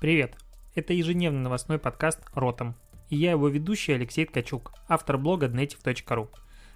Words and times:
Привет! 0.00 0.36
Это 0.74 0.92
ежедневный 0.92 1.40
новостной 1.40 1.78
подкаст 1.78 2.20
«Ротом». 2.34 2.74
И 3.08 3.16
я 3.16 3.30
его 3.30 3.48
ведущий 3.48 3.92
Алексей 3.92 4.26
Ткачук, 4.26 4.74
автор 4.88 5.16
блога 5.16 5.46
dnetiv.ru. 5.46 6.28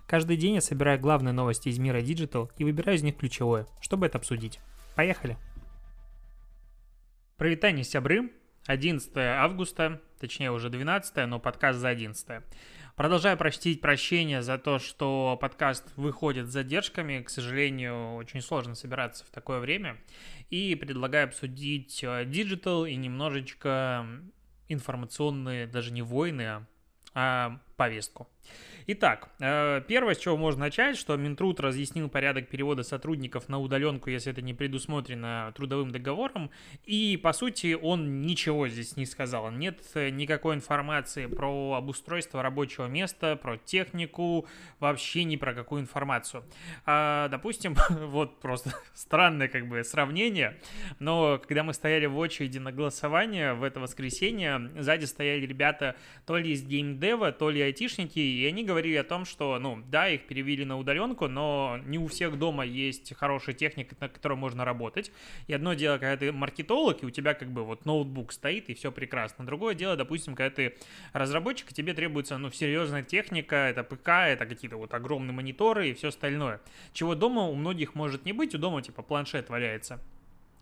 Каждый 0.06 0.36
день 0.36 0.54
я 0.54 0.60
собираю 0.60 0.98
главные 0.98 1.32
новости 1.32 1.68
из 1.68 1.78
мира 1.78 2.00
Digital 2.00 2.50
и 2.56 2.64
выбираю 2.64 2.96
из 2.96 3.02
них 3.02 3.16
ключевое, 3.16 3.66
чтобы 3.80 4.06
это 4.06 4.18
обсудить. 4.18 4.60
Поехали! 4.94 5.36
Привитание, 7.36 7.84
сябры! 7.84 8.30
11 8.68 9.16
августа, 9.16 9.98
точнее 10.20 10.52
уже 10.52 10.68
12, 10.68 11.26
но 11.26 11.40
подкаст 11.40 11.78
за 11.78 11.88
11. 11.88 12.42
Продолжаю 12.96 13.38
просить 13.38 13.80
прощения 13.80 14.42
за 14.42 14.58
то, 14.58 14.78
что 14.78 15.38
подкаст 15.40 15.90
выходит 15.96 16.48
с 16.48 16.52
задержками. 16.52 17.22
К 17.22 17.30
сожалению, 17.30 18.16
очень 18.16 18.42
сложно 18.42 18.74
собираться 18.74 19.24
в 19.24 19.30
такое 19.30 19.60
время. 19.60 19.96
И 20.50 20.74
предлагаю 20.74 21.28
обсудить 21.28 22.04
digital 22.26 22.84
и 22.84 22.94
немножечко 22.94 24.06
информационные, 24.68 25.66
даже 25.66 25.90
не 25.90 26.02
войны, 26.02 26.42
а, 26.42 26.66
а 27.14 27.60
повестку. 27.78 28.28
Итак, 28.90 29.28
э, 29.38 29.82
первое, 29.86 30.14
с 30.14 30.18
чего 30.18 30.38
можно 30.38 30.60
начать, 30.60 30.96
что 30.96 31.14
Минтруд 31.16 31.60
разъяснил 31.60 32.08
порядок 32.08 32.48
перевода 32.48 32.82
сотрудников 32.82 33.50
на 33.50 33.58
удаленку, 33.58 34.08
если 34.08 34.32
это 34.32 34.40
не 34.40 34.54
предусмотрено 34.54 35.52
трудовым 35.54 35.90
договором, 35.90 36.50
и, 36.86 37.20
по 37.22 37.34
сути, 37.34 37.74
он 37.74 38.22
ничего 38.22 38.66
здесь 38.66 38.96
не 38.96 39.04
сказал. 39.04 39.50
Нет 39.50 39.82
никакой 39.94 40.54
информации 40.54 41.26
про 41.26 41.74
обустройство 41.74 42.42
рабочего 42.42 42.86
места, 42.86 43.36
про 43.36 43.58
технику, 43.58 44.46
вообще 44.80 45.24
ни 45.24 45.36
про 45.36 45.52
какую 45.52 45.82
информацию. 45.82 46.42
А, 46.86 47.28
допустим, 47.28 47.76
вот 47.90 48.40
просто 48.40 48.72
странное 48.94 49.48
как 49.48 49.68
бы 49.68 49.84
сравнение, 49.84 50.56
но 50.98 51.38
когда 51.38 51.62
мы 51.62 51.74
стояли 51.74 52.06
в 52.06 52.16
очереди 52.16 52.56
на 52.56 52.72
голосование 52.72 53.52
в 53.52 53.64
это 53.64 53.80
воскресенье, 53.80 54.70
сзади 54.78 55.04
стояли 55.04 55.44
ребята 55.44 55.94
то 56.24 56.38
ли 56.38 56.52
из 56.52 56.62
геймдева, 56.62 57.32
то 57.32 57.50
ли 57.50 57.67
айтишники, 57.68 58.18
и 58.18 58.44
они 58.46 58.64
говорили, 58.64 58.96
о 58.96 59.04
том, 59.04 59.24
что, 59.24 59.58
ну, 59.58 59.82
да, 59.88 60.08
их 60.08 60.26
перевели 60.26 60.64
на 60.64 60.78
удаленку, 60.78 61.28
но 61.28 61.78
не 61.86 61.98
у 61.98 62.06
всех 62.06 62.38
дома 62.38 62.64
есть 62.64 63.14
хорошая 63.14 63.54
техника, 63.54 63.96
на 64.00 64.08
которой 64.08 64.36
можно 64.36 64.64
работать. 64.64 65.12
И 65.46 65.52
одно 65.52 65.74
дело, 65.74 65.98
когда 65.98 66.16
ты 66.16 66.32
маркетолог, 66.32 67.02
и 67.02 67.06
у 67.06 67.10
тебя 67.10 67.34
как 67.34 67.50
бы 67.50 67.64
вот 67.64 67.84
ноутбук 67.84 68.32
стоит, 68.32 68.68
и 68.68 68.74
все 68.74 68.92
прекрасно. 68.92 69.46
Другое 69.46 69.74
дело, 69.74 69.96
допустим, 69.96 70.34
когда 70.34 70.54
ты 70.54 70.76
разработчик, 71.12 71.70
и 71.70 71.74
тебе 71.74 71.94
требуется, 71.94 72.38
ну, 72.38 72.50
серьезная 72.50 73.02
техника, 73.02 73.56
это 73.56 73.82
ПК, 73.84 74.08
это 74.08 74.46
какие-то 74.46 74.76
вот 74.76 74.94
огромные 74.94 75.32
мониторы 75.32 75.90
и 75.90 75.94
все 75.94 76.08
остальное. 76.08 76.60
Чего 76.92 77.14
дома 77.14 77.42
у 77.42 77.54
многих 77.54 77.94
может 77.94 78.24
не 78.24 78.32
быть, 78.32 78.54
у 78.54 78.58
дома 78.58 78.82
типа 78.82 79.02
планшет 79.02 79.48
валяется. 79.48 80.00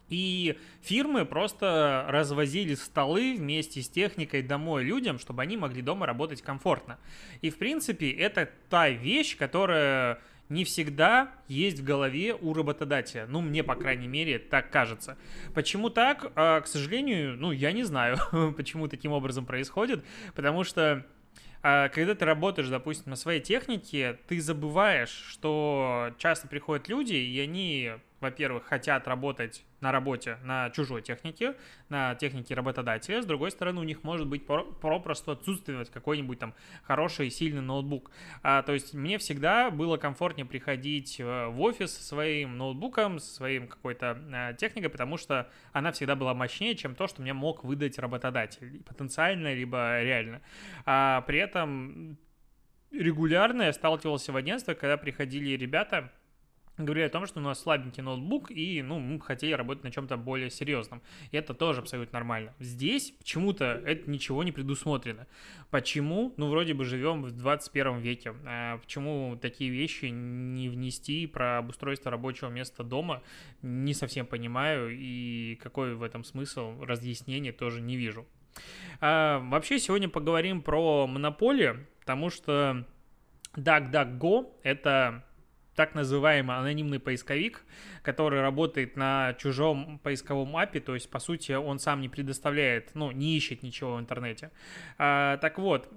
И 0.09 0.59
фирмы 0.83 1.25
просто 1.25 2.07
развозили 2.09 2.75
столы 2.75 3.37
вместе 3.37 3.83
с 3.83 3.89
техникой 3.89 4.43
домой 4.43 4.85
людям, 4.85 5.19
чтобы 5.19 5.43
они 5.43 5.57
могли 5.57 5.83
дома 5.83 6.07
работать 6.07 6.43
комфортно. 6.43 6.99
И, 7.43 7.51
в 7.51 7.59
принципе, 7.59 8.11
это 8.11 8.49
та 8.71 8.89
вещь, 8.89 9.37
которая 9.37 10.21
не 10.49 10.65
всегда 10.65 11.33
есть 11.49 11.81
в 11.81 11.85
голове 11.85 12.35
у 12.35 12.55
работодателя. 12.55 13.27
Ну, 13.27 13.41
мне, 13.41 13.65
по 13.65 13.75
крайней 13.75 14.07
мере, 14.07 14.39
так 14.39 14.71
кажется. 14.71 15.17
Почему 15.55 15.91
так? 15.91 16.31
А, 16.37 16.61
к 16.61 16.67
сожалению, 16.67 17.37
ну, 17.37 17.51
я 17.51 17.73
не 17.73 17.83
знаю, 17.83 18.19
почему 18.57 18.89
таким 18.89 19.13
образом 19.13 19.45
происходит, 19.45 20.05
потому 20.35 20.63
что 20.63 21.05
а, 21.63 21.89
когда 21.89 22.15
ты 22.15 22.25
работаешь, 22.25 22.69
допустим, 22.69 23.11
на 23.11 23.17
своей 23.17 23.41
технике, 23.41 24.19
ты 24.29 24.41
забываешь, 24.41 25.11
что 25.11 26.13
часто 26.19 26.47
приходят 26.47 26.89
люди, 26.89 27.15
и 27.15 27.41
они 27.41 27.93
во-первых, 28.21 28.65
хотят 28.65 29.07
работать 29.07 29.65
на 29.81 29.93
работе 29.93 30.39
на 30.43 30.71
чужой 30.71 31.03
технике, 31.03 31.55
на 31.89 32.15
технике 32.15 32.55
работодателя, 32.55 33.23
с 33.23 33.27
другой 33.27 33.51
стороны, 33.51 33.81
у 33.81 33.85
них 33.85 34.03
может 34.05 34.27
быть 34.27 34.47
попросту 34.47 35.33
отсутствовать 35.33 35.91
какой-нибудь 35.91 36.39
там 36.39 36.55
хороший, 36.83 37.31
сильный 37.31 37.61
ноутбук. 37.61 38.11
А, 38.43 38.63
то 38.63 38.73
есть 38.73 38.95
мне 38.95 39.19
всегда 39.19 39.71
было 39.71 39.97
комфортнее 39.97 40.47
приходить 40.47 41.21
э, 41.21 41.47
в 41.49 41.61
офис 41.61 41.95
со 41.95 42.03
своим 42.03 42.57
ноутбуком, 42.57 43.19
со 43.19 43.35
своим 43.35 43.69
какой-то 43.69 44.19
а, 44.33 44.53
техникой, 44.55 44.91
потому 44.91 45.19
что 45.19 45.51
она 45.73 45.93
всегда 45.93 46.17
была 46.17 46.33
мощнее, 46.33 46.75
чем 46.75 46.95
то, 46.95 47.07
что 47.07 47.21
мне 47.23 47.35
мог 47.35 47.65
выдать 47.65 47.99
работодатель, 47.99 48.83
потенциально, 48.85 49.53
либо 49.55 50.03
реально. 50.03 50.41
А, 50.87 51.21
при 51.23 51.39
этом 51.39 52.19
регулярно 52.91 53.63
я 53.63 53.73
сталкивался 53.73 54.33
в 54.33 54.37
агентстве, 54.37 54.75
когда 54.75 54.97
приходили 54.97 55.57
ребята, 55.57 56.13
говорили 56.79 57.07
о 57.07 57.11
том, 57.11 57.27
что 57.27 57.41
у 57.41 57.43
нас 57.43 57.61
слабенький 57.61 58.03
ноутбук, 58.03 58.51
и, 58.51 58.83
ну, 58.83 58.99
мы 58.99 59.21
хотели 59.21 59.53
работать 59.53 59.85
на 59.85 59.91
чем-то 59.91 60.17
более 60.17 60.51
серьезном. 60.51 61.03
И 61.31 61.37
это 61.37 61.55
тоже 61.55 61.81
абсолютно 61.81 62.19
нормально. 62.19 62.55
Здесь 62.59 63.13
почему-то 63.13 63.65
это 63.65 64.11
ничего 64.11 64.43
не 64.43 64.53
предусмотрено. 64.53 65.27
Почему? 65.71 66.35
Ну, 66.37 66.49
вроде 66.49 66.75
бы 66.75 66.85
живем 66.85 67.23
в 67.23 67.33
21 67.33 67.99
веке. 67.99 68.35
А 68.45 68.79
почему 68.79 69.37
такие 69.41 69.71
вещи 69.71 70.07
не 70.07 70.69
внести 70.69 71.27
про 71.27 71.59
обустройство 71.59 72.11
рабочего 72.11 72.49
места 72.49 72.83
дома, 72.85 73.23
не 73.63 73.95
совсем 73.95 74.27
понимаю, 74.27 74.91
и 74.93 75.59
какой 75.63 75.95
в 75.95 76.03
этом 76.03 76.25
смысл 76.25 76.81
разъяснения 76.83 77.53
тоже 77.53 77.81
не 77.81 77.97
вижу. 77.97 78.27
А, 79.01 79.41
вообще, 79.41 79.79
сегодня 79.79 80.09
поговорим 80.09 80.63
про 80.63 81.07
монополию, 81.07 81.87
потому 82.01 82.31
что 82.31 82.87
DuckDuckGo— 83.55 84.51
это 84.63 85.26
так 85.77 85.95
называемый 85.95 86.57
анонимный 86.57 86.99
поисковик, 86.99 87.63
который 88.03 88.41
работает 88.41 88.97
на 88.97 89.35
чужом 89.35 90.01
поисковом 90.03 90.57
API, 90.57 90.81
то 90.81 90.95
есть, 90.95 91.11
по 91.11 91.19
сути, 91.19 91.53
он 91.53 91.79
сам 91.79 92.01
не 92.01 92.09
предоставляет, 92.09 92.95
ну, 92.95 93.11
не 93.11 93.37
ищет 93.37 93.63
ничего 93.63 93.97
в 93.97 94.01
интернете. 94.01 94.51
А, 94.99 95.37
так 95.37 95.59
вот, 95.59 95.89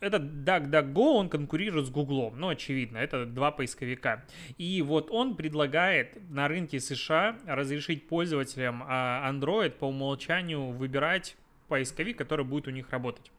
этот 0.00 0.22
DuckDuckGo, 0.22 1.14
он 1.16 1.28
конкурирует 1.28 1.86
с 1.86 1.90
Google, 1.90 2.32
ну, 2.34 2.48
очевидно, 2.48 2.96
это 2.98 3.26
два 3.26 3.50
поисковика. 3.50 4.24
И 4.56 4.80
вот 4.82 5.10
он 5.10 5.36
предлагает 5.36 6.18
на 6.30 6.48
рынке 6.48 6.80
США 6.80 7.36
разрешить 7.46 8.08
пользователям 8.08 8.82
а, 8.86 9.30
Android 9.30 9.70
по 9.70 9.84
умолчанию 9.84 10.70
выбирать 10.72 11.36
поисковик, 11.68 12.16
который 12.16 12.44
будет 12.44 12.68
у 12.68 12.70
них 12.70 12.90
работать. 12.90 13.30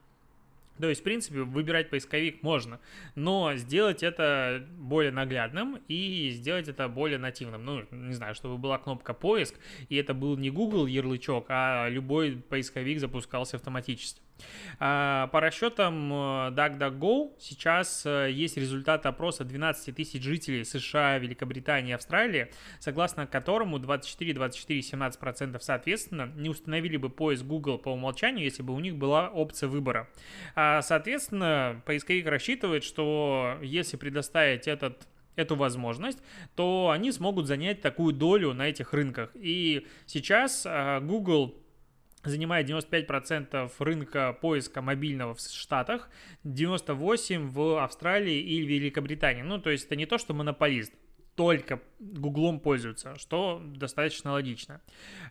То 0.80 0.90
есть, 0.90 1.02
в 1.02 1.04
принципе, 1.04 1.42
выбирать 1.42 1.90
поисковик 1.90 2.44
можно, 2.44 2.80
но 3.16 3.56
сделать 3.56 4.04
это 4.04 4.66
более 4.78 5.12
наглядным 5.12 5.82
и 5.88 6.30
сделать 6.32 6.68
это 6.68 6.88
более 6.88 7.18
нативным. 7.18 7.66
Ну, 7.66 7.86
не 7.92 8.14
знаю, 8.14 8.36
чтобы 8.36 8.58
была 8.58 8.78
кнопка 8.78 9.14
поиск, 9.14 9.56
и 9.90 9.96
это 9.96 10.14
был 10.14 10.38
не 10.38 10.50
Google 10.50 10.86
ярлычок, 10.86 11.46
а 11.50 11.88
любой 11.90 12.38
поисковик 12.38 13.00
запускался 13.00 13.58
автоматически. 13.58 14.22
А, 14.80 15.28
по 15.28 15.40
расчетам 15.40 16.12
э, 16.12 16.16
DuckDuckGo 16.52 17.32
сейчас 17.40 18.06
э, 18.06 18.30
есть 18.32 18.58
результат 18.58 19.06
опроса 19.06 19.44
12 19.44 19.96
тысяч 19.96 20.22
жителей 20.22 20.64
США, 20.64 21.18
Великобритании 21.18 21.92
и 21.92 21.94
Австралии, 21.94 22.52
согласно 22.80 23.28
которому 23.28 23.80
24, 23.80 24.34
24 24.34 24.80
и 24.80 24.84
17% 24.84 25.60
соответственно 25.60 26.32
не 26.36 26.50
установили 26.50 26.98
бы 26.98 27.10
поиск 27.10 27.44
Google 27.44 27.78
по 27.78 27.90
умолчанию, 27.90 28.44
если 28.44 28.64
бы 28.64 28.74
у 28.74 28.80
них 28.80 28.96
была 28.98 29.30
опция 29.30 29.70
выбора. 29.70 30.10
А, 30.56 30.82
соответственно, 30.82 31.82
поисковик 31.86 32.28
рассчитывает, 32.28 32.84
что 32.84 33.58
если 33.62 33.98
предоставить 33.98 34.68
этот 34.68 35.08
эту 35.38 35.56
возможность, 35.56 36.18
то 36.56 36.90
они 36.92 37.12
смогут 37.12 37.48
занять 37.48 37.80
такую 37.82 38.14
долю 38.14 38.54
на 38.54 38.70
этих 38.70 38.94
рынках. 38.94 39.30
И 39.36 39.86
сейчас 40.08 40.64
а, 40.66 41.00
Google 41.00 41.56
занимает 42.28 42.70
95% 42.70 43.72
рынка 43.80 44.38
поиска 44.40 44.82
мобильного 44.82 45.36
в 45.36 45.40
Штатах, 45.40 46.10
98% 46.44 47.48
в 47.48 47.84
Австралии 47.84 48.40
и 48.40 48.62
Великобритании. 48.66 49.42
Ну, 49.42 49.60
то 49.60 49.70
есть 49.70 49.86
это 49.86 49.96
не 49.96 50.06
то, 50.06 50.18
что 50.18 50.34
монополист 50.34 50.94
только 51.36 51.80
Гуглом 52.00 52.60
пользуются, 52.60 53.18
что 53.18 53.60
достаточно 53.66 54.34
логично. 54.34 54.82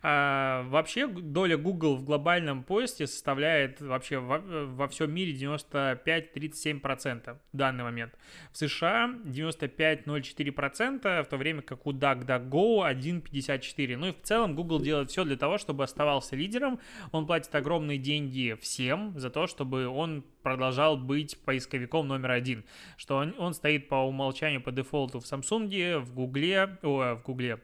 А, 0.03 0.63
вообще 0.63 1.07
доля 1.07 1.55
Google 1.57 1.95
в 1.95 2.03
глобальном 2.03 2.63
поиске 2.63 3.07
составляет 3.07 3.79
вообще 3.79 4.19
во, 4.19 4.39
во 4.39 4.89
всем 4.89 5.13
мире 5.13 5.31
95-37% 5.33 7.37
в 7.53 7.57
данный 7.57 7.85
момент. 7.85 8.17
В 8.51 8.57
США 8.57 9.15
95,04%, 9.23 11.23
в 11.23 11.27
то 11.27 11.37
время 11.37 11.61
как 11.61 11.87
у 11.87 11.93
DuckDuckGo 11.93 12.93
1,54%. 12.93 13.95
Ну 13.95 14.07
и 14.07 14.11
в 14.11 14.21
целом 14.23 14.53
Google 14.53 14.81
делает 14.81 15.09
все 15.09 15.23
для 15.23 15.37
того, 15.37 15.57
чтобы 15.57 15.85
оставался 15.85 16.35
лидером. 16.35 16.81
Он 17.13 17.25
платит 17.25 17.55
огромные 17.55 17.97
деньги 17.97 18.57
всем 18.59 19.17
за 19.17 19.29
то, 19.29 19.47
чтобы 19.47 19.87
он 19.87 20.25
продолжал 20.47 20.97
быть 20.97 21.37
поисковиком 21.43 22.07
номер 22.07 22.31
один, 22.31 22.63
что 22.95 23.17
он, 23.17 23.35
он 23.37 23.53
стоит 23.53 23.89
по 23.89 23.95
умолчанию 23.95 24.61
по 24.61 24.71
дефолту 24.71 25.19
в 25.19 25.23
Samsung, 25.23 25.99
в 25.99 26.13
О, 26.63 27.15
в 27.15 27.23
Google, 27.23 27.59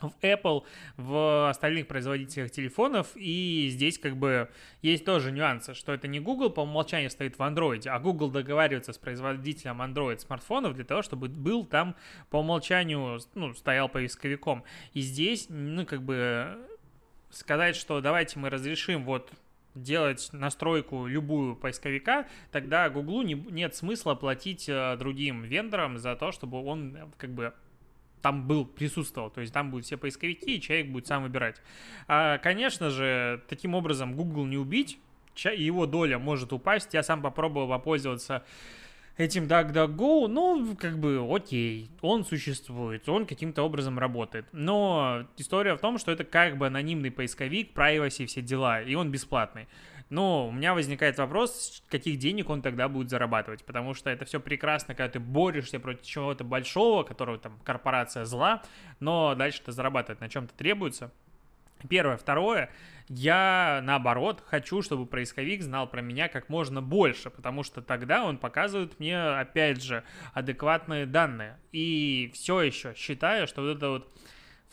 в 0.00 0.12
Apple, 0.22 0.64
в 0.96 1.48
остальных 1.48 1.86
производителях 1.86 2.50
телефонов, 2.50 3.08
и 3.14 3.68
здесь 3.70 3.98
как 3.98 4.16
бы 4.16 4.48
есть 4.82 5.04
тоже 5.04 5.30
нюансы, 5.30 5.74
что 5.74 5.92
это 5.92 6.08
не 6.08 6.20
Google 6.20 6.50
по 6.50 6.60
умолчанию 6.60 7.10
стоит 7.10 7.38
в 7.38 7.40
Android, 7.40 7.86
а 7.88 7.98
Google 7.98 8.30
договаривается 8.30 8.92
с 8.92 8.98
производителем 8.98 9.80
Android 9.80 10.18
смартфонов 10.18 10.74
для 10.74 10.84
того, 10.84 11.02
чтобы 11.02 11.28
был 11.28 11.64
там 11.64 11.94
по 12.30 12.38
умолчанию, 12.38 13.20
ну, 13.34 13.54
стоял 13.54 13.88
поисковиком. 13.88 14.64
И 14.92 15.00
здесь, 15.00 15.46
ну, 15.48 15.86
как 15.86 16.02
бы 16.02 16.58
сказать, 17.30 17.76
что 17.76 18.00
давайте 18.00 18.38
мы 18.38 18.50
разрешим 18.50 19.04
вот 19.04 19.30
делать 19.74 20.28
настройку 20.32 21.06
любую 21.06 21.56
поисковика, 21.56 22.28
тогда 22.52 22.88
Гуглу 22.88 23.22
не, 23.22 23.34
нет 23.34 23.74
смысла 23.74 24.14
платить 24.14 24.68
э, 24.68 24.96
другим 24.96 25.42
вендорам 25.42 25.98
за 25.98 26.14
то, 26.14 26.30
чтобы 26.30 26.64
он 26.64 26.96
э, 26.96 27.06
как 27.16 27.30
бы 27.30 27.52
там 28.24 28.46
был, 28.46 28.64
присутствовал. 28.64 29.28
То 29.28 29.42
есть 29.42 29.52
там 29.52 29.70
будут 29.70 29.84
все 29.84 29.98
поисковики, 29.98 30.56
и 30.56 30.60
человек 30.60 30.88
будет 30.88 31.06
сам 31.06 31.24
выбирать. 31.24 31.60
А, 32.08 32.38
конечно 32.38 32.88
же, 32.88 33.42
таким 33.48 33.74
образом 33.74 34.16
Google 34.16 34.46
не 34.46 34.56
убить, 34.56 34.98
его 35.36 35.84
доля 35.84 36.18
может 36.18 36.50
упасть. 36.54 36.94
Я 36.94 37.02
сам 37.02 37.20
попробовал 37.20 37.68
попользоваться 37.68 38.42
этим 39.18 39.44
DuckDuckGo, 39.44 40.28
ну, 40.28 40.74
как 40.74 40.98
бы, 40.98 41.22
окей, 41.30 41.90
он 42.00 42.24
существует, 42.24 43.06
он 43.10 43.26
каким-то 43.26 43.62
образом 43.62 43.98
работает. 43.98 44.46
Но 44.52 45.26
история 45.36 45.74
в 45.74 45.80
том, 45.80 45.98
что 45.98 46.10
это 46.10 46.24
как 46.24 46.56
бы 46.56 46.68
анонимный 46.68 47.10
поисковик, 47.10 47.76
privacy, 47.76 48.24
все 48.24 48.40
дела, 48.40 48.80
и 48.80 48.94
он 48.94 49.10
бесплатный. 49.10 49.68
Но 50.14 50.46
у 50.46 50.52
меня 50.52 50.74
возникает 50.74 51.18
вопрос, 51.18 51.82
каких 51.88 52.20
денег 52.20 52.48
он 52.48 52.62
тогда 52.62 52.88
будет 52.88 53.10
зарабатывать, 53.10 53.64
потому 53.64 53.94
что 53.94 54.10
это 54.10 54.24
все 54.24 54.38
прекрасно, 54.38 54.94
когда 54.94 55.10
ты 55.10 55.18
борешься 55.18 55.80
против 55.80 56.06
чего-то 56.06 56.44
большого, 56.44 57.02
которого 57.02 57.36
там 57.36 57.58
корпорация 57.64 58.24
зла, 58.24 58.62
но 59.00 59.34
дальше-то 59.34 59.72
зарабатывать 59.72 60.20
на 60.20 60.28
чем-то 60.28 60.54
требуется. 60.54 61.10
Первое. 61.88 62.16
Второе, 62.16 62.70
я 63.08 63.80
наоборот 63.82 64.40
хочу, 64.46 64.82
чтобы 64.82 65.04
поисковик 65.04 65.62
знал 65.62 65.88
про 65.88 66.00
меня 66.00 66.28
как 66.28 66.48
можно 66.48 66.80
больше, 66.80 67.28
потому 67.28 67.64
что 67.64 67.82
тогда 67.82 68.24
он 68.24 68.38
показывает 68.38 69.00
мне, 69.00 69.20
опять 69.20 69.82
же, 69.82 70.04
адекватные 70.32 71.06
данные. 71.06 71.58
И 71.72 72.30
все 72.34 72.60
еще 72.60 72.94
считаю, 72.94 73.48
что 73.48 73.62
вот 73.62 73.76
это 73.78 73.88
вот 73.88 74.08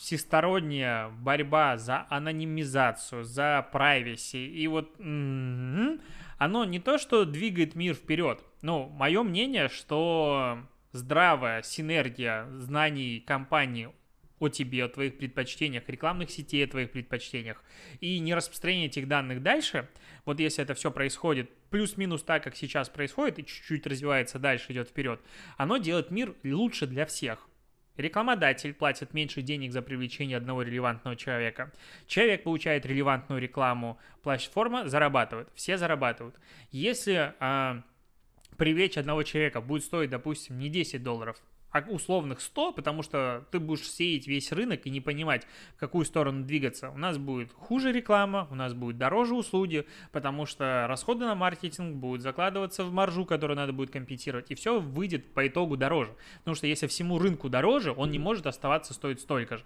всесторонняя 0.02 1.10
борьба 1.10 1.78
за 1.78 2.08
анонимизацию, 2.10 3.24
за 3.24 3.70
privacy, 3.72 4.48
и 4.48 4.68
вот 4.68 4.96
м-м-м, 5.00 6.02
оно 6.40 6.66
не 6.66 6.80
то, 6.80 6.98
что 6.98 7.24
двигает 7.24 7.76
мир 7.76 7.94
вперед. 7.94 8.44
Ну, 8.64 8.90
мое 8.90 9.22
мнение, 9.22 9.70
что 9.70 10.58
здравая 10.92 11.62
синергия 11.62 12.48
знаний 12.58 13.20
компании 13.20 13.92
о 14.40 14.50
тебе, 14.50 14.86
о 14.86 14.90
твоих 14.90 15.20
предпочтениях, 15.20 15.84
рекламных 15.88 16.32
сетей 16.32 16.66
о 16.66 16.68
твоих 16.68 16.92
предпочтениях, 16.92 17.64
и 18.00 18.18
не 18.18 18.34
распространение 18.34 18.88
этих 18.88 19.08
данных 19.08 19.44
дальше, 19.44 19.88
вот 20.26 20.40
если 20.40 20.64
это 20.64 20.74
все 20.74 20.90
происходит 20.90 21.52
плюс-минус 21.70 22.24
так, 22.24 22.44
как 22.44 22.56
сейчас 22.56 22.90
происходит, 22.90 23.38
и 23.38 23.46
чуть-чуть 23.46 23.86
развивается 23.86 24.40
дальше, 24.40 24.72
идет 24.72 24.90
вперед, 24.90 25.22
оно 25.58 25.78
делает 25.78 26.10
мир 26.10 26.34
лучше 26.44 26.88
для 26.88 27.06
всех. 27.06 27.48
Рекламодатель 27.98 28.74
платит 28.74 29.14
меньше 29.14 29.42
денег 29.42 29.72
за 29.72 29.82
привлечение 29.82 30.38
одного 30.38 30.62
релевантного 30.62 31.16
человека. 31.16 31.72
Человек 32.08 32.44
получает 32.44 32.86
релевантную 32.86 33.42
рекламу, 33.42 34.00
платформа 34.24 34.88
зарабатывает. 34.88 35.50
Все 35.56 35.78
зарабатывают. 35.78 36.36
Если 36.72 37.34
а, 37.40 37.84
привлечь 38.58 38.98
одного 38.98 39.24
человека 39.24 39.62
будет 39.62 39.84
стоить, 39.84 40.10
допустим, 40.10 40.58
не 40.58 40.70
10 40.70 41.04
долларов, 41.04 41.38
условных 41.90 42.42
100, 42.42 42.74
потому 42.74 43.04
что 43.04 43.46
ты 43.52 43.60
будешь 43.60 43.90
сеять 43.90 44.28
весь 44.28 44.52
рынок 44.52 44.86
и 44.86 44.90
не 44.90 45.02
понимать, 45.02 45.48
в 45.76 45.80
какую 45.80 46.06
сторону 46.06 46.44
двигаться. 46.44 46.90
У 46.90 46.98
нас 46.98 47.18
будет 47.18 47.52
хуже 47.54 47.92
реклама, 47.92 48.48
у 48.52 48.56
нас 48.56 48.74
будет 48.74 48.98
дороже 48.98 49.36
услуги, 49.36 49.86
потому 50.12 50.46
что 50.46 50.86
расходы 50.88 51.26
на 51.26 51.36
маркетинг 51.36 51.96
будут 51.96 52.22
закладываться 52.22 52.84
в 52.84 52.92
маржу, 52.92 53.26
которую 53.26 53.58
надо 53.58 53.74
будет 53.74 53.92
компенсировать, 53.92 54.52
и 54.52 54.56
все 54.56 54.80
выйдет 54.80 55.34
по 55.34 55.48
итогу 55.48 55.78
дороже. 55.78 56.16
Потому 56.40 56.56
что 56.56 56.68
если 56.68 56.88
всему 56.88 57.20
рынку 57.20 57.50
дороже, 57.50 57.94
он 57.96 58.12
не 58.12 58.20
может 58.20 58.48
оставаться 58.48 58.94
стоить 58.94 59.22
столько 59.22 59.58
же. 59.58 59.64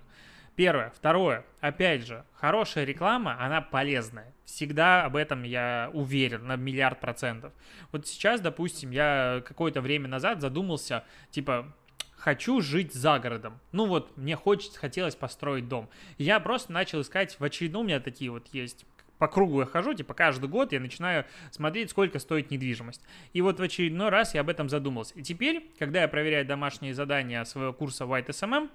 Первое. 0.55 0.91
Второе. 0.91 1.45
Опять 1.59 2.07
же, 2.07 2.23
хорошая 2.33 2.85
реклама, 2.85 3.37
она 3.39 3.59
полезная. 3.61 4.33
Всегда 4.45 5.03
об 5.03 5.17
этом 5.17 5.43
я 5.43 5.89
уверен 5.93 6.47
на 6.47 6.55
миллиард 6.55 7.01
процентов. 7.01 7.51
Вот 7.91 8.07
сейчас, 8.07 8.39
допустим, 8.39 8.91
я 8.91 9.43
какое-то 9.45 9.81
время 9.81 10.07
назад 10.07 10.39
задумался, 10.39 11.03
типа, 11.31 11.73
хочу 12.15 12.61
жить 12.61 12.93
за 12.93 13.19
городом. 13.19 13.59
Ну 13.71 13.85
вот, 13.85 14.15
мне 14.17 14.35
хочется, 14.35 14.79
хотелось 14.79 15.15
построить 15.15 15.67
дом. 15.67 15.89
я 16.17 16.39
просто 16.39 16.71
начал 16.71 17.01
искать 17.01 17.39
в 17.39 17.43
очередном, 17.43 17.83
у 17.83 17.85
меня 17.85 17.99
такие 17.99 18.31
вот 18.31 18.47
есть 18.51 18.85
по 19.17 19.27
кругу 19.27 19.61
я 19.61 19.65
хожу, 19.65 19.93
типа 19.93 20.13
каждый 20.13 20.49
год 20.49 20.73
я 20.73 20.79
начинаю 20.79 21.25
смотреть, 21.51 21.89
сколько 21.89 22.19
стоит 22.19 22.51
недвижимость. 22.51 23.01
И 23.33 23.41
вот 23.41 23.59
в 23.59 23.63
очередной 23.63 24.09
раз 24.09 24.33
я 24.33 24.41
об 24.41 24.49
этом 24.49 24.69
задумался. 24.69 25.13
И 25.15 25.23
теперь, 25.23 25.71
когда 25.79 26.01
я 26.01 26.07
проверяю 26.07 26.45
домашние 26.45 26.93
задания 26.93 27.43
своего 27.45 27.73
курса 27.73 28.03
White 28.03 28.27
SMM, 28.27 28.69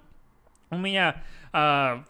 у 0.71 0.79
меня 0.79 1.23
а, 1.53 2.05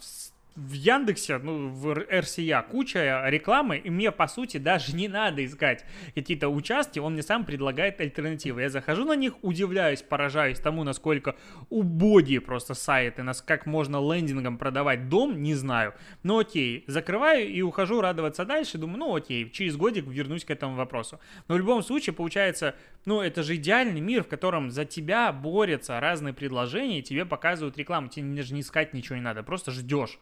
в 0.56 0.72
Яндексе, 0.72 1.38
ну, 1.38 1.68
в 1.68 1.94
РСЯ 1.94 2.62
куча 2.62 3.22
рекламы, 3.26 3.78
и 3.78 3.90
мне, 3.90 4.10
по 4.10 4.26
сути, 4.26 4.56
даже 4.56 4.94
не 4.94 5.08
надо 5.08 5.44
искать 5.44 5.84
какие-то 6.14 6.48
участки, 6.48 6.98
он 6.98 7.14
мне 7.14 7.22
сам 7.22 7.44
предлагает 7.44 8.00
альтернативы. 8.00 8.62
Я 8.62 8.70
захожу 8.70 9.04
на 9.04 9.14
них, 9.14 9.34
удивляюсь, 9.42 10.02
поражаюсь 10.02 10.58
тому, 10.58 10.84
насколько 10.84 11.36
убогие 11.68 12.40
просто 12.40 12.74
сайты, 12.74 13.22
нас 13.22 13.42
как 13.42 13.66
можно 13.66 13.96
лендингом 13.96 14.58
продавать 14.58 15.08
дом, 15.08 15.42
не 15.42 15.54
знаю. 15.54 15.94
Ну 16.22 16.38
окей, 16.38 16.84
закрываю 16.86 17.48
и 17.48 17.62
ухожу 17.62 18.00
радоваться 18.00 18.44
дальше, 18.44 18.78
думаю, 18.78 18.98
ну 18.98 19.16
окей, 19.16 19.50
через 19.50 19.76
годик 19.76 20.06
вернусь 20.06 20.44
к 20.44 20.50
этому 20.50 20.76
вопросу. 20.76 21.20
Но 21.48 21.54
в 21.54 21.58
любом 21.58 21.82
случае, 21.82 22.14
получается, 22.14 22.74
ну 23.04 23.20
это 23.20 23.42
же 23.42 23.56
идеальный 23.56 24.00
мир, 24.00 24.24
в 24.24 24.28
котором 24.28 24.70
за 24.70 24.84
тебя 24.84 25.32
борются 25.32 25.98
разные 26.00 26.34
предложения, 26.34 27.00
и 27.00 27.02
тебе 27.02 27.24
показывают 27.24 27.76
рекламу, 27.78 28.08
тебе 28.08 28.34
даже 28.34 28.54
не 28.54 28.60
искать 28.60 28.94
ничего 28.94 29.16
не 29.16 29.22
надо, 29.22 29.42
просто 29.42 29.70
ждешь 29.70 30.18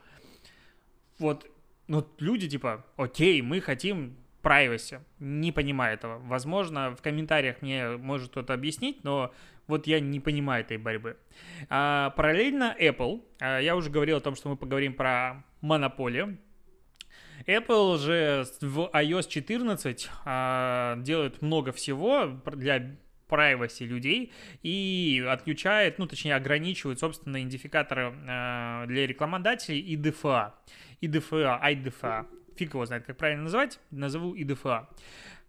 вот, 1.19 1.47
ну, 1.89 2.07
люди 2.19 2.49
типа, 2.49 2.85
окей, 2.97 3.43
мы 3.43 3.61
хотим 3.61 4.17
privacy. 4.43 5.01
Не 5.19 5.53
понимаю 5.53 5.95
этого. 5.95 6.19
Возможно, 6.19 6.95
в 6.95 7.03
комментариях 7.03 7.61
мне 7.61 7.97
может 7.97 8.31
кто-то 8.31 8.55
объяснить, 8.55 9.03
но 9.05 9.33
вот 9.67 9.87
я 9.87 10.01
не 10.01 10.21
понимаю 10.21 10.65
этой 10.65 10.79
борьбы. 10.79 11.17
А, 11.69 12.11
параллельно 12.11 12.75
Apple, 12.79 13.23
а, 13.41 13.59
я 13.59 13.77
уже 13.77 13.91
говорил 13.91 14.19
о 14.19 14.21
том, 14.21 14.37
что 14.37 14.49
мы 14.49 14.57
поговорим 14.57 14.95
про 14.95 15.45
монополию. 15.61 16.39
Apple 17.47 17.99
же 17.99 18.47
в 18.61 18.91
iOS 18.93 19.29
14 19.29 20.11
а, 20.25 20.97
делает 20.99 21.43
много 21.43 21.73
всего 21.73 22.41
для 22.47 22.97
privacy 23.29 23.85
людей 23.85 24.33
и 24.63 25.25
отключает, 25.29 25.99
ну, 25.99 26.07
точнее, 26.07 26.35
ограничивает, 26.35 26.99
собственно, 26.99 27.37
идентификаторы 27.37 28.15
э, 28.27 28.85
для 28.87 29.07
рекламодателей 29.07 29.81
и 29.81 29.97
DFA. 29.97 30.53
IDFA, 31.03 31.63
IDFA. 31.63 32.27
Фиг 32.57 32.75
его 32.75 32.87
знает, 32.87 33.05
как 33.05 33.17
правильно 33.17 33.45
называть, 33.45 33.79
назову 33.91 34.35
IDFA. 34.35 34.87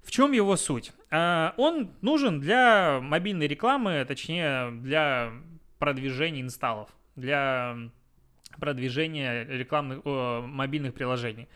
В 0.03 0.11
чем 0.11 0.31
его 0.31 0.55
суть? 0.57 0.91
Э, 1.09 1.51
он 1.57 1.91
нужен 2.01 2.39
для 2.39 2.99
мобильной 3.01 3.47
рекламы, 3.47 4.05
точнее, 4.05 4.71
для 4.71 5.31
продвижения 5.79 6.41
инсталлов, 6.41 6.89
для 7.15 7.77
продвижения 8.59 9.43
рекламных 9.45 10.01
о, 10.05 10.41
мобильных 10.41 10.93
приложений. 10.93 11.47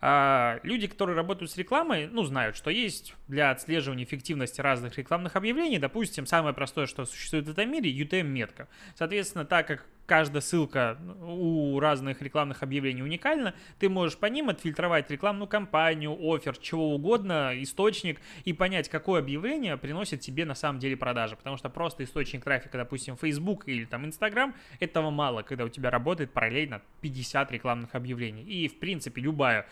А, 0.00 0.60
люди, 0.62 0.86
которые 0.86 1.16
работают 1.16 1.50
с 1.50 1.56
рекламой, 1.56 2.06
ну, 2.06 2.22
знают, 2.22 2.56
что 2.56 2.70
есть 2.70 3.14
для 3.26 3.50
отслеживания 3.50 4.04
эффективности 4.04 4.60
разных 4.60 4.96
рекламных 4.96 5.34
объявлений, 5.34 5.78
допустим, 5.78 6.24
самое 6.26 6.54
простое, 6.54 6.86
что 6.86 7.04
существует 7.04 7.46
в 7.46 7.50
этом 7.50 7.70
мире, 7.70 7.90
UTM-метка. 7.90 8.68
Соответственно, 8.94 9.44
так 9.44 9.66
как 9.66 9.86
каждая 10.08 10.40
ссылка 10.40 10.98
у 11.22 11.78
разных 11.78 12.22
рекламных 12.22 12.62
объявлений 12.62 13.02
уникальна, 13.02 13.54
ты 13.78 13.90
можешь 13.90 14.16
по 14.16 14.26
ним 14.26 14.48
отфильтровать 14.48 15.10
рекламную 15.10 15.46
кампанию, 15.46 16.16
офер, 16.18 16.56
чего 16.56 16.94
угодно, 16.94 17.52
источник 17.54 18.18
и 18.44 18.54
понять, 18.54 18.88
какое 18.88 19.20
объявление 19.20 19.76
приносит 19.76 20.20
тебе 20.20 20.46
на 20.46 20.54
самом 20.54 20.78
деле 20.78 20.96
продажи. 20.96 21.36
Потому 21.36 21.58
что 21.58 21.68
просто 21.68 22.04
источник 22.04 22.42
трафика, 22.42 22.78
допустим, 22.78 23.16
Facebook 23.18 23.68
или 23.68 23.84
там 23.84 24.06
Instagram, 24.06 24.54
этого 24.80 25.10
мало, 25.10 25.42
когда 25.42 25.64
у 25.64 25.68
тебя 25.68 25.90
работает 25.90 26.32
параллельно 26.32 26.80
50 27.02 27.52
рекламных 27.52 27.94
объявлений. 27.94 28.42
И, 28.44 28.66
в 28.66 28.78
принципе, 28.78 29.20
любая 29.20 29.68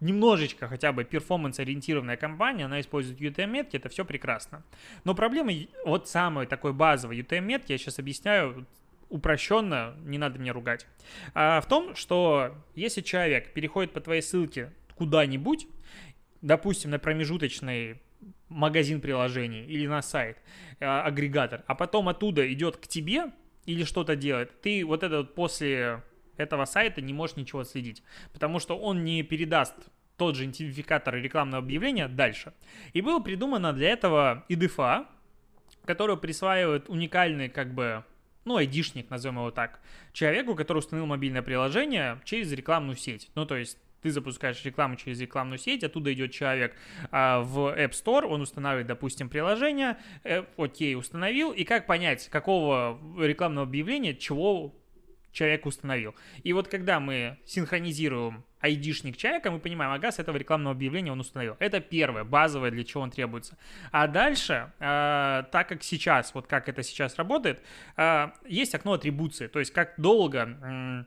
немножечко 0.00 0.68
хотя 0.68 0.92
бы 0.92 1.04
перформанс-ориентированная 1.04 2.18
компания, 2.18 2.66
она 2.66 2.78
использует 2.80 3.20
UTM-метки, 3.20 3.76
это 3.76 3.88
все 3.88 4.04
прекрасно. 4.04 4.62
Но 5.04 5.14
проблема, 5.14 5.50
вот 5.84 6.08
самой 6.08 6.46
такой 6.46 6.72
базовой 6.74 7.18
UTM-метки, 7.20 7.72
я 7.72 7.78
сейчас 7.78 7.98
объясняю 7.98 8.66
упрощенно, 9.08 9.94
не 10.04 10.18
надо 10.18 10.38
меня 10.38 10.52
ругать, 10.52 10.86
а 11.34 11.60
в 11.60 11.66
том, 11.66 11.94
что 11.94 12.54
если 12.74 13.00
человек 13.00 13.52
переходит 13.52 13.92
по 13.92 14.00
твоей 14.00 14.22
ссылке 14.22 14.72
куда-нибудь, 14.96 15.66
допустим, 16.42 16.90
на 16.90 16.98
промежуточный 16.98 18.00
магазин 18.48 19.00
приложений 19.00 19.66
или 19.66 19.86
на 19.86 20.02
сайт, 20.02 20.38
а, 20.80 21.02
агрегатор, 21.02 21.64
а 21.66 21.74
потом 21.74 22.08
оттуда 22.08 22.50
идет 22.52 22.76
к 22.76 22.86
тебе 22.86 23.32
или 23.66 23.84
что-то 23.84 24.16
делает, 24.16 24.60
ты 24.60 24.84
вот 24.84 25.02
это 25.02 25.18
вот 25.18 25.34
после 25.34 26.02
этого 26.36 26.64
сайта 26.64 27.00
не 27.00 27.12
можешь 27.12 27.36
ничего 27.36 27.64
следить, 27.64 28.02
потому 28.32 28.58
что 28.58 28.78
он 28.78 29.04
не 29.04 29.22
передаст 29.22 29.74
тот 30.16 30.34
же 30.34 30.44
идентификатор 30.44 31.14
рекламного 31.14 31.62
объявления 31.62 32.08
дальше. 32.08 32.52
И 32.92 33.00
было 33.00 33.20
придумано 33.20 33.72
для 33.72 33.90
этого 33.90 34.44
IDFA, 34.48 35.06
который 35.84 36.16
присваивает 36.16 36.88
уникальный 36.88 37.48
как 37.48 37.72
бы 37.72 38.04
ну, 38.48 38.56
айдишник, 38.56 39.10
назовем 39.10 39.36
его 39.36 39.50
так, 39.50 39.80
человеку, 40.12 40.54
который 40.54 40.78
установил 40.78 41.06
мобильное 41.06 41.42
приложение 41.42 42.20
через 42.24 42.50
рекламную 42.52 42.96
сеть. 42.96 43.30
Ну, 43.34 43.46
то 43.46 43.56
есть 43.56 43.78
ты 44.02 44.10
запускаешь 44.10 44.64
рекламу 44.64 44.96
через 44.96 45.20
рекламную 45.20 45.58
сеть, 45.58 45.84
оттуда 45.84 46.12
идет 46.12 46.32
человек 46.32 46.74
а, 47.10 47.40
в 47.40 47.76
App 47.76 47.90
Store, 47.90 48.24
он 48.26 48.40
устанавливает, 48.40 48.86
допустим, 48.86 49.28
приложение, 49.28 49.96
э, 50.24 50.44
окей, 50.56 50.94
установил, 50.94 51.52
и 51.52 51.64
как 51.64 51.86
понять, 51.86 52.28
какого 52.28 52.98
рекламного 53.18 53.66
объявления, 53.66 54.14
чего 54.14 54.74
человек 55.38 55.66
установил. 55.66 56.14
И 56.42 56.52
вот 56.52 56.66
когда 56.66 56.98
мы 56.98 57.38
синхронизируем 57.46 58.44
айдишник 58.60 59.16
человека, 59.16 59.52
мы 59.52 59.60
понимаем, 59.60 59.92
ага, 59.92 60.10
с 60.10 60.18
этого 60.18 60.36
рекламного 60.36 60.74
объявления 60.74 61.12
он 61.12 61.20
установил. 61.20 61.56
Это 61.60 61.80
первое, 61.80 62.24
базовое, 62.24 62.72
для 62.72 62.82
чего 62.82 63.04
он 63.04 63.12
требуется. 63.12 63.56
А 63.92 64.08
дальше, 64.08 64.72
э, 64.80 65.44
так 65.52 65.68
как 65.68 65.84
сейчас, 65.84 66.34
вот 66.34 66.48
как 66.48 66.68
это 66.68 66.82
сейчас 66.82 67.16
работает, 67.16 67.62
э, 67.96 68.30
есть 68.46 68.74
окно 68.74 68.94
атрибуции, 68.94 69.46
то 69.46 69.60
есть 69.60 69.72
как 69.72 69.94
долго 69.96 71.06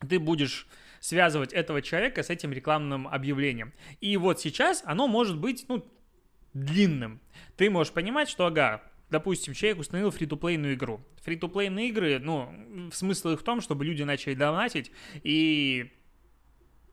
э, 0.00 0.06
ты 0.08 0.18
будешь 0.18 0.66
связывать 1.00 1.52
этого 1.52 1.82
человека 1.82 2.22
с 2.22 2.30
этим 2.30 2.52
рекламным 2.52 3.06
объявлением. 3.06 3.74
И 4.00 4.16
вот 4.16 4.40
сейчас 4.40 4.82
оно 4.86 5.06
может 5.06 5.38
быть, 5.38 5.66
ну, 5.68 5.84
длинным. 6.54 7.20
Ты 7.56 7.68
можешь 7.68 7.92
понимать, 7.92 8.30
что, 8.30 8.46
ага, 8.46 8.82
допустим, 9.10 9.54
человек 9.54 9.78
установил 9.78 10.10
фри-то-плейную 10.10 10.74
игру. 10.74 11.00
Фри-то-плейные 11.22 11.88
игры, 11.88 12.18
ну, 12.18 12.90
смысл 12.92 13.30
их 13.30 13.40
в 13.40 13.42
том, 13.42 13.60
чтобы 13.60 13.84
люди 13.84 14.02
начали 14.02 14.34
донатить, 14.34 14.90
и 15.22 15.92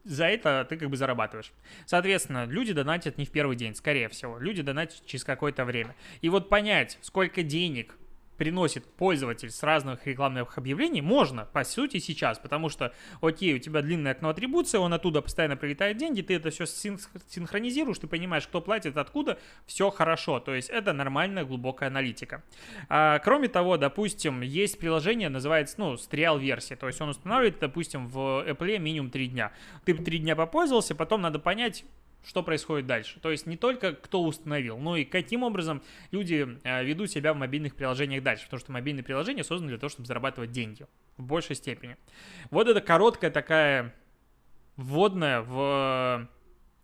за 0.03 0.25
это 0.25 0.65
ты 0.67 0.77
как 0.77 0.89
бы 0.89 0.98
зарабатываешь. 0.98 1.53
Соответственно, 1.86 2.46
люди 2.46 2.74
донатят 2.74 3.17
не 3.17 3.25
в 3.25 3.32
первый 3.32 3.55
день, 3.55 3.74
скорее 3.75 4.10
всего. 4.10 4.38
Люди 4.38 4.62
донатят 4.62 5.05
через 5.05 5.24
какое-то 5.24 5.65
время. 5.65 5.96
И 6.22 6.29
вот 6.29 6.50
понять, 6.50 6.98
сколько 7.01 7.41
денег 7.41 7.96
приносит 8.43 8.83
пользователь 8.95 9.50
с 9.50 9.63
разных 9.63 10.05
рекламных 10.05 10.57
объявлений, 10.57 11.01
можно, 11.01 11.45
по 11.45 11.63
сути, 11.63 12.00
сейчас, 12.00 12.39
потому 12.39 12.67
что, 12.67 12.93
окей, 13.21 13.55
у 13.55 13.57
тебя 13.57 13.81
длинное 13.81 14.12
окно 14.12 14.27
атрибуции, 14.27 14.77
он 14.77 14.93
оттуда 14.93 15.21
постоянно 15.21 15.55
прилетает 15.55 15.95
деньги, 15.95 16.21
ты 16.21 16.33
это 16.33 16.50
все 16.50 16.65
синхронизируешь, 16.65 18.00
ты 18.00 18.07
понимаешь, 18.07 18.45
кто 18.45 18.59
платит, 18.59 18.97
откуда, 18.97 19.39
все 19.65 19.89
хорошо, 19.91 20.41
то 20.41 20.53
есть 20.53 20.69
это 20.69 20.91
нормальная 20.91 21.45
глубокая 21.45 21.88
аналитика. 21.88 22.43
А, 22.89 23.19
кроме 23.19 23.47
того, 23.47 23.77
допустим, 23.77 24.41
есть 24.41 24.77
приложение, 24.77 25.29
называется, 25.29 25.75
ну, 25.77 25.95
с 25.95 26.05
триал-версии, 26.05 26.75
то 26.75 26.88
есть 26.88 27.00
он 27.00 27.07
устанавливает, 27.07 27.59
допустим, 27.59 28.09
в 28.09 28.45
Apple 28.45 28.77
минимум 28.77 29.09
3 29.09 29.27
дня. 29.27 29.53
Ты 29.85 29.93
3 29.93 30.17
дня 30.17 30.35
попользовался, 30.35 30.95
потом 30.95 31.21
надо 31.21 31.39
понять, 31.39 31.85
что 32.25 32.44
происходит 32.44 32.88
дальше. 32.88 33.20
То 33.20 33.32
есть 33.32 33.46
не 33.46 33.58
только 33.58 33.94
кто 33.94 34.24
установил, 34.24 34.77
но 34.77 34.96
и 34.96 35.06
каким 35.06 35.44
образом 35.44 35.82
люди 36.12 36.60
э, 36.63 36.84
ведут 36.84 37.12
себя 37.12 37.34
в 37.34 37.38
мобильных 37.38 37.75
приложениях 37.75 38.24
дальше. 38.24 38.46
Потому 38.46 38.60
что 38.60 38.72
мобильные 38.72 39.03
приложения 39.03 39.44
созданы 39.44 39.70
для 39.70 39.77
того, 39.77 39.89
чтобы 39.89 40.08
зарабатывать 40.08 40.51
деньги 40.51 40.86
в 41.18 41.24
большей 41.24 41.56
степени. 41.56 41.98
Вот 42.50 42.68
это 42.68 42.82
короткая 42.82 43.32
такая 43.32 43.94
вводная 44.75 45.42
в 45.42 46.27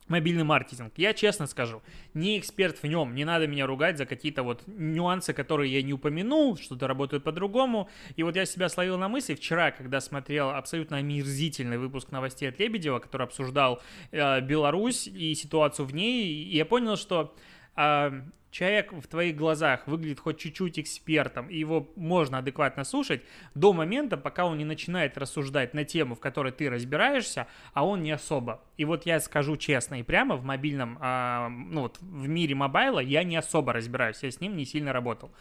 мобильный 0.09 0.43
маркетинг. 0.43 0.93
Я 0.97 1.13
честно 1.13 1.47
скажу, 1.47 1.81
не 2.13 2.37
эксперт 2.37 2.77
в 2.77 2.83
нем, 2.85 3.15
не 3.15 3.25
надо 3.25 3.47
меня 3.47 3.65
ругать 3.65 3.97
за 3.97 4.05
какие-то 4.05 4.43
вот 4.43 4.63
нюансы, 4.67 5.33
которые 5.33 5.73
я 5.73 5.81
не 5.81 5.93
упомянул, 5.93 6.57
что-то 6.57 6.87
работает 6.87 7.23
по-другому. 7.23 7.89
И 8.15 8.23
вот 8.23 8.35
я 8.35 8.45
себя 8.45 8.69
словил 8.69 8.97
на 8.97 9.07
мысли 9.07 9.35
вчера, 9.35 9.71
когда 9.71 10.01
смотрел 10.01 10.49
абсолютно 10.49 10.97
омерзительный 10.97 11.77
выпуск 11.77 12.11
новостей 12.11 12.49
от 12.49 12.59
Лебедева, 12.59 12.99
который 12.99 13.23
обсуждал 13.23 13.81
э, 14.11 14.41
Беларусь 14.41 15.07
и 15.07 15.33
ситуацию 15.35 15.85
в 15.85 15.93
ней, 15.93 16.25
и 16.25 16.57
я 16.57 16.65
понял, 16.65 16.97
что 16.97 17.33
э, 17.79 18.21
человек 18.51 18.93
в 18.93 19.07
твоих 19.07 19.35
глазах 19.35 19.87
выглядит 19.87 20.19
хоть 20.19 20.39
чуть-чуть 20.39 20.79
экспертом, 20.79 21.49
и 21.49 21.57
его 21.57 21.89
можно 21.95 22.39
адекватно 22.39 22.83
слушать 22.83 23.21
до 23.55 23.73
момента, 23.73 24.17
пока 24.17 24.45
он 24.45 24.57
не 24.57 24.65
начинает 24.65 25.17
рассуждать 25.17 25.73
на 25.73 25.85
тему, 25.85 26.15
в 26.15 26.19
которой 26.19 26.51
ты 26.51 26.69
разбираешься, 26.69 27.47
а 27.73 27.85
он 27.85 28.01
не 28.01 28.11
особо. 28.11 28.61
И 28.77 28.85
вот 28.85 29.05
я 29.05 29.19
скажу 29.19 29.57
честно 29.57 29.99
и 29.99 30.03
прямо, 30.03 30.35
в 30.35 30.43
мобильном, 30.43 30.97
а, 31.01 31.49
ну 31.49 31.81
вот 31.81 31.97
в 32.01 32.27
мире 32.27 32.55
мобайла 32.55 32.99
я 32.99 33.23
не 33.23 33.35
особо 33.35 33.73
разбираюсь, 33.73 34.23
я 34.23 34.31
с 34.31 34.41
ним 34.41 34.55
не 34.55 34.65
сильно 34.65 34.93
работал. 34.93 35.31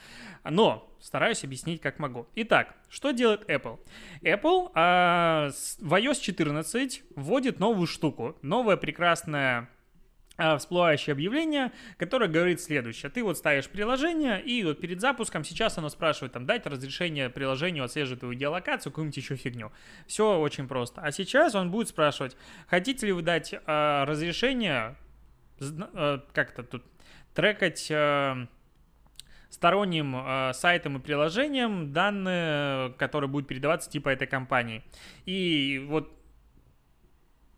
Но 0.45 0.89
стараюсь 1.01 1.45
объяснить, 1.45 1.81
как 1.81 1.99
могу. 1.99 2.27
Итак, 2.35 2.75
что 2.89 3.13
делает 3.13 3.49
Apple? 3.49 3.79
Apple 4.23 4.71
а, 4.75 5.51
в 5.81 5.95
iOS 5.95 6.21
14 6.21 7.03
вводит 7.17 7.59
новую 7.59 7.87
штуку, 7.87 8.37
новая 8.43 8.77
прекрасная 8.77 9.61
а, 9.61 9.78
всплывающее 10.59 11.13
объявление, 11.13 11.73
которое 11.97 12.29
говорит 12.29 12.61
следующее. 12.61 13.11
Ты 13.11 13.25
вот 13.25 13.37
ставишь 13.37 13.69
приложение, 13.69 14.41
и 14.41 14.63
вот 14.65 14.81
перед 14.81 15.01
запуском 15.01 15.45
сейчас 15.45 15.79
оно 15.79 15.89
спрашивает, 15.89 16.33
там, 16.33 16.47
дать 16.47 16.67
разрешение 16.67 17.29
приложению 17.29 17.85
отслеживать 17.85 18.21
твою 18.21 18.39
геолокацию, 18.39 18.93
какую-нибудь 18.93 19.17
еще 19.17 19.37
фигню. 19.37 19.73
Все 20.07 20.39
очень 20.39 20.69
просто. 20.69 21.01
А 21.01 21.11
сейчас 21.11 21.55
он 21.55 21.71
будет 21.71 21.89
спрашивать, 21.89 22.37
хотите 22.69 23.07
ли 23.07 23.13
вы 23.13 23.23
дать 23.23 23.53
э, 23.53 24.05
разрешение, 24.05 24.97
э, 25.61 26.21
как-то 26.33 26.63
тут, 26.63 26.85
трекать... 27.35 27.91
Э, 27.91 28.47
сторонним 29.51 30.15
э, 30.17 30.53
сайтам 30.53 30.99
и 30.99 31.01
приложениям 31.01 31.93
данные, 31.93 32.93
которые 32.99 33.31
будут 33.31 33.49
передаваться 33.49 33.91
типа 33.91 34.11
этой 34.11 34.27
компании. 34.27 34.85
И 35.25 35.85
вот, 35.89 36.13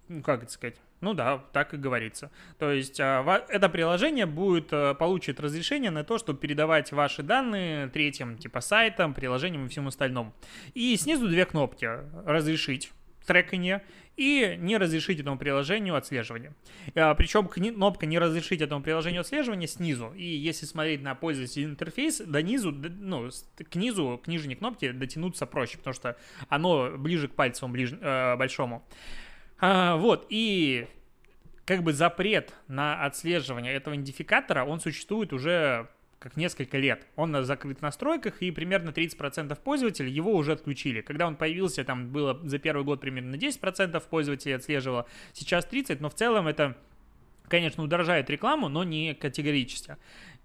ну 0.08 0.22
как 0.22 0.44
это 0.44 0.52
сказать, 0.52 0.76
ну 1.00 1.14
да, 1.14 1.38
так 1.52 1.74
и 1.74 1.76
говорится. 1.76 2.30
То 2.58 2.70
есть 2.70 3.00
а, 3.00 3.44
это 3.48 3.68
приложение 3.68 4.26
будет, 4.26 4.72
э, 4.72 4.94
получит 4.94 5.40
разрешение 5.40 5.90
на 5.90 6.04
то, 6.04 6.18
чтобы 6.18 6.38
передавать 6.38 6.92
ваши 6.92 7.22
данные 7.22 7.88
третьим, 7.88 8.36
типа 8.36 8.60
сайтам, 8.60 9.14
приложениям 9.14 9.66
и 9.66 9.68
всему 9.68 9.88
остальному. 9.88 10.34
И 10.74 10.96
снизу 10.96 11.28
две 11.28 11.46
кнопки. 11.46 11.88
Разрешить 12.26 12.92
трекание 13.26 13.82
и 14.16 14.56
не 14.58 14.76
разрешить 14.76 15.20
этому 15.20 15.38
приложению 15.38 15.94
отслеживание. 15.94 16.52
А, 16.94 17.14
Причем 17.14 17.48
кнопка 17.48 18.04
не 18.04 18.18
разрешить 18.18 18.60
этому 18.60 18.82
приложению 18.82 19.22
отслеживание 19.22 19.68
снизу. 19.68 20.12
И 20.14 20.24
если 20.24 20.66
смотреть 20.66 21.00
на 21.00 21.14
пользовательский 21.14 21.64
интерфейс, 21.64 22.18
до 22.18 22.42
низу, 22.42 22.72
ну, 22.72 23.30
к 23.70 23.74
низу, 23.76 24.20
к 24.22 24.26
нижней 24.26 24.56
кнопке 24.56 24.92
дотянуться 24.92 25.46
проще, 25.46 25.78
потому 25.78 25.94
что 25.94 26.16
оно 26.48 26.90
ближе 26.98 27.28
к 27.28 27.34
пальцу 27.34 27.68
ближ, 27.68 27.92
э, 27.98 28.36
большому. 28.36 28.86
А, 29.60 29.96
вот, 29.96 30.26
и 30.30 30.86
как 31.64 31.82
бы 31.82 31.92
запрет 31.92 32.54
на 32.66 33.04
отслеживание 33.04 33.74
этого 33.74 33.94
идентификатора, 33.94 34.64
он 34.64 34.80
существует 34.80 35.32
уже 35.32 35.88
как 36.18 36.36
несколько 36.36 36.76
лет. 36.78 37.06
Он 37.16 37.30
на 37.30 37.42
закрытых 37.42 37.80
настройках, 37.82 38.42
и 38.42 38.50
примерно 38.50 38.90
30% 38.90 39.58
пользователей 39.62 40.12
его 40.12 40.34
уже 40.34 40.52
отключили. 40.52 41.00
Когда 41.00 41.26
он 41.26 41.34
появился, 41.34 41.82
там 41.82 42.10
было 42.10 42.38
за 42.42 42.58
первый 42.58 42.84
год 42.84 43.00
примерно 43.00 43.36
10% 43.36 44.02
пользователей 44.08 44.56
отслеживало, 44.56 45.06
сейчас 45.32 45.66
30%, 45.66 45.98
но 46.00 46.10
в 46.10 46.14
целом 46.14 46.46
это, 46.46 46.76
конечно, 47.48 47.82
удорожает 47.82 48.28
рекламу, 48.28 48.68
но 48.68 48.84
не 48.84 49.14
категорически. 49.14 49.96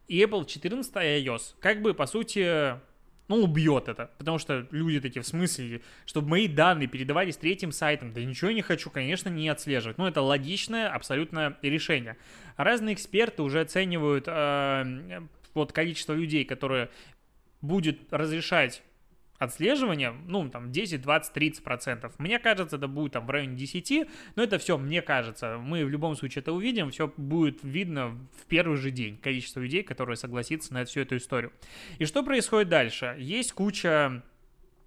И 0.07 0.21
Apple 0.21 0.45
14 0.45 0.93
iOS 0.95 1.55
как 1.59 1.81
бы, 1.81 1.93
по 1.93 2.05
сути, 2.05 2.79
ну, 3.27 3.43
убьет 3.43 3.87
это. 3.89 4.11
Потому 4.17 4.37
что 4.37 4.67
люди 4.71 4.99
такие, 4.99 5.21
в 5.21 5.27
смысле, 5.27 5.81
чтобы 6.05 6.29
мои 6.29 6.47
данные 6.47 6.87
передавались 6.87 7.37
третьим 7.37 7.71
сайтам, 7.71 8.13
да 8.13 8.23
ничего 8.23 8.51
не 8.51 8.61
хочу, 8.61 8.89
конечно, 8.89 9.29
не 9.29 9.49
отслеживать. 9.49 9.97
Ну, 9.97 10.05
это 10.05 10.21
логичное 10.21 10.89
абсолютно 10.89 11.57
решение. 11.61 12.17
Разные 12.57 12.93
эксперты 12.93 13.41
уже 13.41 13.61
оценивают 13.61 14.25
э, 14.27 15.21
вот 15.53 15.71
количество 15.71 16.13
людей, 16.13 16.45
которые 16.45 16.89
будет 17.61 18.13
разрешать 18.13 18.83
отслеживания, 19.37 20.13
ну, 20.27 20.49
там, 20.49 20.71
10, 20.71 21.01
20, 21.01 21.33
30 21.33 21.63
процентов. 21.63 22.13
Мне 22.19 22.39
кажется, 22.39 22.77
это 22.77 22.87
будет 22.87 23.13
там 23.13 23.25
в 23.25 23.29
районе 23.29 23.55
10, 23.55 24.07
но 24.35 24.43
это 24.43 24.57
все, 24.57 24.77
мне 24.77 25.01
кажется. 25.01 25.57
Мы 25.57 25.85
в 25.85 25.89
любом 25.89 26.15
случае 26.15 26.41
это 26.41 26.53
увидим, 26.53 26.91
все 26.91 27.11
будет 27.17 27.59
видно 27.63 28.17
в 28.41 28.45
первый 28.45 28.77
же 28.77 28.91
день, 28.91 29.17
количество 29.17 29.59
людей, 29.59 29.83
которые 29.83 30.15
согласятся 30.15 30.73
на 30.73 30.85
всю 30.85 31.01
эту 31.01 31.17
историю. 31.17 31.51
И 31.99 32.05
что 32.05 32.23
происходит 32.23 32.69
дальше? 32.69 33.15
Есть 33.19 33.53
куча... 33.53 34.23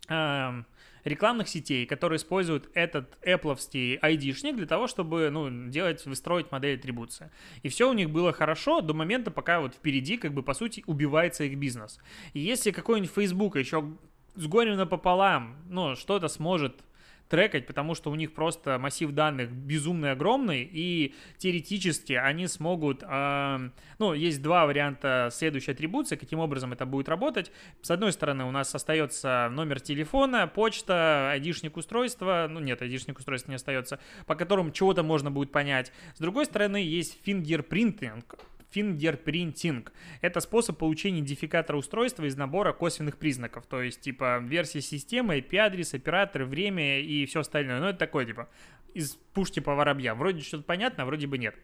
Э, 0.09 0.63
рекламных 1.05 1.49
сетей, 1.49 1.87
которые 1.87 2.19
используют 2.19 2.69
этот 2.75 3.19
Apple 3.23 3.57
ID-шник 4.03 4.57
для 4.57 4.67
того, 4.67 4.87
чтобы 4.87 5.31
ну, 5.31 5.69
делать, 5.69 6.05
выстроить 6.07 6.51
модель 6.53 6.79
атрибуции. 6.79 7.31
И 7.63 7.69
все 7.69 7.89
у 7.89 7.93
них 7.93 8.11
было 8.11 8.33
хорошо 8.33 8.81
до 8.81 8.95
момента, 8.95 9.31
пока 9.31 9.61
вот 9.61 9.75
впереди, 9.75 10.17
как 10.17 10.33
бы, 10.33 10.43
по 10.43 10.55
сути, 10.55 10.83
убивается 10.87 11.45
их 11.45 11.57
бизнес. 11.59 11.99
И 12.33 12.41
если 12.41 12.71
какой-нибудь 12.71 13.15
Facebook 13.15 13.57
еще 13.57 13.97
с 14.39 14.47
горем 14.47 14.77
напополам, 14.77 15.57
ну, 15.69 15.97
что-то 15.97 16.29
сможет 16.29 16.85
трекать, 17.29 17.67
потому 17.67 17.95
что 17.95 18.11
у 18.11 18.15
них 18.15 18.33
просто 18.33 18.79
массив 18.79 19.11
данных 19.13 19.51
безумно 19.53 20.13
огромный, 20.13 20.69
и 20.71 21.15
теоретически 21.37 22.15
они 22.15 22.47
смогут... 22.47 23.03
Э, 23.03 23.71
ну, 23.99 24.15
есть 24.15 24.43
два 24.43 24.65
варианта 24.67 25.29
следующей 25.33 25.73
атрибуции, 25.73 26.17
каким 26.17 26.39
образом 26.39 26.73
это 26.73 26.87
будет 26.87 27.09
работать. 27.09 27.53
С 27.83 27.91
одной 27.91 28.13
стороны, 28.13 28.45
у 28.45 28.51
нас 28.51 28.75
остается 28.75 29.49
номер 29.53 29.81
телефона, 29.81 30.47
почта, 30.47 31.31
айдишник 31.33 31.77
устройства, 31.77 32.47
ну 32.49 32.61
нет, 32.61 32.81
айдишник 32.81 33.19
устройства 33.19 33.51
не 33.51 33.57
остается, 33.57 33.99
по 34.27 34.35
которым 34.35 34.73
чего-то 34.73 35.03
можно 35.03 35.31
будет 35.31 35.53
понять. 35.53 35.93
С 36.15 36.21
другой 36.21 36.47
стороны, 36.47 36.79
есть 36.79 37.19
фингерпринтинг, 37.25 38.37
фингерпринтинг. 38.71 39.93
Это 40.21 40.41
способ 40.41 40.79
получения 40.79 41.21
идентификатора 41.21 41.77
устройства 41.77 42.25
из 42.25 42.37
набора 42.37 42.73
косвенных 42.73 43.17
признаков, 43.17 43.67
то 43.67 43.83
есть 43.83 44.01
типа 44.01 44.39
версия 44.43 44.81
системы, 44.81 45.39
IP-адрес, 45.39 45.95
оператор, 45.95 46.45
время 46.45 47.01
и 47.01 47.27
все 47.27 47.41
остальное. 47.41 47.81
Ну 47.81 47.87
это 47.87 47.99
такое 47.99 48.27
типа 48.27 48.49
из 48.95 49.17
пушки 49.33 49.61
по 49.61 49.75
воробьям. 49.75 50.19
Вроде 50.19 50.43
что-то 50.43 50.65
понятно, 50.65 51.05
а 51.05 51.07
вроде 51.07 51.27
бы 51.27 51.39
нет. 51.39 51.55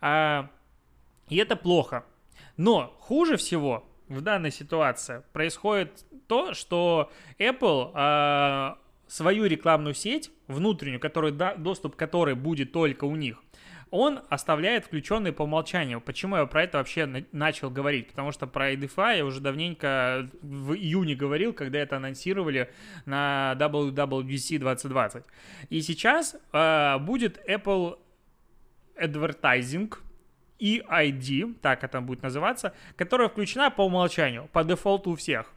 А, 0.00 0.50
и 1.28 1.36
это 1.36 1.56
плохо. 1.56 2.04
Но 2.56 2.94
хуже 2.98 3.36
всего 3.36 3.88
в 4.08 4.20
данной 4.22 4.50
ситуации 4.50 5.22
происходит 5.32 6.04
то, 6.26 6.54
что 6.54 7.10
Apple 7.38 7.92
а, 7.94 8.78
свою 9.06 9.46
рекламную 9.46 9.94
сеть, 9.94 10.30
внутреннюю, 10.46 11.00
который, 11.00 11.32
доступ 11.58 11.96
к 11.96 11.98
которой 11.98 12.34
будет 12.34 12.72
только 12.72 13.04
у 13.04 13.16
них, 13.16 13.42
он 13.90 14.20
оставляет 14.28 14.84
включенный 14.84 15.32
по 15.32 15.42
умолчанию. 15.42 16.00
Почему 16.00 16.36
я 16.36 16.46
про 16.46 16.64
это 16.64 16.78
вообще 16.78 17.24
начал 17.32 17.70
говорить? 17.70 18.08
Потому 18.08 18.32
что 18.32 18.46
про 18.46 18.72
EDFI 18.72 19.18
я 19.18 19.24
уже 19.24 19.40
давненько 19.40 20.28
в 20.42 20.74
июне 20.74 21.14
говорил, 21.14 21.52
когда 21.52 21.78
это 21.78 21.96
анонсировали 21.96 22.70
на 23.04 23.54
WWDC 23.58 24.58
2020. 24.58 25.24
И 25.70 25.80
сейчас 25.80 26.36
э, 26.52 26.98
будет 26.98 27.38
Apple 27.48 27.98
Advertising, 28.96 29.92
EID, 30.60 31.54
так 31.60 31.84
это 31.84 32.00
будет 32.00 32.22
называться, 32.22 32.74
которая 32.96 33.28
включена 33.28 33.70
по 33.70 33.82
умолчанию, 33.82 34.48
по 34.52 34.64
дефолту 34.64 35.10
у 35.10 35.16
всех. 35.16 35.52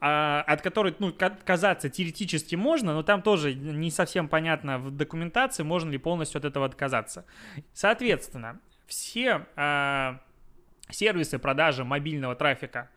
А, 0.00 0.44
от 0.46 0.62
которой, 0.62 0.94
ну, 0.98 1.08
отказаться 1.08 1.88
теоретически 1.88 2.54
можно, 2.54 2.94
но 2.94 3.02
там 3.02 3.22
тоже 3.22 3.54
не 3.54 3.90
совсем 3.90 4.28
понятно 4.28 4.78
в 4.78 4.90
документации, 4.90 5.64
можно 5.64 5.90
ли 5.90 5.98
полностью 5.98 6.38
от 6.38 6.44
этого 6.44 6.66
отказаться. 6.66 7.24
Соответственно, 7.72 8.60
все 8.86 9.46
а, 9.56 10.20
сервисы 10.90 11.38
продажи 11.38 11.84
мобильного 11.84 12.36
трафика 12.36 12.90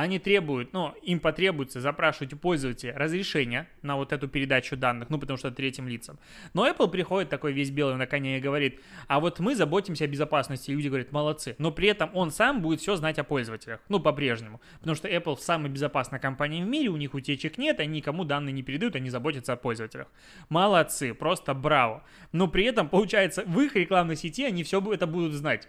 они 0.00 0.18
требуют, 0.18 0.72
ну, 0.72 0.94
им 1.02 1.18
потребуется 1.18 1.80
запрашивать 1.80 2.32
у 2.32 2.36
пользователя 2.36 2.96
разрешение 2.96 3.68
на 3.82 3.96
вот 3.96 4.12
эту 4.12 4.28
передачу 4.28 4.76
данных, 4.76 5.10
ну, 5.10 5.18
потому 5.18 5.36
что 5.36 5.50
третьим 5.50 5.88
лицам. 5.88 6.18
Но 6.54 6.68
Apple 6.68 6.88
приходит 6.88 7.30
такой 7.30 7.52
весь 7.52 7.70
белый 7.70 7.96
на 7.96 8.06
коне 8.06 8.38
и 8.38 8.40
говорит, 8.40 8.80
а 9.08 9.18
вот 9.18 9.40
мы 9.40 9.56
заботимся 9.56 10.04
о 10.04 10.06
безопасности, 10.06 10.70
и 10.70 10.74
люди 10.74 10.88
говорят, 10.88 11.10
молодцы. 11.10 11.56
Но 11.58 11.72
при 11.72 11.88
этом 11.88 12.10
он 12.14 12.30
сам 12.30 12.62
будет 12.62 12.80
все 12.80 12.96
знать 12.96 13.18
о 13.18 13.24
пользователях, 13.24 13.80
ну, 13.88 13.98
по-прежнему. 13.98 14.60
Потому 14.78 14.94
что 14.94 15.08
Apple 15.08 15.36
самая 15.38 15.70
безопасная 15.70 16.20
компания 16.20 16.64
в 16.64 16.68
мире, 16.68 16.88
у 16.90 16.96
них 16.96 17.14
утечек 17.14 17.58
нет, 17.58 17.80
они 17.80 17.96
никому 17.96 18.24
данные 18.24 18.52
не 18.52 18.62
передают, 18.62 18.94
они 18.94 19.10
заботятся 19.10 19.54
о 19.54 19.56
пользователях. 19.56 20.06
Молодцы, 20.48 21.12
просто 21.12 21.54
браво. 21.54 22.04
Но 22.32 22.46
при 22.46 22.64
этом, 22.64 22.88
получается, 22.88 23.42
в 23.44 23.60
их 23.60 23.74
рекламной 23.74 24.16
сети 24.16 24.44
они 24.44 24.62
все 24.62 24.80
это 24.92 25.06
будут 25.06 25.32
знать. 25.32 25.68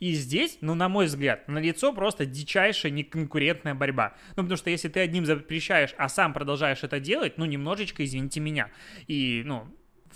И 0.00 0.12
здесь, 0.12 0.58
ну, 0.60 0.74
на 0.74 0.88
мой 0.88 1.06
взгляд, 1.06 1.48
на 1.48 1.58
лицо 1.58 1.92
просто 1.92 2.26
дичайшая 2.26 2.92
неконкурентная 2.92 3.74
борьба. 3.74 4.14
Ну, 4.36 4.42
потому 4.42 4.56
что 4.56 4.70
если 4.70 4.88
ты 4.88 5.00
одним 5.00 5.26
запрещаешь, 5.26 5.94
а 5.96 6.08
сам 6.08 6.32
продолжаешь 6.32 6.82
это 6.82 7.00
делать, 7.00 7.38
ну, 7.38 7.44
немножечко, 7.44 8.04
извините 8.04 8.40
меня. 8.40 8.70
И, 9.06 9.42
ну, 9.44 9.66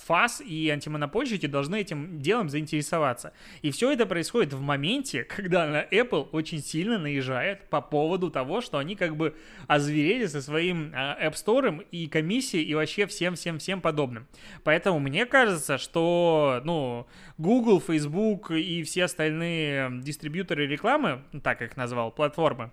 ФАС 0.06 0.40
и 0.40 0.68
антимонопольщики 0.70 1.46
должны 1.46 1.80
этим 1.80 2.20
делом 2.20 2.48
заинтересоваться. 2.48 3.32
И 3.62 3.70
все 3.70 3.90
это 3.92 4.06
происходит 4.06 4.52
в 4.52 4.60
моменте, 4.60 5.24
когда 5.24 5.66
на 5.66 5.84
Apple 5.84 6.28
очень 6.32 6.62
сильно 6.62 6.98
наезжает 6.98 7.68
по 7.68 7.80
поводу 7.80 8.30
того, 8.30 8.60
что 8.60 8.78
они 8.78 8.96
как 8.96 9.16
бы 9.16 9.34
озверели 9.66 10.26
со 10.26 10.40
своим 10.42 10.92
а, 10.94 11.16
App 11.20 11.34
Store 11.34 11.86
и 11.90 12.06
комиссией 12.06 12.64
и 12.64 12.74
вообще 12.74 13.06
всем-всем-всем 13.06 13.80
подобным. 13.80 14.26
Поэтому 14.64 14.98
мне 14.98 15.26
кажется, 15.26 15.78
что, 15.78 16.60
ну, 16.64 17.06
Google, 17.38 17.80
Facebook 17.80 18.50
и 18.50 18.82
все 18.82 19.04
остальные 19.04 20.00
дистрибьюторы 20.02 20.66
рекламы, 20.66 21.22
так 21.42 21.62
их 21.62 21.76
назвал, 21.76 22.10
платформы, 22.10 22.70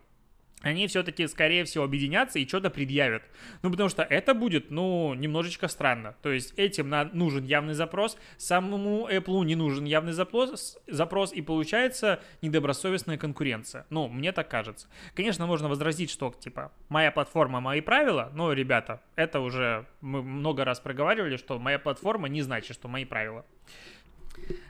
они 0.65 0.87
все-таки, 0.87 1.27
скорее 1.27 1.63
всего, 1.63 1.83
объединятся 1.83 2.39
и 2.39 2.47
что-то 2.47 2.71
предъявят. 2.71 3.21
Ну, 3.61 3.69
потому 3.69 3.87
что 3.87 4.01
это 4.01 4.33
будет, 4.33 4.71
ну, 4.71 5.13
немножечко 5.13 5.67
странно. 5.67 6.15
То 6.23 6.31
есть 6.31 6.53
этим 6.57 6.89
на, 6.89 7.05
нужен 7.05 7.43
явный 7.43 7.75
запрос, 7.75 8.17
самому 8.37 9.07
Apple 9.07 9.45
не 9.45 9.55
нужен 9.55 9.85
явный 9.85 10.13
запрос, 10.13 10.79
запрос, 10.87 11.33
и 11.33 11.43
получается 11.43 12.19
недобросовестная 12.41 13.17
конкуренция. 13.17 13.85
Ну, 13.91 14.07
мне 14.07 14.31
так 14.31 14.49
кажется. 14.49 14.87
Конечно, 15.13 15.45
можно 15.45 15.69
возразить, 15.69 16.09
что, 16.09 16.31
типа, 16.31 16.71
моя 16.89 17.11
платформа, 17.11 17.59
мои 17.59 17.81
правила, 17.81 18.31
но, 18.33 18.51
ребята, 18.51 19.01
это 19.15 19.41
уже 19.41 19.85
мы 20.01 20.23
много 20.23 20.65
раз 20.65 20.79
проговаривали, 20.79 21.37
что 21.37 21.59
моя 21.59 21.77
платформа 21.77 22.27
не 22.27 22.41
значит, 22.41 22.75
что 22.75 22.87
мои 22.87 23.05
правила. 23.05 23.45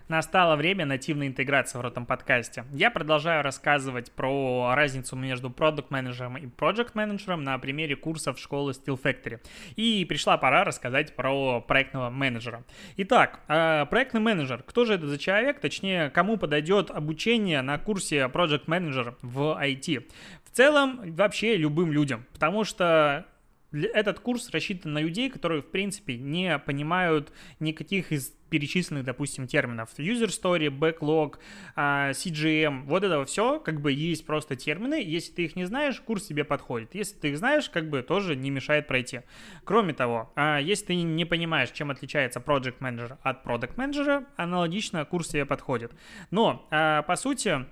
Настало 0.07 0.55
время 0.55 0.85
нативной 0.85 1.25
интеграции 1.25 1.79
в 1.79 1.85
этом 1.85 2.05
подкасте. 2.05 2.65
Я 2.71 2.91
продолжаю 2.91 3.41
рассказывать 3.41 4.11
про 4.11 4.73
разницу 4.75 5.15
между 5.15 5.49
продукт 5.49 5.89
менеджером 5.89 6.37
и 6.37 6.45
project 6.45 6.91
менеджером 6.93 7.43
на 7.43 7.57
примере 7.57 7.95
курсов 7.95 8.37
школы 8.37 8.73
Steel 8.73 9.01
Factory. 9.01 9.39
И 9.75 10.05
пришла 10.07 10.37
пора 10.37 10.63
рассказать 10.63 11.15
про 11.15 11.59
проектного 11.59 12.11
менеджера. 12.11 12.63
Итак, 12.97 13.39
э, 13.47 13.87
проектный 13.89 14.21
менеджер. 14.21 14.61
Кто 14.67 14.85
же 14.85 14.93
это 14.93 15.07
за 15.07 15.17
человек? 15.17 15.59
Точнее, 15.59 16.11
кому 16.11 16.37
подойдет 16.37 16.91
обучение 16.91 17.63
на 17.63 17.79
курсе 17.79 18.29
project 18.31 18.65
менеджер 18.67 19.15
в 19.23 19.59
IT? 19.59 20.07
В 20.43 20.51
целом, 20.51 21.01
вообще 21.15 21.57
любым 21.57 21.91
людям. 21.91 22.27
Потому 22.31 22.63
что 22.63 23.25
этот 23.83 24.19
курс 24.19 24.49
рассчитан 24.49 24.93
на 24.93 24.99
людей, 24.99 25.29
которые, 25.29 25.61
в 25.61 25.67
принципе, 25.67 26.17
не 26.17 26.57
понимают 26.59 27.31
никаких 27.59 28.11
из 28.11 28.33
перечисленных, 28.49 29.03
допустим, 29.03 29.47
терминов. 29.47 29.89
User 29.97 30.27
story, 30.27 30.69
backlog, 30.69 31.35
а, 31.75 32.11
CGM, 32.11 32.83
вот 32.83 33.03
это 33.03 33.25
все, 33.25 33.59
как 33.59 33.81
бы 33.81 33.91
есть 33.91 34.25
просто 34.25 34.55
термины. 34.55 35.01
Если 35.03 35.33
ты 35.33 35.45
их 35.45 35.55
не 35.55 35.65
знаешь, 35.65 35.99
курс 35.99 36.27
тебе 36.27 36.43
подходит. 36.43 36.95
Если 36.95 37.15
ты 37.15 37.29
их 37.29 37.37
знаешь, 37.37 37.69
как 37.69 37.89
бы 37.89 38.01
тоже 38.01 38.35
не 38.35 38.51
мешает 38.51 38.87
пройти. 38.87 39.21
Кроме 39.63 39.93
того, 39.93 40.31
а, 40.35 40.59
если 40.59 40.85
ты 40.85 40.95
не 40.95 41.25
понимаешь, 41.25 41.71
чем 41.71 41.91
отличается 41.91 42.39
Project 42.39 42.79
Manager 42.79 43.17
от 43.23 43.45
Product 43.45 43.75
Manager, 43.75 44.25
аналогично 44.37 45.03
курс 45.05 45.29
тебе 45.29 45.45
подходит. 45.45 45.91
Но, 46.31 46.67
а, 46.71 47.01
по 47.01 47.15
сути, 47.15 47.65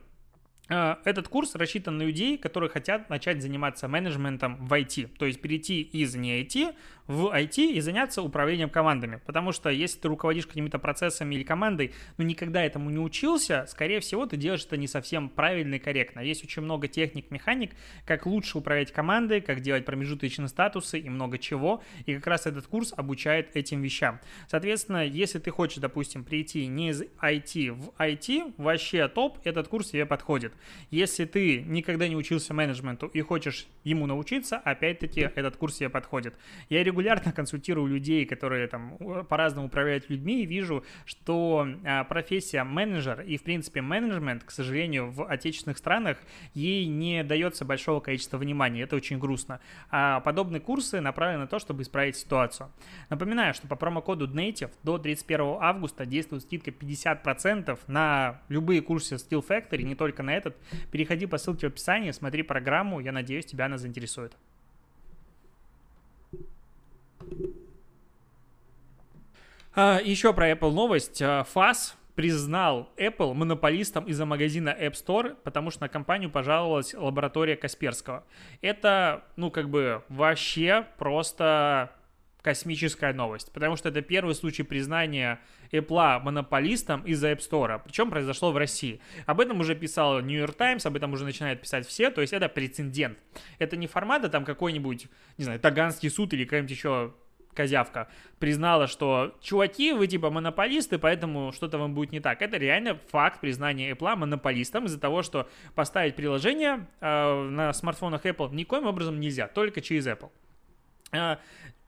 этот 0.70 1.28
курс 1.28 1.56
рассчитан 1.56 1.98
на 1.98 2.04
людей, 2.04 2.38
которые 2.38 2.70
хотят 2.70 3.10
начать 3.10 3.42
заниматься 3.42 3.88
менеджментом 3.88 4.56
в 4.66 4.72
IT, 4.74 5.18
то 5.18 5.26
есть 5.26 5.42
перейти 5.42 5.82
из 5.82 6.16
не 6.16 6.42
IT 6.42 6.74
в 7.08 7.36
IT 7.36 7.58
и 7.58 7.80
заняться 7.82 8.22
управлением 8.22 8.70
командами. 8.70 9.20
Потому 9.26 9.52
что 9.52 9.70
если 9.70 10.00
ты 10.00 10.08
руководишь 10.08 10.48
какими-то 10.48 10.80
процессами 10.80 11.36
или 11.36 11.44
командой, 11.44 11.94
но 12.18 12.24
никогда 12.24 12.64
этому 12.64 12.90
не 12.90 13.00
учился, 13.00 13.66
скорее 13.68 14.00
всего, 14.00 14.26
ты 14.26 14.38
делаешь 14.38 14.66
это 14.66 14.78
не 14.78 14.88
совсем 14.88 15.30
правильно 15.30 15.76
и 15.76 15.80
корректно. 15.80 16.20
Есть 16.20 16.44
очень 16.44 16.62
много 16.62 16.88
техник, 16.88 17.32
механик, 17.32 17.72
как 18.06 18.26
лучше 18.26 18.58
управлять 18.58 18.92
командой, 18.92 19.42
как 19.42 19.62
делать 19.62 19.86
промежуточные 19.86 20.48
статусы 20.48 21.00
и 21.00 21.10
много 21.10 21.38
чего. 21.38 21.84
И 22.06 22.16
как 22.16 22.28
раз 22.28 22.46
этот 22.46 22.68
курс 22.68 22.94
обучает 22.96 23.56
этим 23.56 23.82
вещам. 23.82 24.20
Соответственно, 24.48 25.06
если 25.06 25.40
ты 25.40 25.52
хочешь, 25.52 25.78
допустим, 25.78 26.24
прийти 26.24 26.68
не 26.68 26.90
из 26.90 27.04
IT 27.22 27.72
в 27.72 27.90
IT, 28.00 28.54
вообще 28.58 29.08
топ, 29.08 29.40
этот 29.44 29.68
курс 29.68 29.90
тебе 29.90 30.06
подходит. 30.06 30.54
Если 30.90 31.26
ты 31.26 31.62
никогда 31.62 32.08
не 32.08 32.16
учился 32.16 32.54
менеджменту 32.54 33.08
и 33.08 33.22
хочешь 33.22 33.68
ему 33.84 34.06
научиться, 34.06 34.58
опять-таки 34.58 35.22
этот 35.36 35.58
курс 35.58 35.78
тебе 35.78 35.90
подходит. 35.90 36.36
Я 36.70 36.84
регулярно 36.94 37.32
консультирую 37.32 37.88
людей, 37.88 38.26
которые 38.26 38.68
там 38.68 38.98
по-разному 39.28 39.68
управляют 39.68 40.10
людьми, 40.10 40.44
и 40.44 40.46
вижу, 40.46 40.84
что 41.06 41.68
а, 41.84 42.04
профессия 42.04 42.64
менеджер 42.64 43.22
и, 43.22 43.38
в 43.38 43.44
принципе, 43.44 43.82
менеджмент, 43.82 44.44
к 44.44 44.52
сожалению, 44.52 45.12
в 45.12 45.26
отечественных 45.26 45.78
странах 45.80 46.20
ей 46.54 46.86
не 46.86 47.24
дается 47.24 47.66
большого 47.66 48.00
количества 48.00 48.38
внимания. 48.38 48.84
Это 48.84 48.96
очень 48.96 49.18
грустно. 49.18 49.60
А 49.90 50.20
подобные 50.20 50.60
курсы 50.60 51.02
направлены 51.02 51.42
на 51.44 51.48
то, 51.48 51.58
чтобы 51.58 51.82
исправить 51.82 52.16
ситуацию. 52.16 52.72
Напоминаю, 53.10 53.54
что 53.56 53.68
по 53.68 53.76
промокоду 53.76 54.28
Native 54.28 54.72
до 54.84 55.00
31 55.00 55.58
августа 55.60 56.06
действует 56.06 56.44
скидка 56.44 56.70
50% 56.70 57.80
на 57.88 58.42
любые 58.50 58.82
курсы 58.82 59.16
Steel 59.16 59.46
Factory, 59.46 59.82
не 59.82 59.96
только 59.96 60.22
на 60.22 60.36
этот. 60.36 60.56
Переходи 60.92 61.26
по 61.26 61.38
ссылке 61.38 61.68
в 61.68 61.72
описании, 61.72 62.12
смотри 62.12 62.44
программу, 62.44 63.00
я 63.00 63.12
надеюсь, 63.12 63.46
тебя 63.46 63.66
она 63.66 63.78
заинтересует. 63.78 64.38
А, 69.76 70.00
еще 70.04 70.34
про 70.34 70.52
Apple 70.52 70.72
новость. 70.72 71.22
А, 71.22 71.44
признал 72.16 72.90
Apple 72.98 73.34
монополистом 73.34 74.06
из-за 74.06 74.26
магазина 74.26 74.70
App 74.70 74.94
Store, 74.94 75.36
потому 75.44 75.72
что 75.72 75.82
на 75.82 75.90
компанию 75.90 76.30
пожаловалась 76.30 76.94
лаборатория 76.94 77.56
Касперского. 77.56 78.24
Это, 78.62 79.24
ну, 79.36 79.50
как 79.50 79.70
бы 79.70 80.04
вообще 80.10 80.86
просто 80.98 81.92
космическая 82.42 83.14
новость, 83.14 83.52
потому 83.52 83.76
что 83.78 83.90
это 83.90 84.02
первый 84.02 84.36
случай 84.36 84.64
признания 84.64 85.40
Apple 85.74 86.20
монополистом 86.22 87.02
из-за 87.02 87.32
App 87.32 87.40
Store, 87.40 87.82
причем 87.84 88.10
произошло 88.10 88.52
в 88.52 88.58
России. 88.58 89.02
Об 89.26 89.42
этом 89.42 89.60
уже 89.60 89.76
писал 89.76 90.22
New 90.22 90.40
York 90.40 90.56
Times, 90.56 90.86
об 90.86 90.96
этом 90.96 91.14
уже 91.14 91.26
начинают 91.26 91.62
писать 91.62 91.88
все, 91.88 92.10
то 92.10 92.22
есть 92.22 92.32
это 92.32 92.48
прецедент. 92.48 93.18
Это 93.60 93.76
не 93.76 93.88
формата 93.88 94.30
там 94.30 94.46
какой-нибудь, 94.46 95.08
не 95.38 95.44
знаю, 95.44 95.60
Таганский 95.60 96.10
суд 96.10 96.34
или 96.34 96.46
какой-нибудь 96.46 96.72
еще 96.72 97.14
козявка, 97.54 98.10
признала, 98.40 98.88
что 98.88 99.36
чуваки, 99.42 99.94
вы 99.94 100.08
типа 100.08 100.30
монополисты, 100.30 100.98
поэтому 100.98 101.52
что-то 101.52 101.78
вам 101.78 101.94
будет 101.94 102.12
не 102.12 102.20
так. 102.20 102.42
Это 102.42 102.58
реально 102.58 103.00
факт 103.10 103.40
признания 103.42 103.92
Apple 103.92 104.16
монополистом 104.16 104.86
из-за 104.86 105.00
того, 105.00 105.22
что 105.24 105.50
поставить 105.76 106.16
приложение 106.16 106.88
э, 107.00 107.44
на 107.50 107.74
смартфонах 107.74 108.26
Apple 108.26 108.54
никоим 108.54 108.88
образом 108.88 109.20
нельзя, 109.20 109.48
только 109.48 109.82
через 109.82 110.08
Apple. 110.08 110.32
Э, 111.12 111.38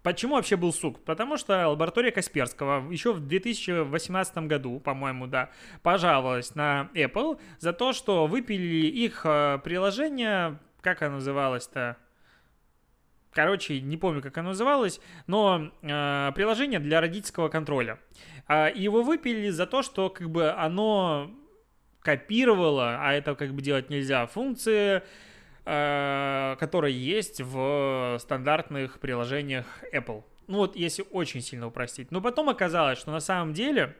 Почему 0.06 0.36
вообще 0.36 0.56
был 0.56 0.72
сук? 0.72 1.04
Потому 1.04 1.36
что 1.36 1.68
лаборатория 1.68 2.12
Касперского 2.12 2.91
еще 2.91 3.12
в 3.12 3.22
2018 3.22 4.38
году, 4.48 4.80
по-моему, 4.80 5.26
да, 5.26 5.50
пожаловалась 5.82 6.54
на 6.54 6.91
Apple 6.94 7.39
за 7.58 7.74
то, 7.74 7.91
что 7.91 8.28
выпилили 8.28 8.86
их 8.86 9.22
э, 9.24 9.58
приложение, 9.63 10.60
как 10.82 11.02
оно 11.02 11.15
называлось-то? 11.15 11.98
Короче, 13.32 13.82
не 13.82 13.98
помню, 13.98 14.22
как 14.22 14.38
оно 14.38 14.50
называлось, 14.50 15.02
но 15.26 15.72
э, 15.82 16.32
приложение 16.36 16.80
для 16.80 17.02
родительского 17.02 17.50
контроля. 17.50 17.98
Э, 18.48 18.70
его 18.76 19.02
выпилили 19.02 19.50
за 19.50 19.65
то, 19.65 19.82
что 19.82 20.12
как 20.12 20.30
бы 20.30 20.52
оно 20.52 21.32
копировало, 22.02 23.00
а 23.00 23.12
это 23.13 23.34
как 23.34 23.56
бы 23.56 23.63
делать 23.63 23.89
нельзя, 23.89 24.28
функции, 24.28 25.02
которые 25.65 26.95
есть 26.95 27.41
в 27.41 28.17
стандартных 28.19 28.99
приложениях 28.99 29.65
Apple. 29.91 30.23
Ну 30.47 30.58
вот, 30.58 30.75
если 30.75 31.06
очень 31.12 31.41
сильно 31.41 31.67
упростить. 31.67 32.12
Но 32.12 32.21
потом 32.21 32.49
оказалось, 32.49 32.99
что 32.99 33.12
на 33.12 33.19
самом 33.19 33.54
деле 33.54 33.95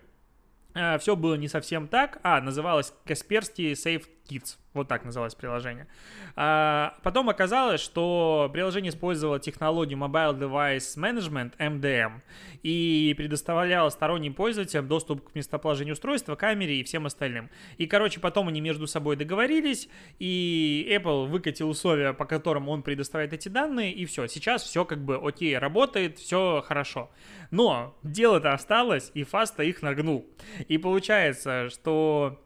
э, 0.75 0.99
все 0.99 1.15
было 1.15 1.36
не 1.36 1.47
совсем 1.47 1.88
так. 1.88 2.19
А, 2.23 2.39
называлось 2.39 2.93
Касперский 3.06 3.73
Safe 3.73 4.06
Kids. 4.30 4.58
Вот 4.74 4.90
так 4.90 5.06
называлось 5.06 5.36
приложение. 5.36 5.88
А, 6.36 6.98
потом 7.02 7.30
оказалось, 7.30 7.80
что 7.80 8.50
приложение 8.52 8.90
использовало 8.90 9.40
технологию 9.40 9.98
Mobile 9.98 10.38
Device 10.38 10.98
Management, 10.98 11.54
MDM, 11.58 12.22
и 12.62 13.14
предоставляло 13.18 13.90
сторонним 13.90 14.34
пользователям 14.34 14.88
доступ 14.88 15.30
к 15.32 15.36
местоположению 15.36 15.94
устройства, 15.94 16.36
камере 16.36 16.82
и 16.82 16.84
всем 16.84 17.06
остальным. 17.06 17.50
И, 17.78 17.88
короче, 17.88 18.20
потом 18.20 18.50
они 18.50 18.60
между 18.60 18.86
собой 18.86 19.16
договорились, 19.16 19.88
и 20.20 20.88
Apple 20.92 21.28
выкатил 21.28 21.70
условия, 21.70 22.14
по 22.14 22.26
которым 22.26 22.68
он 22.68 22.84
предоставляет 22.84 23.32
эти 23.32 23.48
данные, 23.48 23.94
и 23.94 24.06
все. 24.06 24.28
Сейчас 24.28 24.64
все 24.64 24.84
как 24.84 25.04
бы 25.04 25.16
окей, 25.16 25.58
работает, 25.58 26.18
все 26.20 26.62
хорошо. 26.66 27.10
Но 27.50 27.98
дело-то 28.04 28.52
осталось, 28.52 29.12
и 29.14 29.24
Фаста 29.24 29.64
их 29.64 29.82
нагнул. 29.82 30.26
И 30.68 30.78
получается, 30.78 31.70
что 31.70 32.44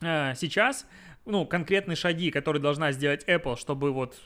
сейчас 0.00 0.86
ну, 1.28 1.44
конкретные 1.44 1.96
шаги, 1.96 2.30
которые 2.30 2.62
должна 2.62 2.92
сделать 2.92 3.24
Apple, 3.28 3.56
чтобы 3.56 3.92
вот 3.92 4.16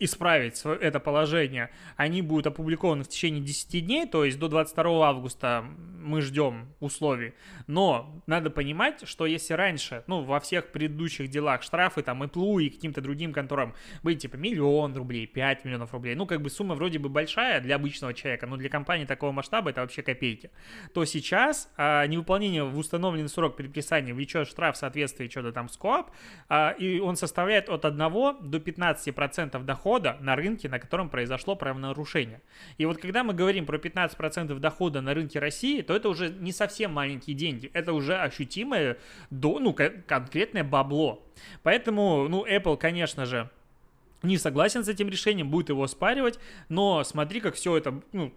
исправить 0.00 0.60
это 0.64 0.98
положение, 0.98 1.70
они 1.96 2.20
будут 2.20 2.48
опубликованы 2.48 3.04
в 3.04 3.08
течение 3.08 3.40
10 3.42 3.86
дней, 3.86 4.06
то 4.06 4.24
есть 4.24 4.38
до 4.38 4.48
22 4.48 5.08
августа 5.08 5.64
мы 6.00 6.20
ждем 6.20 6.66
условий. 6.80 7.34
Но 7.66 8.22
надо 8.26 8.50
понимать, 8.50 9.06
что 9.08 9.24
если 9.24 9.54
раньше, 9.54 10.02
ну, 10.06 10.22
во 10.22 10.40
всех 10.40 10.72
предыдущих 10.72 11.30
делах 11.30 11.62
штрафы 11.62 12.02
там 12.02 12.24
и 12.24 12.28
ПЛУ 12.28 12.58
и 12.58 12.70
каким-то 12.70 13.00
другим 13.00 13.32
конторам 13.32 13.74
были 14.02 14.16
типа 14.16 14.36
миллион 14.36 14.96
рублей, 14.96 15.26
5 15.26 15.64
миллионов 15.64 15.92
рублей, 15.92 16.14
ну, 16.16 16.26
как 16.26 16.42
бы 16.42 16.50
сумма 16.50 16.74
вроде 16.74 16.98
бы 16.98 17.08
большая 17.08 17.60
для 17.60 17.76
обычного 17.76 18.12
человека, 18.14 18.46
но 18.46 18.56
для 18.56 18.68
компании 18.68 19.06
такого 19.06 19.30
масштаба 19.30 19.70
это 19.70 19.80
вообще 19.80 20.02
копейки, 20.02 20.50
то 20.92 21.04
сейчас 21.04 21.72
а, 21.76 22.06
невыполнение 22.06 22.64
в 22.64 22.76
установленный 22.76 23.28
срок 23.28 23.56
предписания 23.56 24.12
влечет 24.12 24.48
штраф 24.48 24.74
в 24.74 24.78
соответствии 24.78 25.28
что-то 25.28 25.52
там 25.52 25.68
с 25.68 25.76
КОАП, 25.76 26.10
а, 26.48 26.70
и 26.72 26.98
он 26.98 27.16
составляет 27.16 27.68
от 27.68 27.84
1 27.84 27.98
до 27.98 28.58
15% 28.58 29.62
дохода 29.62 29.83
дохода 29.84 30.16
на 30.20 30.34
рынке, 30.34 30.68
на 30.68 30.78
котором 30.78 31.10
произошло 31.10 31.56
правонарушение. 31.56 32.40
И 32.78 32.86
вот 32.86 32.98
когда 32.98 33.22
мы 33.22 33.34
говорим 33.34 33.66
про 33.66 33.76
15% 33.76 34.58
дохода 34.58 35.02
на 35.02 35.12
рынке 35.12 35.38
России, 35.38 35.82
то 35.82 35.94
это 35.94 36.08
уже 36.08 36.30
не 36.30 36.52
совсем 36.52 36.92
маленькие 36.92 37.36
деньги, 37.36 37.70
это 37.74 37.92
уже 37.92 38.16
ощутимое, 38.16 38.96
ну, 39.30 39.74
конкретное 40.06 40.64
бабло. 40.64 41.22
Поэтому, 41.62 42.28
ну, 42.28 42.46
Apple, 42.46 42.78
конечно 42.78 43.26
же, 43.26 43.50
не 44.22 44.38
согласен 44.38 44.84
с 44.84 44.88
этим 44.88 45.10
решением, 45.10 45.50
будет 45.50 45.68
его 45.68 45.86
спаривать, 45.86 46.38
но 46.70 47.04
смотри, 47.04 47.40
как 47.40 47.54
все 47.54 47.76
это, 47.76 48.00
ну, 48.12 48.32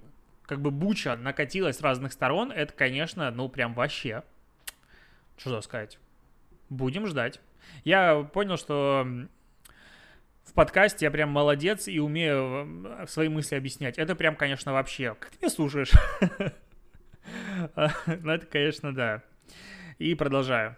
как 0.46 0.62
бы 0.62 0.70
буча 0.70 1.16
накатилась 1.16 1.78
с 1.78 1.82
разных 1.82 2.12
сторон, 2.12 2.52
это, 2.52 2.74
конечно, 2.74 3.32
ну, 3.32 3.48
прям 3.48 3.74
вообще, 3.74 4.24
что 5.38 5.62
сказать, 5.62 5.98
будем 6.70 7.08
ждать. 7.08 7.40
Я 7.86 8.24
понял, 8.34 8.58
что 8.58 9.08
подкасте 10.58 11.06
я 11.06 11.12
прям 11.12 11.30
молодец 11.30 11.88
и 11.88 12.00
умею 12.00 12.84
э, 12.84 13.06
свои 13.08 13.30
мысли 13.30 13.56
объяснять. 13.56 13.98
Это 13.98 14.16
прям, 14.16 14.36
конечно, 14.36 14.74
вообще. 14.74 15.16
Как 15.20 15.30
ты 15.32 15.38
меня 15.42 15.50
слушаешь? 15.50 15.92
Ну, 17.76 18.32
это, 18.32 18.46
конечно, 18.46 18.96
да. 18.96 19.22
И 20.00 20.16
продолжаю. 20.16 20.78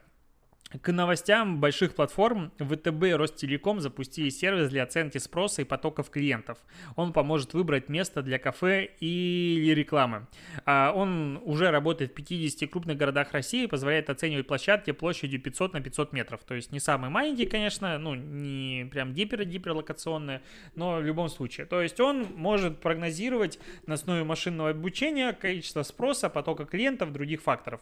К 0.69 0.91
новостям 0.91 1.59
больших 1.59 1.95
платформ 1.95 2.51
ВТБ 2.59 3.03
и 3.05 3.13
Ростелеком 3.13 3.81
запустили 3.81 4.29
сервис 4.29 4.69
для 4.69 4.83
оценки 4.83 5.17
спроса 5.17 5.63
и 5.63 5.65
потоков 5.65 6.11
клиентов. 6.11 6.59
Он 6.95 7.11
поможет 7.11 7.55
выбрать 7.55 7.89
место 7.89 8.21
для 8.21 8.37
кафе 8.37 8.85
или 8.99 9.73
рекламы. 9.73 10.27
А 10.65 10.93
он 10.95 11.41
уже 11.43 11.71
работает 11.71 12.11
в 12.11 12.13
50 12.13 12.69
крупных 12.69 12.97
городах 12.97 13.31
России 13.31 13.63
и 13.63 13.67
позволяет 13.67 14.11
оценивать 14.11 14.45
площадки 14.45 14.91
площадью 14.91 15.41
500 15.41 15.73
на 15.73 15.81
500 15.81 16.13
метров. 16.13 16.43
То 16.43 16.53
есть 16.53 16.71
не 16.71 16.79
самые 16.79 17.09
маленькие, 17.09 17.47
конечно, 17.47 17.97
ну 17.97 18.13
не 18.13 18.85
прям 18.91 19.13
гипер-гиперлокационные, 19.13 20.41
но 20.75 20.97
в 20.97 21.03
любом 21.03 21.29
случае. 21.29 21.65
То 21.65 21.81
есть 21.81 21.99
он 21.99 22.27
может 22.35 22.79
прогнозировать 22.79 23.57
на 23.87 23.95
основе 23.95 24.23
машинного 24.23 24.69
обучения 24.69 25.33
количество 25.33 25.81
спроса, 25.81 26.29
потока 26.29 26.65
клиентов, 26.65 27.11
других 27.11 27.41
факторов. 27.41 27.81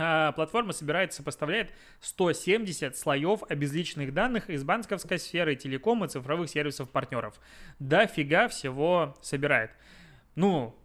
А, 0.00 0.30
платформа 0.30 0.72
собирает, 0.72 1.12
сопоставляет 1.12 1.72
170 2.00 2.96
слоев 2.96 3.42
обезличенных 3.48 4.14
данных 4.14 4.48
из 4.48 4.62
банковской 4.62 5.18
сферы, 5.18 5.56
телекома, 5.56 6.06
цифровых 6.06 6.48
сервисов 6.48 6.88
партнеров. 6.88 7.40
Дофига 7.80 8.46
всего 8.46 9.16
собирает. 9.20 9.72
Ну, 10.36 10.77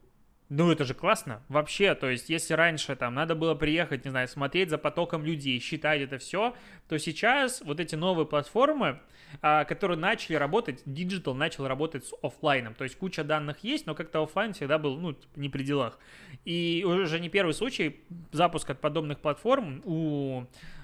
ну, 0.56 0.72
это 0.72 0.86
же 0.86 0.94
классно. 0.94 1.42
Вообще, 1.50 1.96
то 1.96 2.10
есть, 2.10 2.30
если 2.30 2.54
раньше 2.54 2.96
там 2.96 3.16
надо 3.16 3.34
было 3.34 3.56
приехать, 3.56 4.06
не 4.06 4.12
знаю, 4.12 4.28
смотреть 4.28 4.70
за 4.70 4.78
потоком 4.78 5.26
людей, 5.26 5.60
считать 5.60 6.02
это 6.02 6.20
все, 6.20 6.54
то 6.88 7.00
сейчас 7.00 7.62
вот 7.62 7.80
эти 7.80 7.96
новые 7.96 8.28
платформы, 8.28 9.00
а, 9.42 9.66
которые 9.66 9.98
начали 9.98 10.36
работать, 10.36 10.84
Digital 10.86 11.34
начал 11.34 11.68
работать 11.68 12.06
с 12.06 12.14
офлайном. 12.22 12.76
То 12.76 12.84
есть, 12.84 12.96
куча 12.98 13.24
данных 13.24 13.64
есть, 13.64 13.88
но 13.88 13.96
как-то 13.96 14.22
офлайн 14.22 14.54
всегда 14.54 14.78
был, 14.78 14.98
ну, 14.98 15.18
не 15.36 15.50
при 15.50 15.64
делах. 15.64 15.98
И 16.46 16.86
уже 16.86 17.20
не 17.20 17.30
первый 17.30 17.56
случай 17.56 18.04
запуска 18.32 18.76
подобных 18.76 19.20
платформ 19.20 19.82
у 19.86 20.44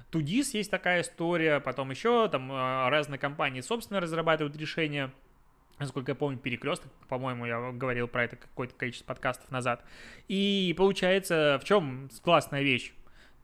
Тудис 0.10 0.56
есть 0.56 0.72
такая 0.72 1.02
история, 1.02 1.60
потом 1.60 1.92
еще 1.92 2.28
там 2.30 2.50
а, 2.52 2.90
разные 2.90 3.20
компании 3.20 3.62
собственно 3.62 4.00
разрабатывают 4.00 4.58
решения 4.58 5.12
Насколько 5.80 6.12
я 6.12 6.16
помню, 6.16 6.38
перекресток, 6.38 6.92
по-моему, 7.08 7.46
я 7.46 7.72
говорил 7.72 8.08
про 8.08 8.26
это 8.26 8.36
какое-то 8.36 8.76
количество 8.76 9.08
подкастов 9.08 9.50
назад. 9.50 9.84
И 10.28 10.76
получается, 10.78 11.58
в 11.62 11.66
чем 11.66 12.10
классная 12.22 12.62
вещь? 12.62 12.94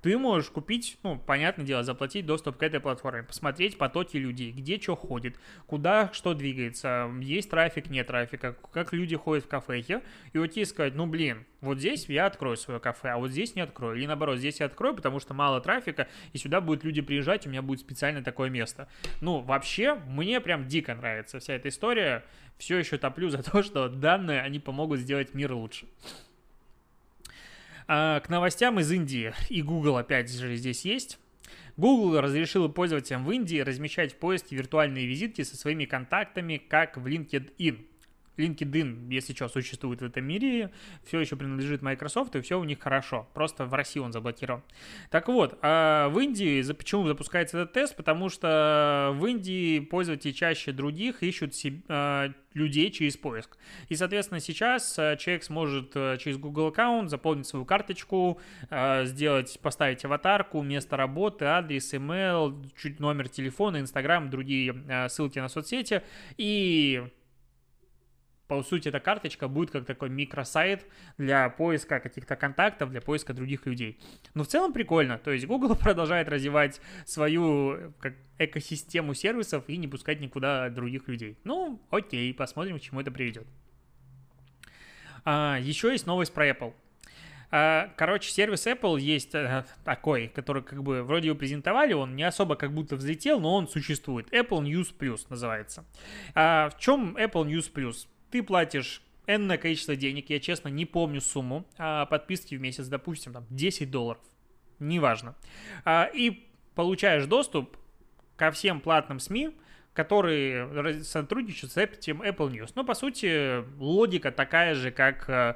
Ты 0.05 0.19
можешь 0.19 0.51
купить, 0.51 0.99
ну, 1.01 1.17
понятное 1.17 1.65
дело, 1.65 1.81
заплатить 1.81 2.27
доступ 2.27 2.57
к 2.57 2.61
этой 2.61 2.79
платформе, 2.79 3.23
посмотреть 3.23 3.79
потоки 3.79 4.17
людей, 4.17 4.51
где 4.51 4.79
что 4.79 4.95
ходит, 4.95 5.35
куда 5.65 6.13
что 6.13 6.35
двигается, 6.35 7.11
есть 7.21 7.49
трафик, 7.49 7.89
нет 7.89 8.05
трафика, 8.05 8.55
как 8.71 8.93
люди 8.93 9.15
ходят 9.15 9.45
в 9.45 9.47
кафехе, 9.47 10.03
и 10.31 10.37
вот 10.37 10.51
тебе 10.51 10.67
сказать, 10.67 10.93
ну, 10.93 11.07
блин, 11.07 11.47
вот 11.59 11.79
здесь 11.79 12.07
я 12.07 12.27
открою 12.27 12.55
свое 12.55 12.79
кафе, 12.79 13.13
а 13.13 13.17
вот 13.17 13.31
здесь 13.31 13.55
не 13.55 13.61
открою, 13.61 13.97
или 13.97 14.05
наоборот, 14.05 14.37
здесь 14.37 14.59
я 14.59 14.67
открою, 14.67 14.93
потому 14.93 15.19
что 15.19 15.33
мало 15.33 15.59
трафика, 15.59 16.07
и 16.33 16.37
сюда 16.37 16.61
будут 16.61 16.83
люди 16.83 17.01
приезжать, 17.01 17.47
у 17.47 17.49
меня 17.49 17.63
будет 17.63 17.79
специально 17.79 18.23
такое 18.23 18.51
место. 18.51 18.87
Ну, 19.21 19.39
вообще, 19.39 19.95
мне 20.05 20.39
прям 20.39 20.67
дико 20.67 20.93
нравится 20.93 21.39
вся 21.39 21.55
эта 21.55 21.69
история, 21.69 22.23
все 22.59 22.77
еще 22.77 22.99
топлю 22.99 23.29
за 23.29 23.41
то, 23.41 23.63
что 23.63 23.89
данные, 23.89 24.41
они 24.41 24.59
помогут 24.59 24.99
сделать 24.99 25.33
мир 25.33 25.53
лучше. 25.53 25.87
А, 27.87 28.19
к 28.19 28.29
новостям 28.29 28.79
из 28.79 28.91
Индии. 28.91 29.33
И 29.49 29.61
Google 29.61 29.97
опять 29.97 30.31
же 30.31 30.55
здесь 30.55 30.85
есть. 30.85 31.19
Google 31.77 32.21
разрешил 32.21 32.69
пользователям 32.69 33.25
в 33.25 33.31
Индии 33.31 33.59
размещать 33.59 34.13
в 34.13 34.17
поиске 34.17 34.55
виртуальные 34.55 35.05
визитки 35.05 35.43
со 35.43 35.57
своими 35.57 35.85
контактами, 35.85 36.57
как 36.57 36.97
в 36.97 37.05
LinkedIn. 37.05 37.85
LinkedIn, 38.37 39.11
если 39.11 39.33
что, 39.33 39.47
существует 39.47 40.01
в 40.01 40.05
этом 40.05 40.25
мире, 40.25 40.71
все 41.03 41.19
еще 41.19 41.35
принадлежит 41.35 41.81
Microsoft, 41.81 42.35
и 42.35 42.41
все 42.41 42.59
у 42.59 42.63
них 42.63 42.79
хорошо. 42.79 43.27
Просто 43.33 43.65
в 43.65 43.73
России 43.73 43.99
он 43.99 44.11
заблокирован. 44.11 44.63
Так 45.09 45.27
вот, 45.27 45.57
а 45.61 46.09
в 46.09 46.19
Индии, 46.19 46.61
почему 46.73 47.07
запускается 47.07 47.59
этот 47.59 47.73
тест? 47.73 47.95
Потому 47.95 48.29
что 48.29 49.11
в 49.15 49.25
Индии 49.25 49.79
пользователи 49.79 50.31
чаще 50.31 50.71
других 50.71 51.23
ищут 51.23 51.55
себе, 51.55 51.81
а, 51.87 52.29
людей 52.53 52.89
через 52.91 53.17
поиск. 53.17 53.57
И, 53.89 53.95
соответственно, 53.95 54.39
сейчас 54.39 54.97
а, 54.97 55.15
человек 55.17 55.43
сможет 55.43 55.91
а, 55.95 56.17
через 56.17 56.37
Google 56.37 56.67
аккаунт 56.67 57.09
заполнить 57.09 57.47
свою 57.47 57.65
карточку, 57.65 58.39
сделать, 59.03 59.59
поставить 59.61 60.03
аватарку, 60.05 60.61
место 60.61 60.97
работы, 60.97 61.45
адрес, 61.45 61.93
email, 61.93 62.65
чуть 62.77 62.99
номер 62.99 63.29
телефона, 63.29 63.79
Инстаграм, 63.79 64.29
другие 64.29 65.09
ссылки 65.09 65.39
на 65.39 65.49
соцсети 65.49 66.01
и 66.37 67.03
по 68.47 68.61
сути, 68.63 68.89
эта 68.89 68.99
карточка 68.99 69.47
будет 69.47 69.71
как 69.71 69.85
такой 69.85 70.09
микросайт 70.09 70.85
для 71.17 71.49
поиска 71.49 71.99
каких-то 71.99 72.35
контактов, 72.35 72.91
для 72.91 73.01
поиска 73.01 73.33
других 73.33 73.65
людей. 73.65 73.99
Но 74.33 74.43
в 74.43 74.47
целом 74.47 74.73
прикольно. 74.73 75.17
То 75.17 75.31
есть 75.31 75.47
Google 75.47 75.75
продолжает 75.81 76.29
развивать 76.29 76.79
свою 77.05 77.93
как, 77.99 78.13
экосистему 78.37 79.13
сервисов 79.13 79.63
и 79.67 79.77
не 79.77 79.87
пускать 79.87 80.19
никуда 80.19 80.69
других 80.69 81.07
людей. 81.07 81.37
Ну, 81.43 81.81
окей, 81.89 82.33
посмотрим, 82.33 82.77
к 82.79 82.81
чему 82.81 83.01
это 83.01 83.11
приведет. 83.11 83.47
А, 85.23 85.57
еще 85.59 85.91
есть 85.91 86.05
новость 86.05 86.33
про 86.33 86.49
Apple. 86.49 86.73
А, 87.51 87.91
короче, 87.95 88.29
сервис 88.29 88.67
Apple 88.67 88.99
есть 88.99 89.33
э, 89.33 89.65
такой, 89.83 90.27
который 90.27 90.61
как 90.61 90.83
бы 90.83 91.03
вроде 91.03 91.27
его 91.27 91.37
презентовали, 91.37 91.93
он 91.93 92.15
не 92.15 92.23
особо 92.23 92.55
как 92.55 92.73
будто 92.73 92.95
взлетел, 92.95 93.39
но 93.39 93.55
он 93.55 93.67
существует. 93.67 94.31
Apple 94.33 94.61
News 94.61 94.93
Plus 94.97 95.25
называется. 95.29 95.85
А, 96.33 96.69
в 96.69 96.77
чем 96.77 97.15
Apple 97.17 97.45
News 97.45 97.71
Plus? 97.73 98.07
Ты 98.35 98.43
платишь 98.43 99.01
энное 99.27 99.57
количество 99.57 99.95
денег, 99.95 100.29
я 100.29 100.41
честно 100.41 100.67
не 100.67 100.85
помню 100.85 101.21
сумму, 101.21 101.65
а 101.77 102.05
подписки 102.05 102.55
в 102.55 102.59
месяц, 102.59 102.87
допустим, 102.87 103.31
там 103.31 103.45
10 103.49 103.89
долларов, 103.89 104.21
неважно, 104.77 105.35
а, 105.85 106.09
и 106.13 106.45
получаешь 106.75 107.27
доступ 107.27 107.77
ко 108.35 108.51
всем 108.51 108.81
платным 108.81 109.21
СМИ, 109.21 109.55
которые 109.93 111.01
сотрудничают 111.05 111.71
с 111.71 111.77
этим 111.77 112.21
Apple 112.23 112.51
News. 112.51 112.73
Ну, 112.75 112.83
по 112.83 112.93
сути, 112.93 113.63
логика 113.79 114.33
такая 114.33 114.75
же, 114.75 114.91
как 114.91 115.29
э, 115.29 115.55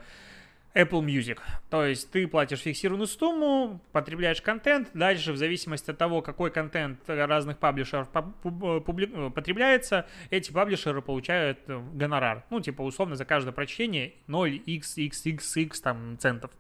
Apple 0.74 1.02
Music. 1.04 1.40
То 1.70 1.86
есть 1.86 2.12
ты 2.12 2.28
платишь 2.28 2.60
фиксированную 2.60 3.08
сумму, 3.08 3.82
потребляешь 3.92 4.42
контент, 4.42 4.90
дальше 4.94 5.34
в 5.34 5.38
зависимости 5.38 5.92
от 5.92 5.98
того, 5.98 6.22
какой 6.22 6.52
контент 6.52 7.00
разных 7.08 7.58
паблишеров 7.58 8.10
публи... 8.10 9.30
потребляется, 9.30 10.06
эти 10.30 10.52
паблишеры 10.52 11.02
получают 11.02 11.60
э, 11.68 11.82
гонорар. 11.94 12.44
Ну, 12.50 12.60
типа, 12.60 12.82
условно, 12.82 13.16
за 13.16 13.26
каждое 13.26 13.52
прочтение 13.52 14.14
0xxxx 14.28 15.72
там 15.82 16.18
центов. 16.20 16.52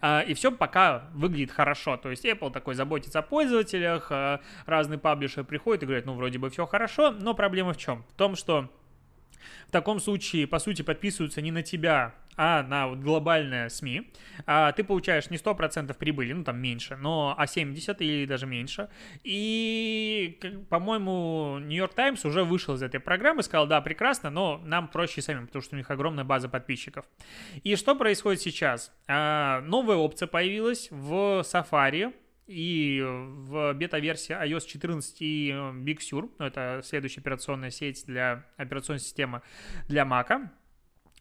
А, 0.00 0.20
и 0.20 0.34
все 0.34 0.50
пока 0.52 1.08
выглядит 1.12 1.50
хорошо. 1.50 1.96
То 1.96 2.10
есть 2.10 2.24
Apple 2.24 2.50
такой 2.50 2.74
заботится 2.74 3.18
о 3.18 3.22
пользователях, 3.22 4.10
разные 4.66 4.98
паблишеры 4.98 5.44
приходят 5.44 5.82
и 5.82 5.86
говорят, 5.86 6.06
ну, 6.06 6.14
вроде 6.14 6.38
бы 6.38 6.50
все 6.50 6.66
хорошо, 6.66 7.10
но 7.10 7.34
проблема 7.34 7.72
в 7.72 7.76
чем? 7.76 8.04
В 8.10 8.14
том, 8.14 8.36
что 8.36 8.70
в 9.68 9.70
таком 9.70 10.00
случае, 10.00 10.46
по 10.46 10.58
сути, 10.58 10.82
подписываются 10.82 11.40
не 11.40 11.50
на 11.50 11.62
тебя, 11.62 12.14
а 12.36 12.62
на 12.62 12.88
вот 12.88 13.00
глобальное 13.00 13.68
СМИ, 13.68 14.10
а 14.46 14.72
ты 14.72 14.82
получаешь 14.82 15.28
не 15.28 15.36
100% 15.36 15.94
прибыли, 15.94 16.32
ну 16.32 16.42
там 16.42 16.58
меньше, 16.58 16.96
но 16.96 17.34
а 17.36 17.46
70 17.46 18.00
или 18.00 18.24
даже 18.24 18.46
меньше. 18.46 18.88
И, 19.24 20.40
по-моему, 20.70 21.58
Нью-Йорк 21.60 21.92
Таймс 21.92 22.24
уже 22.24 22.44
вышел 22.44 22.76
из 22.76 22.82
этой 22.82 22.98
программы, 22.98 23.42
сказал, 23.42 23.66
да, 23.66 23.82
прекрасно, 23.82 24.30
но 24.30 24.58
нам 24.64 24.88
проще 24.88 25.20
самим, 25.20 25.48
потому 25.48 25.62
что 25.62 25.74
у 25.74 25.78
них 25.78 25.90
огромная 25.90 26.24
база 26.24 26.48
подписчиков. 26.48 27.04
И 27.62 27.76
что 27.76 27.94
происходит 27.94 28.40
сейчас? 28.40 28.90
А, 29.06 29.60
новая 29.60 29.96
опция 29.96 30.26
появилась 30.26 30.88
в 30.90 31.42
Safari, 31.42 32.14
и 32.50 33.00
в 33.02 33.72
бета-версии 33.74 34.34
iOS 34.34 34.66
14 34.66 35.16
и 35.22 35.50
Big 35.50 35.98
Sur, 35.98 36.30
ну, 36.38 36.46
это 36.46 36.80
следующая 36.84 37.20
операционная 37.20 37.70
сеть 37.70 38.04
для 38.06 38.44
операционной 38.56 39.00
системы 39.00 39.42
для 39.88 40.02
Mac, 40.02 40.48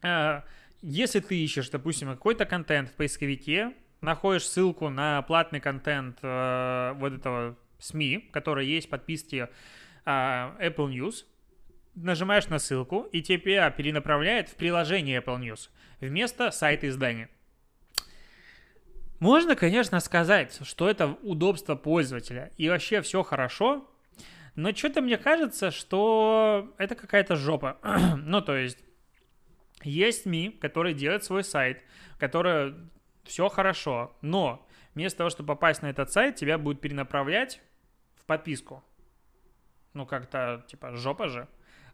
а, 0.02 0.44
если 0.82 1.20
ты 1.20 1.38
ищешь, 1.40 1.70
допустим, 1.70 2.08
какой-то 2.10 2.46
контент 2.46 2.90
в 2.90 2.96
поисковике, 2.96 3.74
находишь 4.02 4.48
ссылку 4.48 4.90
на 4.90 5.22
платный 5.24 5.60
контент 5.60 6.18
э, 6.22 6.94
вот 6.96 7.14
этого 7.14 7.58
СМИ, 7.80 8.30
который 8.32 8.66
есть 8.66 8.88
в 8.88 8.90
подписке 8.90 9.50
э, 10.06 10.10
Apple 10.10 10.90
News, 10.90 11.26
нажимаешь 11.96 12.48
на 12.48 12.60
ссылку, 12.60 13.02
и 13.12 13.22
тебя 13.22 13.70
перенаправляет 13.72 14.48
в 14.48 14.56
приложение 14.56 15.20
Apple 15.20 15.40
News 15.42 15.70
вместо 16.00 16.50
сайта 16.52 16.88
издания. 16.88 17.30
Можно, 19.20 19.56
конечно, 19.56 20.00
сказать, 20.00 20.60
что 20.64 20.90
это 20.90 21.18
удобство 21.24 21.76
пользователя, 21.76 22.52
и 22.58 22.70
вообще 22.70 23.02
все 23.02 23.22
хорошо, 23.22 23.86
но 24.56 24.74
что-то 24.74 25.02
мне 25.02 25.18
кажется, 25.18 25.72
что 25.72 26.74
это 26.78 26.96
какая-то 26.96 27.36
жопа. 27.36 27.78
ну, 28.18 28.42
то 28.42 28.56
есть, 28.56 28.78
есть 29.84 30.24
СМИ, 30.24 30.58
которые 30.62 30.94
делают 30.94 31.24
свой 31.24 31.44
сайт, 31.44 31.84
которые 32.18 32.76
все 33.24 33.50
хорошо, 33.50 34.16
но 34.22 34.66
вместо 34.96 35.20
того, 35.20 35.30
чтобы 35.30 35.48
попасть 35.48 35.82
на 35.82 35.88
этот 35.88 36.12
сайт, 36.12 36.36
тебя 36.36 36.58
будет 36.58 36.82
перенаправлять 36.82 37.62
в 38.16 38.26
подписку. 38.26 38.84
Ну, 39.94 40.06
как-то, 40.06 40.66
типа, 40.68 40.96
жопа 40.96 41.28
же. 41.28 41.48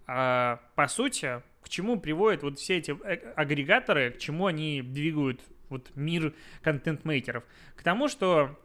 А, 0.07 0.59
по 0.75 0.87
сути, 0.87 1.41
к 1.61 1.69
чему 1.69 1.99
приводят 1.99 2.43
вот 2.43 2.59
все 2.59 2.77
эти 2.77 2.91
э, 2.91 3.33
агрегаторы, 3.35 4.11
к 4.11 4.19
чему 4.19 4.45
они 4.45 4.81
двигают 4.81 5.41
вот 5.75 5.91
мир 5.95 6.33
контент-мейкеров? 6.63 7.43
К 7.75 7.83
тому, 7.83 8.07
что 8.07 8.59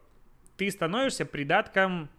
ты 0.57 0.69
становишься 0.71 1.25
придатком 1.25 2.09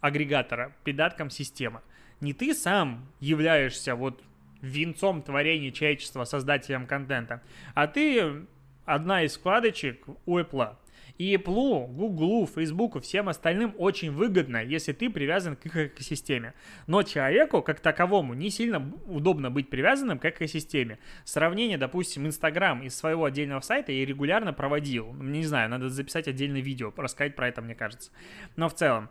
агрегатора, 0.00 0.74
придатком 0.84 1.30
системы. 1.30 1.80
Не 2.20 2.32
ты 2.32 2.54
сам 2.54 3.06
являешься 3.20 3.94
вот 3.94 4.22
венцом 4.60 5.22
творения 5.22 5.70
человечества, 5.70 6.24
создателем 6.24 6.86
контента, 6.86 7.42
а 7.74 7.86
ты 7.86 8.46
одна 8.84 9.22
из 9.24 9.36
вкладочек 9.36 10.04
у 10.26 10.38
Apple. 10.38 10.76
И 11.22 11.36
Apple, 11.36 11.86
Google, 11.86 12.48
Facebook, 12.48 13.00
всем 13.00 13.28
остальным 13.28 13.76
очень 13.78 14.10
выгодно, 14.10 14.56
если 14.56 14.92
ты 14.92 15.08
привязан 15.08 15.54
к 15.54 15.64
их 15.66 15.76
экосистеме. 15.76 16.52
Но 16.88 17.04
человеку, 17.04 17.62
как 17.62 17.78
таковому, 17.78 18.34
не 18.34 18.50
сильно 18.50 18.92
удобно 19.06 19.48
быть 19.48 19.70
привязанным 19.70 20.18
к 20.18 20.24
экосистеме. 20.24 20.98
Сравнение, 21.24 21.78
допустим, 21.78 22.26
Instagram 22.26 22.82
из 22.82 22.96
своего 22.96 23.26
отдельного 23.26 23.60
сайта 23.60 23.92
я 23.92 24.04
регулярно 24.04 24.52
проводил. 24.52 25.12
Не 25.12 25.44
знаю, 25.44 25.70
надо 25.70 25.90
записать 25.90 26.26
отдельное 26.26 26.60
видео, 26.60 26.92
рассказать 26.96 27.36
про 27.36 27.46
это, 27.46 27.62
мне 27.62 27.76
кажется. 27.76 28.10
Но 28.56 28.68
в 28.68 28.74
целом. 28.74 29.08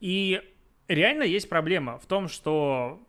И 0.00 0.42
реально 0.88 1.22
есть 1.22 1.48
проблема 1.48 2.00
в 2.00 2.06
том, 2.06 2.26
что 2.26 3.00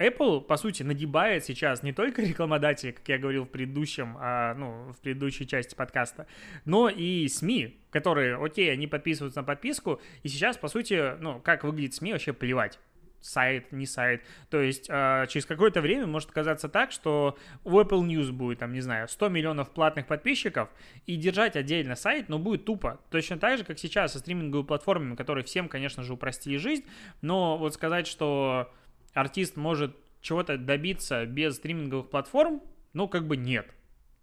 Apple, 0.00 0.40
по 0.40 0.56
сути, 0.56 0.82
нагибает 0.82 1.44
сейчас 1.44 1.82
не 1.82 1.92
только 1.92 2.22
рекламодателей, 2.26 2.92
как 2.92 3.08
я 3.08 3.18
говорил 3.18 3.44
в 3.44 3.48
предыдущем, 3.50 4.16
а, 4.18 4.54
ну, 4.54 4.92
в 4.92 4.98
предыдущей 4.98 5.46
части 5.46 5.74
подкаста, 5.74 6.26
но 6.64 6.88
и 6.88 7.28
СМИ, 7.28 7.78
которые, 7.90 8.42
окей, 8.42 8.72
они 8.72 8.86
подписываются 8.86 9.40
на 9.40 9.44
подписку, 9.44 10.00
и 10.22 10.28
сейчас, 10.28 10.56
по 10.56 10.68
сути, 10.68 11.16
ну, 11.20 11.40
как 11.40 11.64
выглядит 11.64 11.94
СМИ, 11.94 12.12
вообще 12.12 12.32
плевать 12.32 12.78
сайт, 13.20 13.70
не 13.70 13.84
сайт. 13.84 14.24
То 14.48 14.60
есть 14.60 14.86
э, 14.88 15.26
через 15.28 15.44
какое-то 15.44 15.82
время 15.82 16.06
может 16.06 16.30
казаться 16.30 16.70
так, 16.70 16.90
что 16.90 17.36
у 17.64 17.78
Apple 17.78 18.00
News 18.00 18.32
будет, 18.32 18.60
там, 18.60 18.72
не 18.72 18.80
знаю, 18.80 19.08
100 19.08 19.28
миллионов 19.28 19.70
платных 19.70 20.06
подписчиков, 20.06 20.70
и 21.06 21.16
держать 21.16 21.56
отдельно 21.56 21.96
сайт, 21.96 22.30
но 22.30 22.38
будет 22.38 22.64
тупо. 22.64 23.00
Точно 23.10 23.38
так 23.38 23.58
же, 23.58 23.64
как 23.64 23.78
сейчас 23.78 24.12
со 24.12 24.20
стриминговыми 24.20 24.66
платформами, 24.66 25.16
которые 25.16 25.44
всем, 25.44 25.68
конечно 25.68 26.02
же, 26.02 26.14
упростили 26.14 26.56
жизнь, 26.56 26.84
но 27.20 27.58
вот 27.58 27.74
сказать, 27.74 28.06
что 28.06 28.72
артист 29.14 29.56
может 29.56 29.96
чего-то 30.20 30.58
добиться 30.58 31.26
без 31.26 31.56
стриминговых 31.56 32.10
платформ, 32.10 32.62
ну, 32.92 33.08
как 33.08 33.26
бы 33.26 33.36
нет. 33.36 33.66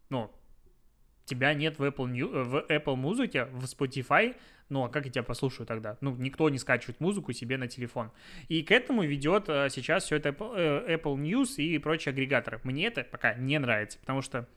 Ну, 0.10 0.32
тебя 1.26 1.54
нет 1.54 1.80
в 1.80 1.84
Apple, 1.84 2.08
New, 2.08 2.34
э, 2.34 2.44
в 2.44 2.66
Apple 2.70 2.96
музыке, 2.96 3.46
в 3.46 3.64
Spotify, 3.66 4.36
ну, 4.70 4.84
а 4.84 4.90
как 4.90 5.06
я 5.06 5.12
тебя 5.12 5.24
послушаю 5.24 5.66
тогда? 5.66 5.98
Ну, 6.02 6.16
никто 6.16 6.50
не 6.50 6.58
скачивает 6.58 7.00
музыку 7.00 7.32
себе 7.32 7.58
на 7.58 7.68
телефон. 7.68 8.12
И 8.50 8.64
к 8.64 8.72
этому 8.72 9.04
ведет 9.04 9.46
э, 9.48 9.70
сейчас 9.70 10.04
все 10.04 10.18
это 10.18 10.30
э, 10.30 10.96
Apple 10.96 11.16
News 11.16 11.56
и 11.58 11.78
прочие 11.78 12.12
агрегаторы. 12.12 12.60
Мне 12.64 12.88
это 12.88 13.04
пока 13.04 13.34
не 13.36 13.58
нравится, 13.60 13.98
потому 14.00 14.22
что 14.22 14.48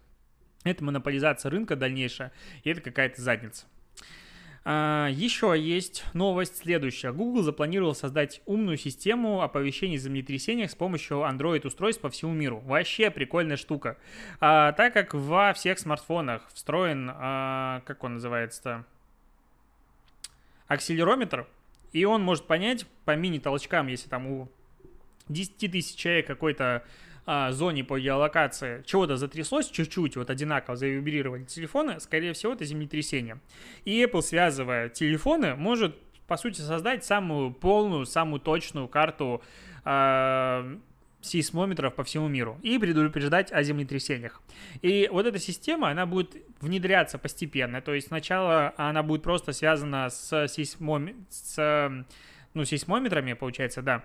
это 0.64 0.84
монополизация 0.84 1.50
рынка 1.50 1.76
дальнейшая, 1.76 2.32
и 2.64 2.70
это 2.70 2.80
какая-то 2.80 3.20
задница. 3.22 3.66
А, 4.72 5.08
еще 5.08 5.52
есть 5.58 6.04
новость 6.12 6.58
следующая. 6.58 7.10
Google 7.10 7.42
запланировал 7.42 7.92
создать 7.92 8.40
умную 8.46 8.76
систему 8.76 9.42
оповещений 9.42 9.96
о 9.96 9.98
землетрясениях 9.98 10.70
с 10.70 10.76
помощью 10.76 11.24
Android-устройств 11.28 12.00
по 12.00 12.08
всему 12.08 12.34
миру. 12.34 12.60
Вообще 12.60 13.10
прикольная 13.10 13.56
штука. 13.56 13.96
А, 14.38 14.70
так 14.70 14.92
как 14.92 15.12
во 15.12 15.52
всех 15.54 15.80
смартфонах 15.80 16.48
встроен, 16.54 17.10
а, 17.12 17.82
как 17.84 18.04
он 18.04 18.14
называется-то, 18.14 18.84
акселерометр, 20.68 21.48
и 21.90 22.04
он 22.04 22.22
может 22.22 22.46
понять 22.46 22.86
по 23.04 23.16
мини-толчкам, 23.16 23.88
если 23.88 24.08
там 24.08 24.28
у 24.28 24.48
10 25.28 25.68
тысяч 25.68 25.96
человек 25.96 26.28
какой-то 26.28 26.84
а, 27.26 27.52
зоне 27.52 27.84
по 27.84 27.98
геолокации 27.98 28.82
чего-то 28.86 29.16
затряслось 29.16 29.68
чуть-чуть, 29.68 30.16
вот 30.16 30.30
одинаково 30.30 30.76
завибрировали 30.76 31.44
телефоны, 31.44 32.00
скорее 32.00 32.32
всего, 32.32 32.52
это 32.52 32.64
землетрясение. 32.64 33.40
И 33.84 34.02
Apple, 34.02 34.22
связывая 34.22 34.88
телефоны, 34.88 35.54
может, 35.54 35.96
по 36.26 36.36
сути, 36.36 36.60
создать 36.60 37.04
самую 37.04 37.52
полную, 37.52 38.06
самую 38.06 38.40
точную 38.40 38.88
карту 38.88 39.42
э, 39.84 40.76
сейсмометров 41.20 41.94
по 41.94 42.04
всему 42.04 42.28
миру 42.28 42.58
и 42.62 42.78
предупреждать 42.78 43.52
о 43.52 43.62
землетрясениях. 43.62 44.40
И 44.82 45.08
вот 45.12 45.26
эта 45.26 45.38
система, 45.38 45.90
она 45.90 46.06
будет 46.06 46.36
внедряться 46.60 47.18
постепенно. 47.18 47.80
То 47.80 47.94
есть 47.94 48.08
сначала 48.08 48.74
она 48.76 49.02
будет 49.02 49.22
просто 49.22 49.52
связана 49.52 50.08
с, 50.08 50.48
сейсмом... 50.48 51.26
с 51.28 52.04
ну, 52.54 52.64
сейсмометрами, 52.64 53.34
получается, 53.34 53.82
да, 53.82 54.04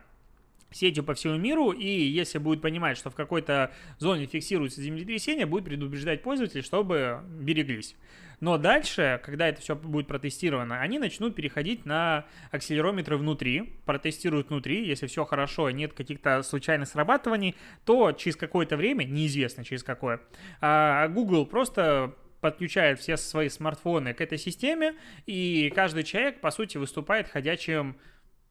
сетью 0.75 1.03
по 1.03 1.13
всему 1.13 1.37
миру, 1.37 1.71
и 1.71 1.87
если 1.87 2.37
будет 2.37 2.61
понимать, 2.61 2.97
что 2.97 3.09
в 3.09 3.15
какой-то 3.15 3.71
зоне 3.97 4.25
фиксируется 4.25 4.81
землетрясение, 4.81 5.45
будет 5.45 5.65
предупреждать 5.65 6.21
пользователей, 6.21 6.61
чтобы 6.61 7.21
береглись. 7.39 7.95
Но 8.41 8.57
дальше, 8.57 9.21
когда 9.23 9.47
это 9.47 9.61
все 9.61 9.75
будет 9.75 10.07
протестировано, 10.07 10.81
они 10.81 10.99
начнут 10.99 11.35
переходить 11.35 11.85
на 11.85 12.25
акселерометры 12.51 13.17
внутри, 13.17 13.73
протестируют 13.85 14.49
внутри, 14.49 14.85
если 14.85 15.07
все 15.07 15.23
хорошо, 15.23 15.69
нет 15.69 15.93
каких-то 15.93 16.43
случайных 16.43 16.89
срабатываний, 16.89 17.55
то 17.85 18.11
через 18.11 18.35
какое-то 18.35 18.75
время, 18.75 19.05
неизвестно 19.05 19.63
через 19.63 19.83
какое, 19.83 20.19
а 20.59 21.07
Google 21.07 21.45
просто 21.45 22.13
подключает 22.41 22.99
все 22.99 23.15
свои 23.15 23.47
смартфоны 23.47 24.13
к 24.13 24.19
этой 24.19 24.37
системе, 24.37 24.95
и 25.25 25.71
каждый 25.73 26.03
человек, 26.03 26.41
по 26.41 26.51
сути, 26.51 26.77
выступает 26.77 27.29
ходячим 27.29 27.95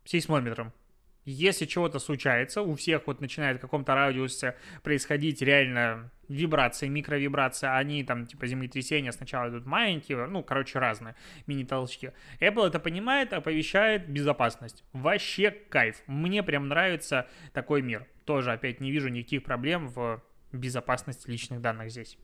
сейсмометром. 0.04 0.72
Если 1.24 1.64
чего-то 1.64 1.98
случается, 1.98 2.60
у 2.60 2.74
всех 2.74 3.06
вот 3.06 3.20
начинает 3.20 3.56
в 3.56 3.60
каком-то 3.60 3.94
радиусе 3.94 4.56
происходить 4.82 5.40
реально 5.40 6.10
вибрации, 6.28 6.88
микровибрации, 6.88 7.66
они 7.66 8.04
там 8.04 8.26
типа 8.26 8.46
землетрясения 8.46 9.10
сначала 9.12 9.48
идут 9.48 9.66
маленькие, 9.66 10.26
ну, 10.26 10.42
короче, 10.42 10.78
разные 10.78 11.14
мини-толчки. 11.46 12.12
Apple 12.40 12.66
это 12.66 12.78
понимает, 12.78 13.32
оповещает 13.32 14.08
безопасность. 14.08 14.84
Вообще 14.92 15.50
кайф. 15.50 16.02
Мне 16.06 16.42
прям 16.42 16.68
нравится 16.68 17.26
такой 17.52 17.82
мир. 17.82 18.06
Тоже 18.24 18.52
опять 18.52 18.80
не 18.80 18.90
вижу 18.90 19.08
никаких 19.08 19.44
проблем 19.44 19.88
в 19.88 20.22
безопасности 20.52 21.28
личных 21.28 21.60
данных 21.60 21.90
здесь. 21.90 22.18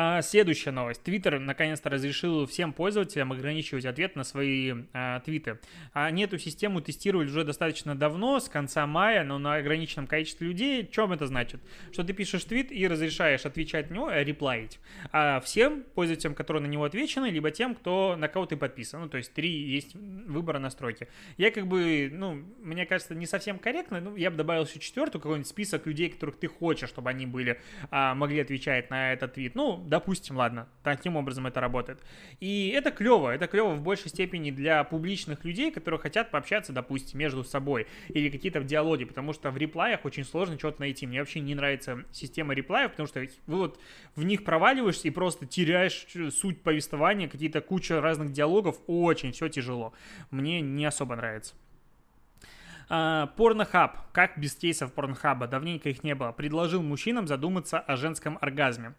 А, 0.00 0.22
следующая 0.22 0.70
новость. 0.70 1.02
Твиттер 1.02 1.40
наконец-то 1.40 1.90
разрешил 1.90 2.46
всем 2.46 2.72
пользователям 2.72 3.32
ограничивать 3.32 3.84
ответ 3.84 4.14
на 4.14 4.22
свои 4.22 4.72
а, 4.92 5.18
твиты. 5.18 5.58
Они 5.92 6.22
эту 6.22 6.38
систему 6.38 6.80
тестировали 6.80 7.26
уже 7.26 7.42
достаточно 7.42 7.96
давно, 7.96 8.38
с 8.38 8.48
конца 8.48 8.86
мая, 8.86 9.24
но 9.24 9.38
на 9.38 9.56
ограниченном 9.56 10.06
количестве 10.06 10.46
людей. 10.46 10.86
Чем 10.86 11.12
это 11.12 11.26
значит? 11.26 11.60
Что 11.90 12.04
ты 12.04 12.12
пишешь 12.12 12.44
твит 12.44 12.70
и 12.70 12.86
разрешаешь 12.86 13.44
отвечать 13.44 13.90
на 13.90 13.94
него, 13.94 14.08
э, 14.08 14.22
реплаить. 14.22 14.78
А 15.10 15.40
всем 15.40 15.82
пользователям, 15.96 16.36
которые 16.36 16.62
на 16.62 16.68
него 16.68 16.84
отвечены, 16.84 17.26
либо 17.30 17.50
тем, 17.50 17.74
кто 17.74 18.14
на 18.16 18.28
кого 18.28 18.46
ты 18.46 18.56
подписан. 18.56 19.00
Ну, 19.00 19.08
то 19.08 19.16
есть 19.16 19.34
три 19.34 19.50
есть 19.50 19.96
выбора 19.96 20.60
настройки. 20.60 21.08
Я 21.38 21.50
как 21.50 21.66
бы, 21.66 22.08
ну, 22.12 22.44
мне 22.60 22.86
кажется, 22.86 23.16
не 23.16 23.26
совсем 23.26 23.58
корректно. 23.58 24.00
Ну, 24.00 24.14
я 24.14 24.30
бы 24.30 24.36
добавил 24.36 24.64
еще 24.64 24.78
четвертую, 24.78 25.20
какой-нибудь 25.20 25.48
список 25.48 25.88
людей, 25.88 26.08
которых 26.08 26.38
ты 26.38 26.46
хочешь, 26.46 26.88
чтобы 26.88 27.10
они 27.10 27.26
были, 27.26 27.60
а, 27.90 28.14
могли 28.14 28.38
отвечать 28.38 28.90
на 28.90 29.12
этот 29.12 29.34
твит. 29.34 29.56
Ну, 29.56 29.87
допустим, 29.88 30.36
ладно, 30.36 30.68
таким 30.82 31.16
образом 31.16 31.46
это 31.46 31.60
работает. 31.60 32.02
И 32.40 32.68
это 32.68 32.90
клево, 32.90 33.30
это 33.30 33.46
клево 33.46 33.74
в 33.74 33.82
большей 33.82 34.10
степени 34.10 34.50
для 34.50 34.84
публичных 34.84 35.44
людей, 35.44 35.70
которые 35.70 35.98
хотят 35.98 36.30
пообщаться, 36.30 36.72
допустим, 36.72 37.18
между 37.18 37.42
собой 37.44 37.86
или 38.08 38.28
какие-то 38.30 38.60
в 38.60 38.64
диалоге, 38.64 39.06
потому 39.06 39.32
что 39.32 39.50
в 39.50 39.56
реплаях 39.56 40.04
очень 40.04 40.24
сложно 40.24 40.58
что-то 40.58 40.80
найти. 40.80 41.06
Мне 41.06 41.20
вообще 41.20 41.40
не 41.40 41.54
нравится 41.54 42.04
система 42.12 42.54
реплаев, 42.54 42.90
потому 42.90 43.06
что 43.06 43.26
вот 43.46 43.80
в 44.14 44.24
них 44.24 44.44
проваливаешься 44.44 45.08
и 45.08 45.10
просто 45.10 45.46
теряешь 45.46 46.06
суть 46.32 46.62
повествования, 46.62 47.28
какие-то 47.28 47.60
куча 47.60 48.00
разных 48.00 48.32
диалогов, 48.32 48.78
очень 48.86 49.32
все 49.32 49.48
тяжело. 49.48 49.92
Мне 50.30 50.60
не 50.60 50.84
особо 50.84 51.16
нравится. 51.16 51.54
Порнохаб, 52.88 53.98
как 54.12 54.38
без 54.38 54.54
кейсов 54.54 54.94
Порнхаба, 54.94 55.46
давненько 55.46 55.90
их 55.90 56.02
не 56.04 56.14
было, 56.14 56.32
предложил 56.32 56.82
мужчинам 56.82 57.26
задуматься 57.26 57.78
о 57.78 57.96
женском 57.96 58.38
оргазме. 58.40 58.94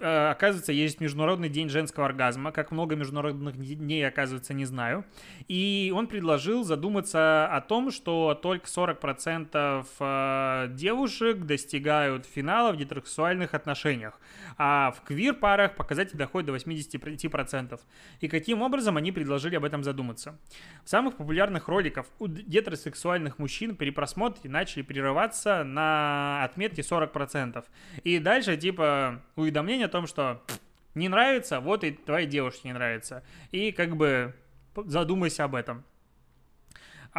Э, 0.00 0.30
оказывается, 0.30 0.72
есть 0.72 1.00
Международный 1.00 1.48
день 1.48 1.68
женского 1.68 2.06
оргазма. 2.06 2.52
Как 2.52 2.70
много 2.70 2.94
международных 2.94 3.56
дней, 3.56 4.06
оказывается, 4.06 4.54
не 4.54 4.64
знаю. 4.64 5.04
И 5.48 5.92
он 5.94 6.06
предложил 6.06 6.62
задуматься 6.62 7.46
о 7.46 7.60
том, 7.60 7.90
что 7.90 8.38
только 8.40 8.66
40% 8.66 9.86
э, 9.98 10.68
девушек 10.70 11.38
достигают 11.38 12.26
финала 12.26 12.72
в 12.72 12.76
гетеросексуальных 12.76 13.54
отношениях, 13.54 14.20
а 14.56 14.92
в 14.92 15.02
квир-парах 15.02 15.74
показатель 15.74 16.16
доходит 16.16 16.46
до 16.46 16.54
85%. 16.54 17.80
И 18.20 18.28
каким 18.28 18.62
образом 18.62 18.96
они 18.96 19.10
предложили 19.10 19.56
об 19.56 19.64
этом 19.64 19.82
задуматься? 19.82 20.38
В 20.84 20.88
самых 20.88 21.16
популярных 21.16 21.68
роликах 21.68 22.06
у 22.18 22.28
гетеросексуальных 22.28 23.38
мужчин 23.38 23.74
при 23.74 23.90
просмотре 23.90 24.48
начали 24.48 24.82
прерываться 24.82 25.64
на 25.64 26.44
отметке 26.44 26.82
40%. 26.82 27.64
И 28.04 28.18
дальше, 28.18 28.56
типа, 28.56 29.22
уведомления 29.34 29.87
о 29.88 29.92
том, 29.92 30.06
что 30.06 30.42
не 30.94 31.08
нравится, 31.08 31.60
вот 31.60 31.84
и 31.84 31.92
твоей 31.92 32.26
девушке 32.26 32.68
не 32.68 32.74
нравится. 32.74 33.22
И 33.50 33.72
как 33.72 33.96
бы 33.96 34.34
задумайся 34.76 35.44
об 35.44 35.54
этом. 35.54 35.84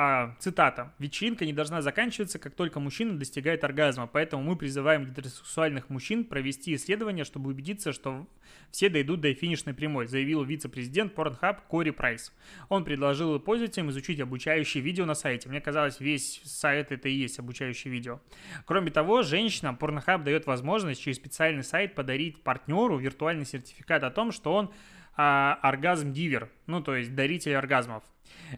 А, 0.01 0.33
цитата. 0.39 0.93
«Вечеринка 0.97 1.45
не 1.45 1.51
должна 1.51 1.81
заканчиваться, 1.81 2.39
как 2.39 2.55
только 2.55 2.79
мужчина 2.79 3.19
достигает 3.19 3.65
оргазма, 3.65 4.07
поэтому 4.07 4.41
мы 4.41 4.55
призываем 4.55 5.03
гетеросексуальных 5.03 5.89
мужчин 5.89 6.23
провести 6.23 6.73
исследование, 6.75 7.25
чтобы 7.25 7.49
убедиться, 7.49 7.91
что 7.91 8.25
все 8.71 8.87
дойдут 8.87 9.19
до 9.19 9.33
финишной 9.33 9.73
прямой», 9.73 10.07
заявил 10.07 10.41
вице-президент 10.45 11.13
Pornhub 11.13 11.57
Кори 11.67 11.89
Прайс. 11.89 12.33
Он 12.69 12.85
предложил 12.85 13.37
пользователям 13.41 13.89
изучить 13.89 14.21
обучающие 14.21 14.81
видео 14.81 15.03
на 15.03 15.15
сайте. 15.15 15.49
Мне 15.49 15.59
казалось, 15.59 15.99
весь 15.99 16.43
сайт 16.45 16.93
это 16.93 17.09
и 17.09 17.13
есть 17.13 17.37
обучающее 17.37 17.91
видео. 17.91 18.21
Кроме 18.65 18.91
того, 18.91 19.21
женщинам 19.21 19.77
Pornhub 19.77 20.23
дает 20.23 20.45
возможность 20.45 21.01
через 21.01 21.17
специальный 21.17 21.65
сайт 21.65 21.93
подарить 21.93 22.41
партнеру 22.41 22.97
виртуальный 22.97 23.45
сертификат 23.45 24.05
о 24.05 24.11
том, 24.11 24.31
что 24.31 24.53
он 24.53 24.71
а, 25.17 25.59
оргазм-дивер, 25.61 26.49
ну 26.67 26.81
то 26.81 26.95
есть 26.95 27.13
даритель 27.13 27.53
оргазмов. 27.53 28.05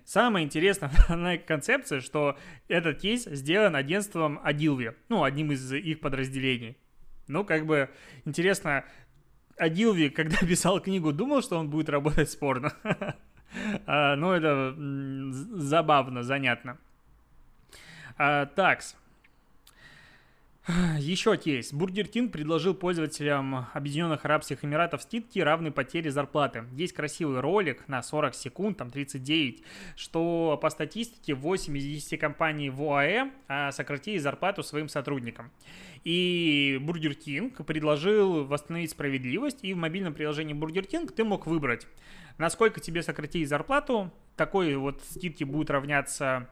Самое 0.06 0.46
интересное 0.46 0.92
на 1.10 1.38
концепция, 1.38 2.02
что 2.02 2.38
этот 2.68 3.00
кейс 3.00 3.26
сделан 3.26 3.76
агентством 3.76 4.40
Адилви, 4.44 4.94
ну, 5.10 5.24
одним 5.24 5.52
из 5.52 5.72
их 5.72 6.00
подразделений. 6.00 6.78
Ну, 7.28 7.44
как 7.46 7.66
бы 7.66 7.90
интересно, 8.26 8.84
Адилви, 9.58 10.10
когда 10.10 10.38
писал 10.42 10.80
книгу, 10.80 11.14
думал, 11.14 11.42
что 11.42 11.58
он 11.58 11.70
будет 11.70 11.90
работать 11.90 12.30
с 12.30 12.36
порно. 12.36 12.74
а, 13.86 14.16
ну, 14.16 14.32
это 14.32 14.76
забавно, 15.58 16.24
занятно. 16.24 16.78
А, 18.18 18.46
такс. 18.48 18.96
Еще 21.00 21.36
кейс. 21.38 21.74
Бургер 21.74 22.08
Кинг 22.08 22.32
предложил 22.32 22.76
пользователям 22.76 23.66
Объединенных 23.74 24.26
Арабских 24.26 24.64
Эмиратов 24.64 25.02
скидки, 25.02 25.40
равной 25.40 25.72
потере 25.72 26.12
зарплаты. 26.12 26.66
Есть 26.74 26.94
красивый 26.94 27.40
ролик 27.40 27.88
на 27.88 28.04
40 28.04 28.36
секунд, 28.36 28.78
там 28.78 28.92
39, 28.92 29.64
что 29.96 30.60
по 30.62 30.70
статистике 30.70 31.34
8 31.34 31.76
из 31.80 31.84
10 31.84 32.20
компаний 32.20 32.70
в 32.70 32.80
ОАЭ 32.84 33.32
а, 33.48 33.72
сократили 33.72 34.20
зарплату 34.20 34.62
своим 34.62 34.88
сотрудникам. 34.88 35.52
И 36.04 36.78
Бургер 36.80 37.16
Кинг 37.16 37.66
предложил 37.66 38.46
восстановить 38.46 38.92
справедливость, 38.92 39.64
и 39.64 39.74
в 39.74 39.78
мобильном 39.78 40.14
приложении 40.14 40.54
Бургер 40.54 40.86
Кинг 40.86 41.12
ты 41.12 41.24
мог 41.24 41.48
выбрать, 41.48 41.88
насколько 42.38 42.80
тебе 42.80 43.02
сократили 43.02 43.46
зарплату. 43.46 44.12
Такой 44.36 44.76
вот 44.76 45.02
скидки 45.10 45.44
будет 45.44 45.72
равняться 45.72 46.48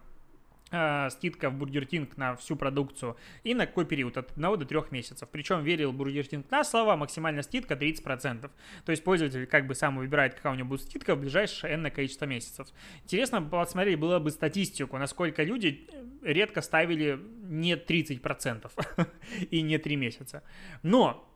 скидка 1.11 1.49
в 1.49 1.53
Бургер 1.53 1.85
Кинг 1.85 2.17
на 2.17 2.35
всю 2.35 2.55
продукцию 2.55 3.17
и 3.43 3.53
на 3.53 3.65
какой 3.65 3.85
период? 3.85 4.17
От 4.17 4.31
1 4.31 4.59
до 4.59 4.65
3 4.65 4.79
месяцев. 4.91 5.27
Причем 5.31 5.63
верил 5.63 5.91
Бургер 5.91 6.25
Кинг 6.25 6.49
на 6.51 6.63
слово, 6.63 6.95
максимальная 6.95 7.43
скидка 7.43 7.73
30%. 7.73 8.49
То 8.85 8.91
есть 8.91 9.03
пользователь 9.03 9.45
как 9.47 9.67
бы 9.67 9.75
сам 9.75 9.97
выбирает, 9.97 10.35
какая 10.35 10.53
у 10.53 10.55
него 10.55 10.69
будет 10.69 10.83
скидка 10.83 11.15
в 11.15 11.19
ближайшее 11.19 11.75
энное 11.75 11.91
количество 11.91 12.25
месяцев. 12.25 12.67
Интересно 13.03 13.41
посмотреть 13.41 13.99
было 13.99 14.19
бы 14.19 14.31
статистику, 14.31 14.97
насколько 14.97 15.43
люди 15.43 15.87
редко 16.21 16.61
ставили 16.61 17.19
не 17.43 17.73
30% 17.73 18.71
и 19.51 19.61
не 19.61 19.77
3 19.77 19.95
месяца. 19.95 20.43
Но 20.83 21.28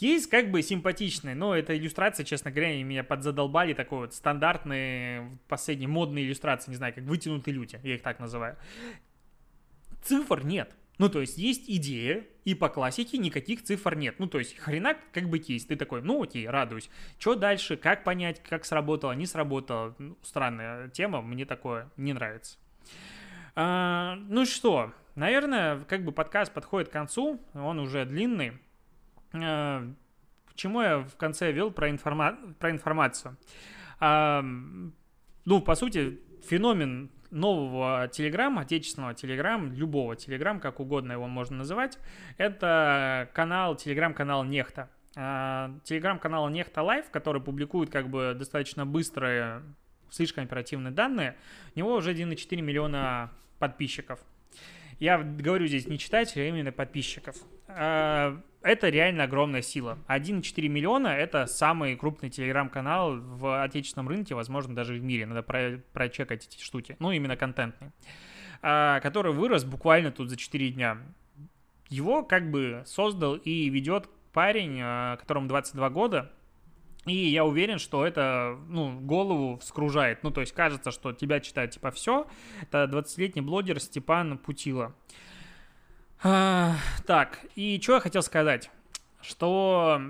Кейс 0.00 0.26
как 0.26 0.50
бы 0.50 0.62
симпатичный, 0.62 1.34
но 1.34 1.54
эта 1.54 1.76
иллюстрация, 1.76 2.24
честно 2.24 2.50
говоря, 2.50 2.82
меня 2.82 3.04
подзадолбали. 3.04 3.74
Такой 3.74 3.98
вот 3.98 4.14
стандартный, 4.14 5.38
последний 5.46 5.86
модные 5.86 6.24
иллюстрации, 6.24 6.70
не 6.70 6.78
знаю, 6.78 6.94
как 6.94 7.04
вытянутые 7.04 7.52
люди, 7.52 7.78
я 7.82 7.96
их 7.96 8.02
так 8.02 8.18
называю. 8.18 8.56
Цифр 10.02 10.42
нет. 10.42 10.74
Ну, 10.96 11.10
то 11.10 11.20
есть 11.20 11.36
есть 11.36 11.68
идея, 11.68 12.24
и 12.46 12.54
по 12.54 12.70
классике 12.70 13.18
никаких 13.18 13.62
цифр 13.62 13.94
нет. 13.94 14.14
Ну, 14.18 14.26
то 14.26 14.38
есть 14.38 14.56
хрена 14.56 14.96
как 15.12 15.28
бы 15.28 15.38
кейс. 15.38 15.66
Ты 15.66 15.76
такой, 15.76 16.00
ну 16.00 16.22
окей, 16.22 16.48
радуюсь. 16.48 16.88
Что 17.18 17.34
дальше, 17.34 17.76
как 17.76 18.02
понять, 18.02 18.42
как 18.42 18.64
сработало, 18.64 19.12
не 19.12 19.26
сработало. 19.26 19.94
Ну, 19.98 20.16
странная 20.22 20.88
тема, 20.88 21.20
мне 21.20 21.44
такое 21.44 21.90
не 21.98 22.14
нравится. 22.14 22.56
А, 23.54 24.16
ну 24.30 24.46
что, 24.46 24.94
наверное, 25.14 25.84
как 25.84 26.06
бы 26.06 26.12
подкаст 26.12 26.54
подходит 26.54 26.88
к 26.88 26.92
концу, 26.92 27.38
он 27.52 27.78
уже 27.80 28.06
длинный. 28.06 28.52
Э, 29.32 29.86
к 30.46 30.54
чему 30.54 30.82
я 30.82 30.98
в 30.98 31.16
конце 31.16 31.52
вел 31.52 31.70
про, 31.70 31.90
информа... 31.90 32.38
про 32.58 32.70
информацию? 32.70 33.36
А, 33.98 34.42
ну, 35.44 35.60
по 35.60 35.74
сути, 35.74 36.20
феномен 36.48 37.10
нового 37.30 38.08
Телеграма, 38.08 38.62
отечественного 38.62 39.14
Телеграм, 39.14 39.72
любого 39.72 40.16
Телеграм, 40.16 40.60
как 40.60 40.80
угодно 40.80 41.12
его 41.12 41.28
можно 41.28 41.58
называть, 41.58 41.98
это 42.36 43.28
канал, 43.34 43.76
Телеграм-канал 43.76 44.44
Нехта. 44.44 44.90
Телеграм-канал 45.14 46.48
Нехта 46.48 46.82
Live, 46.82 47.10
который 47.10 47.42
публикует 47.42 47.90
как 47.90 48.08
бы 48.08 48.34
достаточно 48.36 48.86
быстрые, 48.86 49.62
слишком 50.10 50.44
оперативные 50.44 50.92
данные, 50.92 51.36
у 51.74 51.78
него 51.78 51.94
уже 51.94 52.12
1,4 52.12 52.60
миллиона 52.60 53.30
подписчиков. 53.58 54.20
Я 55.00 55.18
говорю 55.18 55.66
здесь 55.66 55.88
не 55.88 55.98
читателей, 55.98 56.44
а 56.44 56.48
именно 56.50 56.72
подписчиков. 56.72 57.34
А, 57.68 58.38
это 58.62 58.90
реально 58.90 59.24
огромная 59.24 59.62
сила. 59.62 59.98
1,4 60.08 60.68
миллиона— 60.68 61.08
это 61.08 61.46
самый 61.46 61.96
крупный 61.96 62.28
телеграм-канал 62.28 63.16
в 63.18 63.62
отечественном 63.62 64.08
рынке, 64.08 64.34
возможно, 64.34 64.74
даже 64.74 64.94
в 64.94 65.02
мире. 65.02 65.24
Надо 65.24 65.42
про 65.42 65.80
прочекать 65.94 66.46
эти 66.46 66.62
штуки. 66.62 66.96
Ну, 66.98 67.12
именно 67.12 67.36
контентный. 67.36 67.92
А, 68.60 69.00
который 69.00 69.32
вырос 69.32 69.64
буквально 69.64 70.12
тут 70.12 70.28
за 70.28 70.36
4 70.36 70.70
дня. 70.70 70.98
Его 71.88 72.22
как 72.22 72.50
бы 72.50 72.82
создал 72.84 73.36
и 73.36 73.70
ведет 73.70 74.06
парень, 74.34 74.80
а, 74.82 75.16
которому 75.16 75.48
22 75.48 75.88
года, 75.88 76.30
и 77.06 77.14
я 77.14 77.44
уверен, 77.44 77.78
что 77.78 78.06
это, 78.06 78.58
ну, 78.68 78.98
голову 79.00 79.58
вскружает. 79.58 80.22
Ну, 80.22 80.30
то 80.30 80.42
есть 80.42 80.52
кажется, 80.52 80.90
что 80.90 81.12
тебя 81.12 81.40
читают 81.40 81.72
типа 81.72 81.90
все. 81.90 82.26
Это 82.60 82.84
20-летний 82.84 83.40
блогер 83.40 83.80
Степан 83.80 84.36
Путила. 84.38 84.94
А, 86.22 86.76
так, 87.06 87.40
и 87.56 87.80
что 87.82 87.94
я 87.94 88.00
хотел 88.00 88.22
сказать? 88.22 88.70
Что 89.22 90.00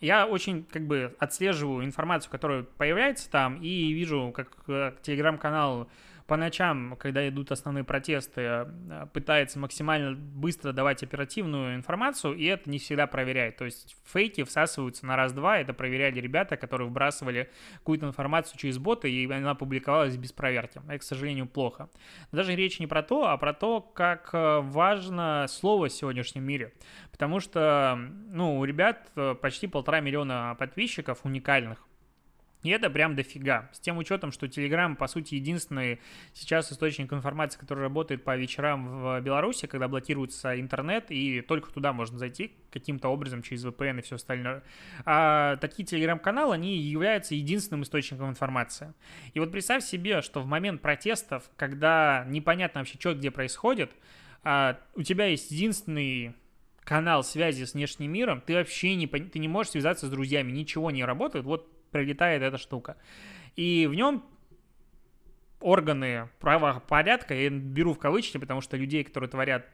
я 0.00 0.26
очень, 0.26 0.64
как 0.64 0.86
бы, 0.86 1.14
отслеживаю 1.20 1.84
информацию, 1.84 2.30
которая 2.30 2.64
появляется 2.64 3.30
там, 3.30 3.62
и 3.62 3.92
вижу, 3.92 4.32
как 4.34 4.48
э, 4.66 4.92
телеграм-канал 5.02 5.88
по 6.26 6.36
ночам, 6.36 6.96
когда 6.98 7.28
идут 7.28 7.52
основные 7.52 7.84
протесты, 7.84 8.40
э, 8.40 9.06
пытается 9.12 9.58
максимально 9.58 10.14
быстро 10.14 10.72
давать 10.72 11.02
оперативную 11.02 11.74
информацию, 11.76 12.34
и 12.34 12.44
это 12.44 12.70
не 12.70 12.78
всегда 12.78 13.06
проверяет. 13.06 13.56
То 13.56 13.66
есть 13.66 13.96
фейки 14.06 14.42
всасываются 14.44 15.04
на 15.04 15.16
раз-два, 15.16 15.58
это 15.58 15.74
проверяли 15.74 16.20
ребята, 16.20 16.56
которые 16.56 16.88
вбрасывали 16.88 17.50
какую-то 17.74 18.06
информацию 18.06 18.58
через 18.58 18.78
боты, 18.78 19.10
и 19.10 19.30
она 19.30 19.54
публиковалась 19.54 20.16
без 20.16 20.32
проверки. 20.32 20.80
Это, 20.88 20.98
к 20.98 21.02
сожалению, 21.02 21.46
плохо. 21.46 21.90
Но 22.32 22.38
даже 22.38 22.54
речь 22.54 22.80
не 22.80 22.86
про 22.86 23.02
то, 23.02 23.28
а 23.28 23.36
про 23.36 23.52
то, 23.52 23.80
как 23.80 24.30
э, 24.32 24.60
важно 24.60 25.46
слово 25.48 25.88
в 25.88 25.92
сегодняшнем 25.92 26.44
мире. 26.44 26.72
Потому 27.10 27.38
что, 27.40 27.98
ну, 28.30 28.58
у 28.58 28.64
ребят 28.64 29.10
э, 29.16 29.34
почти 29.40 29.66
полтора 29.66 30.00
миллиона 30.00 30.56
подписчиков 30.58 31.20
уникальных. 31.24 31.86
И 32.64 32.70
это 32.70 32.88
прям 32.90 33.14
дофига. 33.14 33.70
С 33.72 33.78
тем 33.78 33.98
учетом, 33.98 34.32
что 34.32 34.46
Telegram, 34.46 34.96
по 34.96 35.06
сути, 35.06 35.34
единственный 35.34 36.00
сейчас 36.32 36.72
источник 36.72 37.12
информации, 37.12 37.60
который 37.60 37.80
работает 37.80 38.24
по 38.24 38.34
вечерам 38.36 39.02
в 39.02 39.20
Беларуси, 39.20 39.66
когда 39.66 39.86
блокируется 39.86 40.58
интернет, 40.58 41.10
и 41.10 41.42
только 41.42 41.70
туда 41.70 41.92
можно 41.92 42.18
зайти 42.18 42.52
каким-то 42.72 43.10
образом 43.10 43.42
через 43.42 43.66
VPN 43.66 43.98
и 43.98 44.02
все 44.02 44.16
остальное. 44.16 44.64
А 45.04 45.56
такие 45.56 45.84
Telegram-каналы, 45.84 46.54
они 46.54 46.78
являются 46.78 47.34
единственным 47.34 47.82
источником 47.82 48.30
информации. 48.30 48.94
И 49.34 49.40
вот 49.40 49.52
представь 49.52 49.84
себе, 49.84 50.22
что 50.22 50.40
в 50.40 50.46
момент 50.46 50.80
протестов, 50.80 51.50
когда 51.56 52.24
непонятно 52.28 52.80
вообще, 52.80 52.98
что 52.98 53.14
где 53.14 53.30
происходит, 53.30 53.92
а 54.42 54.78
у 54.94 55.02
тебя 55.02 55.26
есть 55.26 55.50
единственный 55.50 56.34
канал 56.82 57.24
связи 57.24 57.64
с 57.64 57.74
внешним 57.74 58.10
миром, 58.10 58.40
ты 58.40 58.54
вообще 58.54 58.94
не, 58.94 59.06
ты 59.06 59.38
не 59.38 59.48
можешь 59.48 59.72
связаться 59.72 60.06
с 60.06 60.10
друзьями, 60.10 60.50
ничего 60.50 60.90
не 60.90 61.04
работает, 61.04 61.44
вот 61.44 61.73
прилетает 61.94 62.42
эта 62.42 62.58
штука. 62.58 62.96
И 63.54 63.86
в 63.88 63.94
нем 63.94 64.24
органы 65.60 66.28
правопорядка, 66.40 67.34
я 67.34 67.50
беру 67.50 67.94
в 67.94 67.98
кавычки, 67.98 68.36
потому 68.36 68.60
что 68.60 68.76
людей, 68.76 69.04
которые 69.04 69.30
творят 69.30 69.64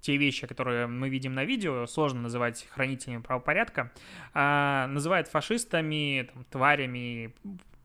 те 0.00 0.16
вещи, 0.16 0.48
которые 0.48 0.88
мы 0.88 1.08
видим 1.08 1.34
на 1.34 1.44
видео, 1.44 1.86
сложно 1.86 2.22
называть 2.22 2.66
хранителями 2.70 3.22
правопорядка, 3.22 3.92
а, 4.34 4.88
называют 4.88 5.28
фашистами, 5.28 6.28
там, 6.32 6.44
тварями, 6.50 7.32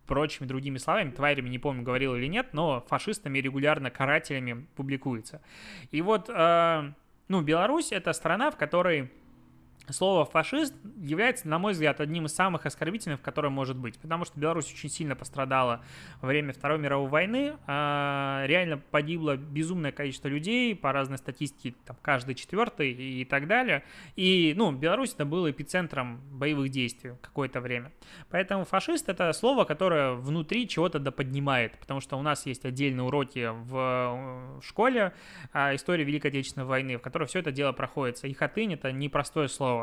прочими 0.07 0.47
другими 0.47 0.79
словами, 0.79 1.11
тварями, 1.11 1.49
не 1.49 1.59
помню, 1.59 1.83
говорил 1.83 2.15
или 2.15 2.25
нет, 2.27 2.47
но 2.53 2.81
фашистами 2.89 3.37
регулярно, 3.37 3.91
карателями 3.91 4.65
публикуется. 4.75 5.41
И 5.91 6.01
вот, 6.01 6.31
а, 6.33 6.93
ну, 7.27 7.41
Беларусь— 7.41 7.91
это 7.91 8.11
страна, 8.13 8.49
в 8.49 8.57
которой 8.57 9.11
Слово 9.89 10.23
«фашист» 10.23 10.73
является, 10.97 11.47
на 11.49 11.59
мой 11.59 11.73
взгляд, 11.73 11.99
одним 11.99 12.25
из 12.25 12.34
самых 12.34 12.65
оскорбительных, 12.65 13.21
которое 13.21 13.49
может 13.49 13.75
быть, 13.75 13.99
потому 13.99 14.23
что 14.23 14.39
Беларусь 14.39 14.71
очень 14.71 14.89
сильно 14.89 15.15
пострадала 15.15 15.84
во 16.21 16.29
время 16.29 16.53
Второй 16.53 16.79
мировой 16.79 17.09
войны, 17.09 17.57
а, 17.67 18.45
реально 18.47 18.77
погибло 18.77 19.36
безумное 19.36 19.91
количество 19.91 20.29
людей, 20.29 20.73
по 20.73 20.93
разной 20.93 21.17
статистике, 21.17 21.75
там, 21.86 21.97
каждый 22.01 22.36
четвертый 22.36 22.91
и 22.93 23.25
так 23.25 23.47
далее, 23.47 23.84
и, 24.15 24.53
ну, 24.55 24.71
Беларусь 24.71 25.13
это 25.13 25.25
было 25.25 25.51
эпицентром 25.51 26.21
боевых 26.31 26.69
действий 26.69 27.13
какое-то 27.21 27.59
время, 27.59 27.91
поэтому 28.29 28.63
«фашист»— 28.63 29.09
это 29.09 29.34
слово, 29.34 29.65
которое 29.65 30.13
внутри 30.13 30.65
чего-то 30.67 30.99
доподнимает, 30.99 31.77
потому 31.77 31.99
что 31.99 32.17
у 32.17 32.21
нас 32.21 32.45
есть 32.45 32.63
отдельные 32.63 33.03
уроки 33.03 33.49
в 33.51 34.61
школе 34.63 35.13
а, 35.51 35.75
истории 35.75 36.05
Великой 36.05 36.27
Отечественной 36.27 36.65
войны, 36.65 36.97
в 36.97 37.01
которой 37.01 37.25
все 37.25 37.39
это 37.39 37.51
дело 37.51 37.73
проходится, 37.73 38.27
и 38.27 38.34
хатынь— 38.34 38.73
это 38.75 38.93
непростое 38.93 39.49
слово, 39.49 39.82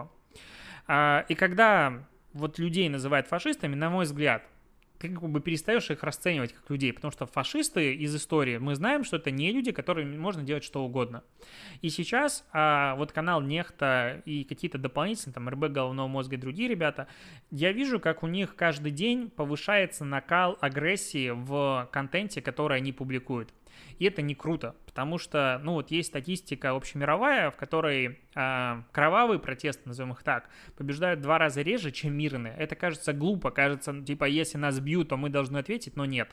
и 0.88 1.34
когда 1.34 2.06
вот 2.32 2.58
людей 2.58 2.88
называют 2.88 3.26
фашистами, 3.26 3.74
на 3.74 3.90
мой 3.90 4.04
взгляд, 4.04 4.42
ты 5.00 5.08
как 5.08 5.30
бы 5.30 5.40
перестаешь 5.40 5.90
их 5.90 6.02
расценивать 6.02 6.52
как 6.52 6.68
людей, 6.68 6.92
потому 6.92 7.10
что 7.10 7.24
фашисты 7.24 7.94
из 7.94 8.14
истории, 8.14 8.58
мы 8.58 8.74
знаем, 8.74 9.02
что 9.02 9.16
это 9.16 9.30
не 9.30 9.50
люди, 9.50 9.72
которым 9.72 10.16
можно 10.20 10.42
делать 10.42 10.62
что 10.62 10.84
угодно. 10.84 11.24
И 11.80 11.88
сейчас 11.88 12.46
а, 12.52 12.94
вот 12.96 13.10
канал 13.10 13.40
Нехта 13.40 14.20
и 14.26 14.44
какие-то 14.44 14.76
дополнительные, 14.76 15.32
там, 15.32 15.48
РБ 15.48 15.72
головного 15.72 16.06
мозга 16.06 16.36
и 16.36 16.38
другие 16.38 16.68
ребята, 16.68 17.08
я 17.50 17.72
вижу, 17.72 17.98
как 17.98 18.22
у 18.22 18.26
них 18.26 18.54
каждый 18.54 18.92
день 18.92 19.30
повышается 19.30 20.04
накал 20.04 20.58
агрессии 20.60 21.30
в 21.30 21.88
контенте, 21.90 22.42
который 22.42 22.76
они 22.76 22.92
публикуют. 22.92 23.54
И 24.00 24.06
это 24.06 24.22
не 24.22 24.34
круто, 24.34 24.74
потому 24.86 25.18
что, 25.18 25.60
ну 25.62 25.74
вот 25.74 25.90
есть 25.90 26.08
статистика 26.08 26.70
общемировая, 26.70 27.50
в 27.50 27.56
которой 27.56 28.18
э, 28.34 28.82
кровавые 28.92 29.38
протесты, 29.38 29.82
назовем 29.84 30.12
их 30.12 30.22
так, 30.22 30.48
побеждают 30.76 31.20
два 31.20 31.36
раза 31.36 31.60
реже, 31.60 31.90
чем 31.90 32.14
мирные. 32.14 32.54
Это 32.56 32.76
кажется 32.76 33.12
глупо, 33.12 33.50
кажется, 33.50 34.00
типа, 34.02 34.24
если 34.24 34.56
нас 34.56 34.80
бьют, 34.80 35.10
то 35.10 35.18
мы 35.18 35.28
должны 35.28 35.58
ответить, 35.58 35.96
но 35.96 36.06
нет. 36.06 36.30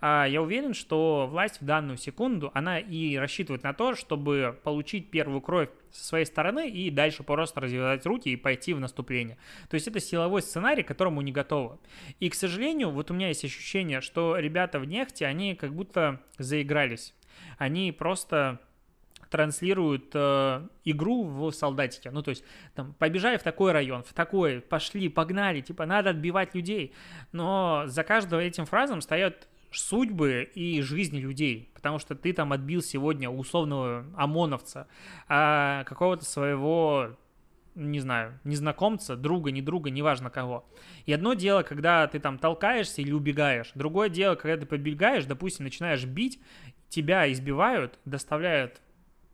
А, 0.00 0.26
я 0.26 0.42
уверен, 0.42 0.74
что 0.74 1.28
власть 1.30 1.60
в 1.60 1.64
данную 1.64 1.98
секунду, 1.98 2.50
она 2.52 2.80
и 2.80 3.16
рассчитывает 3.16 3.62
на 3.62 3.74
то, 3.74 3.94
чтобы 3.94 4.58
получить 4.64 5.12
первую 5.12 5.40
кровь 5.40 5.68
со 5.92 6.04
своей 6.04 6.24
стороны 6.24 6.68
и 6.68 6.90
дальше 6.90 7.22
просто 7.22 7.60
развивать 7.60 8.04
руки 8.04 8.28
и 8.28 8.36
пойти 8.36 8.74
в 8.74 8.80
наступление. 8.80 9.38
То 9.70 9.74
есть 9.74 9.86
это 9.86 10.00
силовой 10.00 10.42
сценарий, 10.42 10.82
к 10.82 10.88
которому 10.88 11.22
не 11.22 11.30
готовы. 11.30 11.78
И, 12.18 12.28
к 12.28 12.34
сожалению, 12.34 12.90
вот 12.90 13.10
у 13.10 13.14
меня 13.14 13.28
есть 13.28 13.44
ощущение, 13.44 14.00
что 14.00 14.36
ребята 14.36 14.80
в 14.80 14.84
нефти, 14.84 15.22
они 15.22 15.54
как 15.54 15.72
будто 15.72 16.20
заигрались. 16.38 17.03
Они 17.58 17.92
просто 17.92 18.60
транслируют 19.30 20.10
э, 20.14 20.66
игру 20.84 21.24
в 21.24 21.50
солдатике. 21.50 22.10
Ну, 22.12 22.22
то 22.22 22.28
есть, 22.28 22.44
там, 22.74 22.94
побежали 22.94 23.36
в 23.36 23.42
такой 23.42 23.72
район, 23.72 24.04
в 24.04 24.12
такой, 24.12 24.60
пошли, 24.60 25.08
погнали, 25.08 25.60
типа, 25.60 25.86
надо 25.86 26.10
отбивать 26.10 26.54
людей. 26.54 26.94
Но 27.32 27.82
за 27.86 28.04
каждым 28.04 28.38
этим 28.38 28.64
фразом 28.64 29.00
стоят 29.00 29.48
судьбы 29.72 30.48
и 30.54 30.80
жизни 30.82 31.18
людей, 31.18 31.70
потому 31.74 31.98
что 31.98 32.14
ты 32.14 32.32
там 32.32 32.52
отбил 32.52 32.80
сегодня 32.80 33.28
условного 33.28 34.06
ОМОНовца, 34.16 34.86
а 35.26 35.82
какого-то 35.84 36.24
своего 36.24 37.16
не 37.74 37.98
знаю, 37.98 38.38
незнакомца, 38.44 39.16
друга, 39.16 39.50
не 39.50 39.60
друга, 39.60 39.90
неважно 39.90 40.30
кого. 40.30 40.64
И 41.06 41.12
одно 41.12 41.34
дело, 41.34 41.62
когда 41.62 42.06
ты 42.06 42.20
там 42.20 42.38
толкаешься 42.38 43.02
или 43.02 43.10
убегаешь. 43.10 43.72
Другое 43.74 44.08
дело, 44.08 44.36
когда 44.36 44.56
ты 44.56 44.64
побегаешь, 44.64 45.24
допустим, 45.24 45.64
начинаешь 45.64 46.04
бить, 46.04 46.38
тебя 46.94 47.30
избивают, 47.32 47.98
доставляют 48.04 48.80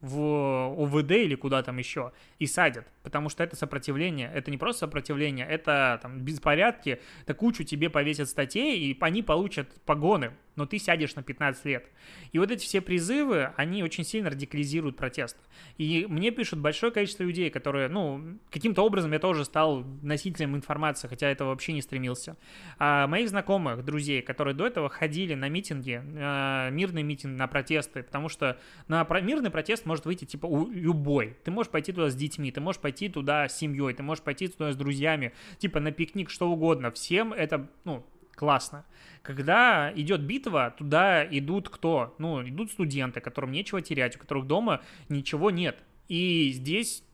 в 0.01 0.75
ОВД 0.79 1.11
или 1.13 1.35
куда 1.35 1.63
там 1.63 1.77
еще 1.77 2.13
и 2.41 2.47
садят, 2.47 2.87
потому 3.03 3.29
что 3.29 3.45
это 3.45 3.55
сопротивление, 3.55 4.31
это 4.35 4.51
не 4.51 4.57
просто 4.57 4.81
сопротивление, 4.81 5.47
это 5.47 6.01
там 6.03 6.21
беспорядки, 6.23 6.99
это 7.23 7.35
кучу 7.35 7.65
тебе 7.65 7.91
повесят 7.91 8.31
статей, 8.31 8.79
и 8.79 8.97
они 9.01 9.23
получат 9.23 9.69
погоны, 9.85 10.33
но 10.57 10.67
ты 10.67 10.79
сядешь 10.79 11.15
на 11.15 11.23
15 11.23 11.65
лет. 11.65 11.87
И 12.33 12.39
вот 12.39 12.51
эти 12.51 12.65
все 12.65 12.81
призывы, 12.81 13.53
они 13.57 13.83
очень 13.83 14.05
сильно 14.05 14.31
радикализируют 14.31 14.97
протест. 14.97 15.37
И 15.79 16.07
мне 16.09 16.31
пишут 16.31 16.61
большое 16.61 16.93
количество 16.93 17.25
людей, 17.25 17.51
которые, 17.51 17.89
ну, 17.89 18.39
каким-то 18.51 18.83
образом 18.83 19.13
я 19.13 19.19
тоже 19.19 19.45
стал 19.45 19.85
носителем 20.03 20.57
информации, 20.57 21.09
хотя 21.09 21.29
этого 21.29 21.49
вообще 21.49 21.73
не 21.73 21.83
стремился. 21.83 22.37
А 22.79 23.07
моих 23.07 23.29
знакомых, 23.29 23.85
друзей, 23.85 24.23
которые 24.23 24.55
до 24.55 24.67
этого 24.67 24.89
ходили 24.89 25.35
на 25.35 25.49
митинги, 25.49 26.03
э, 26.03 26.71
мирный 26.71 27.03
митинг, 27.03 27.39
на 27.39 27.47
протесты, 27.47 28.03
потому 28.03 28.29
что 28.29 28.59
на 28.89 29.07
мирный 29.21 29.51
протест 29.51 29.87
может 29.87 30.05
выйти, 30.05 30.25
типа, 30.25 30.47
любой. 30.71 31.37
Ты 31.45 31.51
можешь 31.51 31.71
пойти 31.71 31.93
туда 31.93 32.11
с 32.11 32.15
детьми, 32.15 32.30
ты 32.37 32.61
можешь 32.61 32.81
пойти 32.81 33.09
туда 33.09 33.49
с 33.49 33.59
семьей, 33.59 33.95
ты 33.95 34.03
можешь 34.03 34.25
пойти 34.25 34.49
туда 34.49 34.73
с 34.73 34.77
друзьями, 34.77 35.33
типа, 35.59 35.81
на 35.81 35.93
пикник, 35.93 36.31
что 36.31 36.51
угодно. 36.51 36.91
Всем 36.91 37.33
это, 37.33 37.69
ну, 37.85 38.05
классно. 38.35 38.85
Когда 39.23 39.93
идет 39.95 40.23
битва, 40.23 40.75
туда 40.77 41.25
идут 41.27 41.69
кто? 41.69 42.15
Ну, 42.19 42.43
идут 42.49 42.71
студенты, 42.71 43.21
которым 43.21 43.53
нечего 43.53 43.83
терять, 43.83 44.17
у 44.17 44.19
которых 44.19 44.47
дома 44.47 44.83
ничего 45.09 45.51
нет. 45.51 45.83
И 46.09 46.51
здесь 46.53 47.05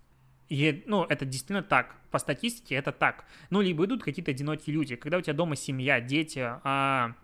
и, 0.49 0.85
ну, 0.87 1.05
это 1.05 1.25
действительно 1.25 1.63
так. 1.63 1.97
По 2.11 2.19
статистике 2.19 2.77
это 2.77 2.93
так. 2.93 3.25
Ну, 3.51 3.61
либо 3.61 3.85
идут 3.85 4.03
какие-то 4.03 4.31
одинокие 4.31 4.75
люди. 4.75 4.97
Когда 4.97 5.19
у 5.19 5.21
тебя 5.21 5.35
дома 5.35 5.57
семья, 5.57 6.01
дети, 6.01 6.41
а 6.41 7.15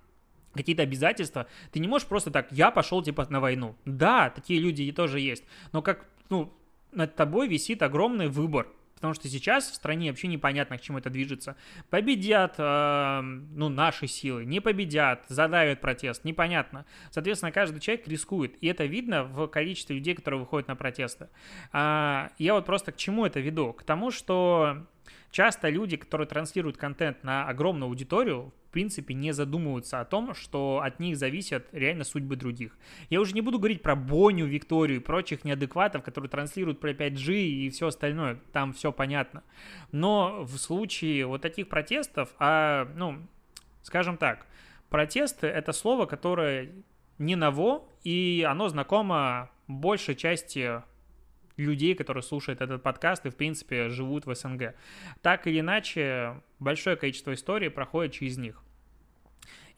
какие-то 0.55 0.83
обязательства. 0.83 1.47
Ты 1.71 1.81
не 1.81 1.89
можешь 1.89 2.07
просто 2.07 2.31
так, 2.31 2.51
я 2.53 2.71
пошел 2.71 3.03
типа 3.03 3.27
на 3.31 3.41
войну. 3.41 3.77
Да, 3.85 4.31
такие 4.31 4.61
люди 4.61 4.91
тоже 4.93 5.21
есть. 5.21 5.45
Но 5.73 5.83
как, 5.83 6.07
ну, 6.29 6.53
над 6.93 7.17
тобой 7.17 7.49
висит 7.49 7.83
огромный 7.83 8.29
выбор. 8.29 8.69
Потому 9.03 9.15
что 9.15 9.27
сейчас 9.27 9.69
в 9.69 9.75
стране 9.75 10.11
вообще 10.11 10.29
непонятно, 10.29 10.79
к 10.79 10.81
чему 10.81 10.99
это 10.99 11.11
движется. 11.11 11.57
Победят, 11.91 12.55
э, 12.57 13.21
ну, 13.21 13.69
наши 13.69 14.07
силы, 14.07 14.45
не 14.45 14.61
победят, 14.61 15.25
задавят 15.27 15.81
протест, 15.81 16.25
непонятно. 16.25 16.87
Соответственно, 17.11 17.51
каждый 17.51 17.81
человек 17.81 18.07
рискует. 18.07 18.55
И 18.63 18.69
это 18.69 18.85
видно 18.85 19.25
в 19.25 19.49
количестве 19.49 19.97
людей, 19.97 20.15
которые 20.15 20.39
выходят 20.39 20.69
на 20.69 20.77
протесты. 20.77 21.31
А, 21.73 22.31
я 22.39 22.55
вот 22.55 22.65
просто 22.65 22.93
к 22.93 22.97
чему 22.97 23.27
это 23.27 23.41
веду? 23.41 23.73
К 23.73 23.83
тому, 23.83 24.13
что 24.13 24.87
часто 25.31 25.69
люди, 25.69 25.97
которые 25.97 26.27
транслируют 26.27 26.77
контент 26.77 27.25
на 27.25 27.49
огромную 27.49 27.89
аудиторию, 27.89 28.53
в 28.69 28.73
принципе, 28.73 29.13
не 29.13 29.33
задумываются 29.33 30.01
о 30.01 30.05
том, 30.05 30.35
что 30.35 30.81
от 30.83 30.99
них 30.99 31.19
зависят 31.19 31.69
реально 31.73 32.05
судьбы 32.05 32.37
других. 32.37 32.77
Я 33.11 33.21
уже 33.21 33.35
не 33.35 33.43
буду 33.43 33.59
говорить 33.59 33.83
про 33.83 33.95
Боню, 33.95 34.47
Викторию 34.47 35.01
и 35.01 35.03
прочих 35.03 35.45
неадекватов, 35.45 36.03
которые 36.03 36.31
транслируют 36.31 36.81
про 36.81 36.93
5G 36.93 37.35
и 37.35 37.71
все 37.71 37.89
остальное, 37.89 38.41
там 38.53 38.73
все 38.73 38.91
понятно. 38.91 39.43
Но 39.91 40.43
в 40.45 40.57
случае 40.57 41.27
вот 41.27 41.43
таких 41.43 41.69
протестов, 41.69 42.31
а, 42.39 42.89
ну, 42.97 43.19
скажем 43.83 44.17
так, 44.17 44.47
протесты— 44.89 45.47
это 45.49 45.73
слово, 45.73 46.07
которое 46.07 46.71
не 47.19 47.37
ново, 47.37 47.85
и 48.05 48.47
оно 48.49 48.69
знакомо 48.69 49.51
большей 49.69 50.15
части 50.15 50.83
людей, 51.57 51.95
которые 51.95 52.23
слушают 52.23 52.61
этот 52.61 52.83
подкаст 52.83 53.27
и, 53.27 53.31
в 53.31 53.37
принципе, 53.37 53.89
живут 53.89 54.27
в 54.27 54.35
СНГ. 54.35 54.75
Так 55.21 55.47
или 55.47 55.61
иначе, 55.61 56.41
большое 56.59 56.97
количество 56.97 57.33
историй 57.35 57.71
проходит 57.71 58.13
через 58.13 58.39
них. 58.39 58.63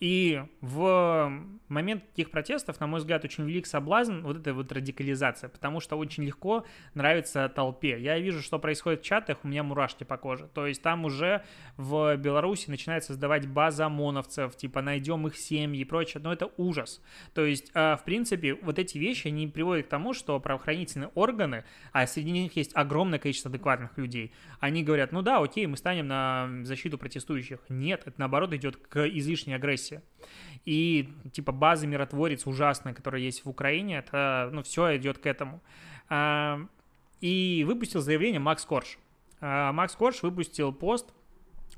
И 0.01 0.43
в 0.61 1.33
момент 1.69 2.07
таких 2.09 2.31
протестов, 2.31 2.81
на 2.81 2.87
мой 2.87 3.01
взгляд, 3.01 3.25
очень 3.25 3.45
велик 3.45 3.67
соблазн 3.67 4.21
вот 4.21 4.37
эта 4.37 4.55
вот 4.55 4.71
радикализация, 4.73 5.49
потому 5.49 5.81
что 5.81 5.97
очень 5.97 6.25
легко 6.25 6.65
нравится 6.95 7.49
толпе. 7.49 8.01
Я 8.01 8.19
вижу, 8.19 8.41
что 8.43 8.59
происходит 8.59 9.01
в 9.01 9.05
чатах, 9.05 9.39
у 9.43 9.49
меня 9.49 9.63
мурашки 9.63 10.05
по 10.05 10.17
коже. 10.17 10.49
То 10.55 10.67
есть 10.67 10.83
там 10.83 11.05
уже 11.05 11.45
в 11.77 12.17
Беларуси 12.17 12.71
начинает 12.71 13.05
создавать 13.05 13.47
база 13.47 13.87
ОМОНовцев, 13.87 14.57
типа 14.57 14.83
найдем 14.83 15.27
их 15.27 15.37
семьи 15.37 15.81
и 15.81 15.85
прочее, 15.85 16.23
но 16.23 16.33
это 16.33 16.51
ужас. 16.57 17.03
То 17.35 17.45
есть, 17.45 17.71
а, 17.75 17.97
в 17.97 18.05
принципе, 18.05 18.55
вот 18.55 18.79
эти 18.79 18.99
вещи, 18.99 19.29
они 19.29 19.47
приводят 19.49 19.87
к 19.87 19.89
тому, 19.89 20.15
что 20.15 20.39
правоохранительные 20.41 21.11
органы, 21.15 21.65
а 21.93 22.07
среди 22.07 22.31
них 22.31 22.57
есть 22.57 22.73
огромное 22.75 23.19
количество 23.19 23.51
адекватных 23.51 23.97
людей, 23.99 24.33
они 24.61 24.83
говорят, 24.83 25.13
ну 25.13 25.23
да, 25.23 25.39
окей, 25.39 25.67
мы 25.67 25.77
станем 25.77 26.07
на 26.07 26.49
защиту 26.63 26.99
протестующих. 26.99 27.61
Нет, 27.69 28.03
это 28.07 28.19
наоборот 28.19 28.53
идет 28.55 28.77
к 28.77 29.07
излишней 29.07 29.55
агрессии 29.55 29.84
Беларуси. 29.91 30.03
И 30.65 31.09
типа 31.33 31.53
база 31.53 31.87
миротворец 31.87 32.47
ужасная, 32.47 32.95
которая 32.95 33.21
есть 33.21 33.45
в 33.45 33.49
Украине, 33.49 33.99
это, 33.99 34.49
ну, 34.53 34.63
все 34.63 34.97
идет 34.97 35.19
к 35.19 35.27
этому. 35.27 35.61
А, 36.09 36.61
и 37.21 37.65
выпустил 37.67 38.01
заявление 38.01 38.41
Макс 38.41 38.65
Корж. 38.65 38.99
А, 39.41 39.73
Макс 39.73 39.95
Корж 39.95 40.23
выпустил 40.23 40.73
пост, 40.73 41.13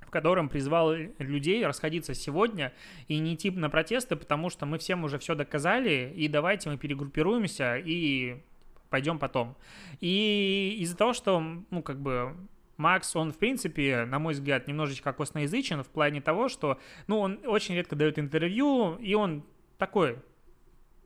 в 0.00 0.10
котором 0.10 0.48
призвал 0.48 0.94
людей 1.18 1.66
расходиться 1.66 2.14
сегодня 2.14 2.72
и 3.08 3.18
не 3.18 3.34
идти 3.34 3.50
на 3.50 3.68
протесты, 3.68 4.14
потому 4.14 4.50
что 4.50 4.66
мы 4.66 4.78
всем 4.78 5.02
уже 5.04 5.18
все 5.18 5.34
доказали, 5.34 6.12
и 6.14 6.28
давайте 6.28 6.70
мы 6.70 6.78
перегруппируемся 6.78 7.76
и 7.76 8.40
пойдем 8.88 9.18
потом. 9.18 9.56
И 10.00 10.76
из-за 10.80 10.96
того, 10.96 11.12
что, 11.12 11.40
ну, 11.40 11.82
как 11.82 12.00
бы 12.00 12.36
Макс, 12.76 13.16
он, 13.16 13.32
в 13.32 13.38
принципе, 13.38 14.04
на 14.04 14.18
мой 14.18 14.34
взгляд, 14.34 14.68
немножечко 14.68 15.12
косноязычен 15.12 15.82
в 15.82 15.88
плане 15.88 16.20
того, 16.20 16.48
что, 16.48 16.78
ну, 17.06 17.20
он 17.20 17.40
очень 17.44 17.74
редко 17.74 17.96
дает 17.96 18.18
интервью, 18.18 18.96
и 18.96 19.14
он 19.14 19.44
такой 19.78 20.18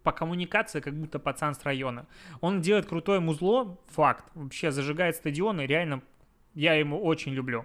по 0.02 0.12
коммуникации, 0.12 0.80
как 0.80 0.94
будто 0.94 1.18
пацан 1.18 1.54
с 1.54 1.62
района. 1.64 2.06
Он 2.40 2.60
делает 2.60 2.86
крутое 2.86 3.20
музло, 3.20 3.78
факт. 3.88 4.24
Вообще 4.34 4.70
зажигает 4.70 5.16
стадионы, 5.16 5.62
реально 5.66 6.02
я 6.54 6.74
ему 6.74 7.00
очень 7.00 7.32
люблю. 7.32 7.64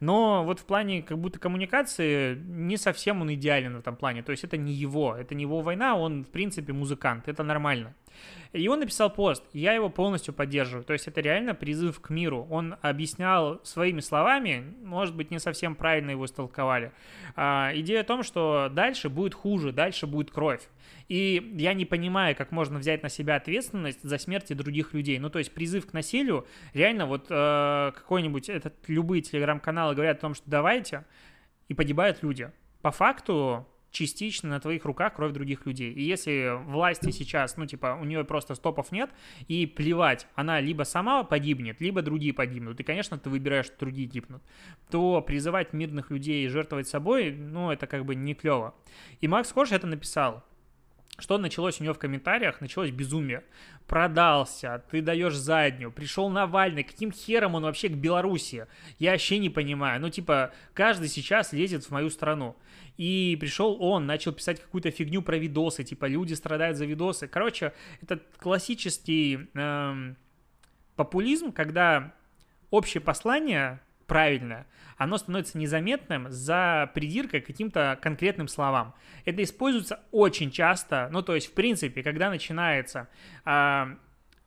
Но 0.00 0.44
вот 0.44 0.60
в 0.60 0.64
плане 0.64 1.02
как 1.02 1.18
будто 1.18 1.38
коммуникации 1.38 2.34
не 2.34 2.76
совсем 2.76 3.20
он 3.20 3.32
идеален 3.34 3.76
в 3.76 3.78
этом 3.78 3.96
плане. 3.96 4.22
То 4.22 4.32
есть 4.32 4.44
это 4.44 4.56
не 4.56 4.72
его, 4.72 5.14
это 5.14 5.34
не 5.34 5.42
его 5.42 5.60
война, 5.60 5.96
он 5.96 6.24
в 6.24 6.30
принципе 6.30 6.72
музыкант, 6.72 7.28
это 7.28 7.42
нормально. 7.42 7.94
И 8.52 8.68
он 8.68 8.80
написал 8.80 9.10
пост, 9.10 9.42
я 9.52 9.72
его 9.72 9.88
полностью 9.88 10.32
поддерживаю. 10.32 10.84
То 10.84 10.92
есть 10.92 11.08
это 11.08 11.20
реально 11.20 11.54
призыв 11.54 12.00
к 12.00 12.10
миру. 12.10 12.46
Он 12.50 12.76
объяснял 12.82 13.60
своими 13.64 14.00
словами, 14.00 14.74
может 14.82 15.16
быть, 15.16 15.32
не 15.32 15.40
совсем 15.40 15.74
правильно 15.74 16.10
его 16.10 16.24
истолковали. 16.24 16.92
А, 17.34 17.72
идея 17.74 18.02
о 18.02 18.04
том, 18.04 18.22
что 18.22 18.70
дальше 18.70 19.08
будет 19.08 19.34
хуже, 19.34 19.72
дальше 19.72 20.06
будет 20.06 20.30
кровь. 20.30 20.62
И 21.08 21.52
я 21.56 21.74
не 21.74 21.84
понимаю, 21.84 22.36
как 22.36 22.52
можно 22.52 22.78
взять 22.78 23.02
на 23.02 23.08
себя 23.08 23.36
ответственность 23.36 24.02
за 24.02 24.18
смерти 24.18 24.52
других 24.52 24.94
людей. 24.94 25.18
Ну, 25.18 25.30
то 25.30 25.38
есть 25.38 25.52
призыв 25.52 25.86
к 25.86 25.92
насилию, 25.92 26.46
реально 26.72 27.06
вот 27.06 27.26
э, 27.30 27.92
какой-нибудь, 27.94 28.48
этот, 28.48 28.74
любые 28.86 29.22
телеграм-каналы 29.22 29.94
говорят 29.94 30.18
о 30.18 30.20
том, 30.20 30.34
что 30.34 30.48
давайте, 30.48 31.04
и 31.68 31.74
погибают 31.74 32.22
люди. 32.22 32.50
По 32.82 32.90
факту 32.90 33.66
частично 33.94 34.50
на 34.50 34.60
твоих 34.60 34.84
руках 34.84 35.14
кровь 35.14 35.32
других 35.32 35.64
людей. 35.66 35.92
И 35.92 36.02
если 36.02 36.60
власти 36.66 37.10
сейчас, 37.10 37.56
ну, 37.56 37.64
типа, 37.64 37.96
у 38.00 38.04
нее 38.04 38.24
просто 38.24 38.54
стопов 38.54 38.92
нет, 38.92 39.10
и 39.46 39.66
плевать, 39.66 40.26
она 40.34 40.60
либо 40.60 40.82
сама 40.82 41.22
погибнет, 41.22 41.80
либо 41.80 42.02
другие 42.02 42.34
погибнут, 42.34 42.78
и, 42.80 42.82
конечно, 42.82 43.18
ты 43.18 43.30
выбираешь, 43.30 43.66
что 43.66 43.78
другие 43.78 44.08
гибнут, 44.08 44.42
то 44.90 45.22
призывать 45.22 45.72
мирных 45.72 46.10
людей 46.10 46.48
жертвовать 46.48 46.88
собой, 46.88 47.32
ну, 47.32 47.70
это 47.70 47.86
как 47.86 48.04
бы 48.04 48.14
не 48.16 48.34
клево. 48.34 48.74
И 49.20 49.28
Макс 49.28 49.52
Корж 49.52 49.70
это 49.70 49.86
написал. 49.86 50.44
Что 51.16 51.38
началось 51.38 51.80
у 51.80 51.84
него 51.84 51.94
в 51.94 51.98
комментариях? 51.98 52.60
Началось 52.60 52.90
безумие. 52.90 53.44
Продался, 53.86 54.82
ты 54.90 55.00
даешь 55.00 55.34
заднюю, 55.34 55.92
пришел 55.92 56.28
Навальный, 56.28 56.82
каким 56.82 57.12
хером 57.12 57.54
он 57.54 57.62
вообще 57.62 57.88
к 57.88 57.92
Беларуси? 57.92 58.66
Я 58.98 59.12
вообще 59.12 59.38
не 59.38 59.48
понимаю. 59.48 60.00
Ну, 60.00 60.10
типа, 60.10 60.52
каждый 60.72 61.08
сейчас 61.08 61.52
лезет 61.52 61.84
в 61.84 61.90
мою 61.90 62.10
страну. 62.10 62.56
И 62.96 63.36
пришел 63.40 63.76
он, 63.80 64.06
начал 64.06 64.32
писать 64.32 64.60
какую-то 64.60 64.90
фигню 64.90 65.22
про 65.22 65.36
видосы, 65.36 65.84
типа, 65.84 66.06
люди 66.06 66.34
страдают 66.34 66.76
за 66.76 66.86
видосы. 66.86 67.28
Короче, 67.28 67.74
это 68.00 68.20
классический 68.38 69.48
эм, 69.54 70.16
популизм, 70.96 71.52
когда 71.52 72.12
общее 72.70 73.00
послание 73.00 73.80
правильное, 74.06 74.66
оно 74.96 75.18
становится 75.18 75.58
незаметным 75.58 76.30
за 76.30 76.90
придиркой 76.94 77.40
к 77.40 77.46
каким-то 77.46 77.98
конкретным 78.00 78.48
словам. 78.48 78.94
Это 79.24 79.42
используется 79.42 80.00
очень 80.12 80.50
часто, 80.50 81.08
ну 81.10 81.22
то 81.22 81.34
есть 81.34 81.48
в 81.48 81.52
принципе, 81.52 82.02
когда 82.02 82.30
начинается 82.30 83.08
э, 83.44 83.86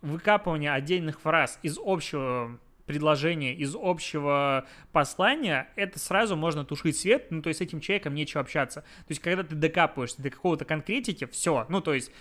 выкапывание 0.02 0.72
отдельных 0.72 1.20
фраз 1.20 1.60
из 1.64 1.78
общего 1.84 2.60
предложения, 2.88 3.54
из 3.54 3.76
общего 3.76 4.66
послания, 4.92 5.70
это 5.76 6.00
сразу 6.00 6.36
можно 6.36 6.66
тушить 6.66 6.98
свет, 6.98 7.28
ну, 7.30 7.42
то 7.42 7.50
есть 7.50 7.60
с 7.60 7.62
этим 7.62 7.82
человеком 7.82 8.16
нечего 8.16 8.42
общаться. 8.42 8.82
То 8.82 9.10
есть, 9.10 9.22
когда 9.22 9.44
ты 9.44 9.56
докапываешься 9.56 10.22
до 10.22 10.30
какого-то 10.30 10.66
конкретики, 10.66 11.26
все, 11.26 11.66
ну, 11.70 11.82
то 11.82 11.94
есть 11.94 12.12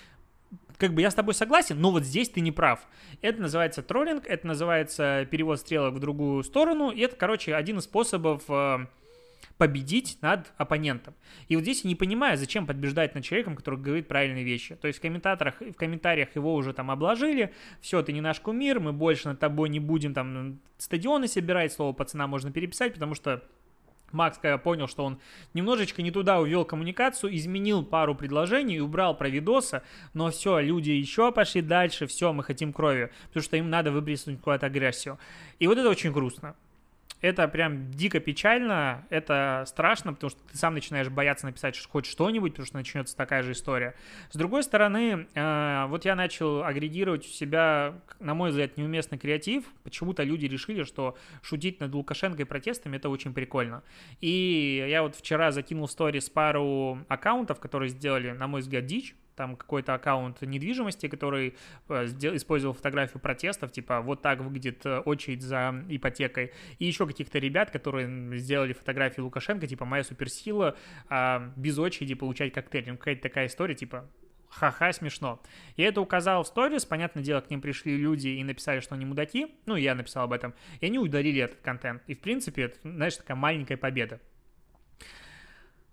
как 0.79 0.95
бы 0.95 1.03
я 1.03 1.11
с 1.11 1.15
тобой 1.15 1.35
согласен, 1.35 1.81
но 1.81 1.91
вот 1.91 2.05
здесь 2.05 2.29
ты 2.29 2.41
не 2.41 2.53
прав. 2.53 2.81
Это 3.23 3.41
называется 3.41 3.83
троллинг, 3.83 4.27
это 4.27 4.47
называется 4.47 5.27
перевод 5.31 5.61
стрелок 5.61 5.95
в 5.95 5.99
другую 5.99 6.43
сторону, 6.43 6.91
и 6.91 7.01
это, 7.01 7.17
короче, 7.17 7.55
один 7.55 7.79
из 7.79 7.85
способов 7.85 8.43
э, 8.49 8.87
победить 9.59 10.19
над 10.21 10.53
оппонентом. 10.59 11.15
И 11.49 11.57
вот 11.57 11.63
здесь 11.63 11.83
я 11.85 11.89
не 11.89 11.95
понимаю, 11.95 12.37
зачем 12.37 12.67
подбеждать 12.67 13.15
над 13.15 13.25
человеком, 13.25 13.57
который 13.57 13.81
говорит 13.81 14.07
правильные 14.09 14.45
вещи. 14.45 14.75
То 14.77 14.87
есть 14.87 14.99
в 14.99 15.03
комментаторах, 15.03 15.61
в 15.61 15.75
комментариях 15.75 16.35
его 16.37 16.55
уже 16.55 16.73
там 16.73 16.91
обложили, 16.91 17.53
все, 17.81 18.03
ты 18.03 18.13
не 18.13 18.21
наш 18.21 18.41
кумир, 18.41 18.81
мы 18.81 18.93
больше 18.93 19.29
над 19.29 19.41
тобой 19.41 19.69
не 19.69 19.81
будем 19.81 20.13
там 20.13 20.61
стадионы 20.79 21.29
собирать, 21.29 21.73
слово 21.73 21.93
пацана 21.93 22.27
можно 22.27 22.53
переписать, 22.53 22.93
потому 22.93 23.15
что 23.15 23.43
Макс, 24.13 24.39
когда 24.39 24.59
понял, 24.59 24.89
что 24.89 25.05
он 25.05 25.19
немножечко 25.55 26.03
не 26.03 26.11
туда 26.11 26.41
увел 26.41 26.65
коммуникацию, 26.65 27.35
изменил 27.37 27.85
пару 27.85 28.15
предложений, 28.15 28.81
убрал 28.81 29.17
про 29.17 29.29
видоса, 29.29 29.83
но 30.15 30.31
все, 30.31 30.61
люди 30.61 30.91
еще 30.91 31.33
пошли 31.33 31.61
дальше, 31.61 32.07
все, 32.07 32.33
мы 32.33 32.43
хотим 32.45 32.73
крови, 32.73 33.11
потому 33.29 33.43
что 33.43 33.57
им 33.57 33.71
надо 33.71 33.91
выбросить 33.91 34.39
какую-то 34.39 34.67
агрессию. 34.67 35.19
И 35.59 35.67
вот 35.67 35.79
это 35.79 35.89
очень 35.89 36.13
грустно. 36.13 36.55
Это 37.21 37.49
прям 37.49 37.91
дико 37.91 38.21
печально, 38.21 39.07
это 39.09 39.65
страшно, 39.67 40.13
потому 40.13 40.31
что 40.31 40.41
ты 40.51 40.59
сам 40.59 40.75
начинаешь 40.75 41.09
бояться 41.09 41.47
написать 41.47 41.79
хоть 41.87 42.05
что-нибудь, 42.07 42.53
потому 42.53 42.67
что 42.67 42.77
начнется 42.77 43.17
такая 43.17 43.43
же 43.43 43.53
история. 43.53 43.95
С 44.31 44.37
другой 44.37 44.63
стороны, 44.63 45.27
э, 45.35 45.87
вот 45.89 46.05
я 46.05 46.15
начал 46.15 46.63
агрегировать 46.63 47.25
у 47.25 47.29
себя, 47.29 47.95
на 48.21 48.35
мой 48.35 48.51
взгляд, 48.51 48.77
неуместный 48.77 49.19
креатив. 49.19 49.65
Почему-то 49.83 50.25
люди 50.25 50.47
решили, 50.47 50.83
что 50.83 51.17
шутить 51.43 51.81
над 51.81 51.95
Лукашенко 51.95 52.43
и 52.43 52.45
протестами 52.45 52.97
это 52.97 53.09
очень 53.09 53.33
прикольно. 53.33 53.83
И 54.21 54.87
я 54.89 55.03
вот 55.03 55.17
вчера 55.17 55.53
закинул 55.53 55.87
в 55.87 55.91
сторис 55.91 56.29
пару 56.29 56.99
аккаунтов, 57.09 57.61
которые 57.61 57.89
сделали, 57.89 58.33
на 58.33 58.47
мой 58.47 58.61
взгляд, 58.61 58.85
дичь 58.85 59.15
там 59.37 59.57
какой-то 59.57 59.95
аккаунт 59.95 60.43
недвижимости, 60.43 61.09
который 61.09 61.57
э, 61.89 62.07
использовал 62.07 62.75
фотографию 62.75 63.21
протестов, 63.21 63.71
типа 63.71 64.01
вот 64.01 64.23
так 64.23 64.41
выглядит 64.41 64.85
э, 64.87 64.99
очередь 65.01 65.43
за 65.43 65.85
ипотекой, 65.89 66.53
и 66.79 66.87
еще 66.87 67.07
каких-то 67.07 67.39
ребят, 67.39 67.71
которые 67.71 68.39
сделали 68.39 68.73
фотографии 68.73 69.21
Лукашенко, 69.21 69.67
типа 69.67 69.85
моя 69.85 70.03
суперсила, 70.05 70.77
а, 71.09 71.53
без 71.57 71.79
очереди 71.79 72.15
получать 72.15 72.53
коктейль. 72.53 72.85
Ну, 72.89 72.97
какая-то 72.97 73.23
такая 73.23 73.47
история, 73.47 73.75
типа 73.75 74.09
ха-ха, 74.49 74.93
смешно. 74.93 75.41
Я 75.77 75.89
это 75.89 76.01
указал 76.01 76.43
в 76.43 76.47
сторис, 76.47 76.85
понятное 76.85 77.23
дело, 77.23 77.41
к 77.41 77.51
ним 77.51 77.61
пришли 77.61 77.97
люди 77.97 78.29
и 78.29 78.45
написали, 78.45 78.81
что 78.81 78.95
они 78.95 79.05
мудаки, 79.05 79.55
ну, 79.67 79.77
я 79.77 79.95
написал 79.95 80.25
об 80.25 80.33
этом, 80.33 80.55
и 80.81 80.87
они 80.87 80.99
удалили 80.99 81.43
этот 81.43 81.61
контент. 81.61 82.03
И, 82.07 82.15
в 82.15 82.21
принципе, 82.21 82.63
это, 82.63 82.79
знаешь, 82.83 83.17
такая 83.17 83.37
маленькая 83.37 83.77
победа. 83.77 84.21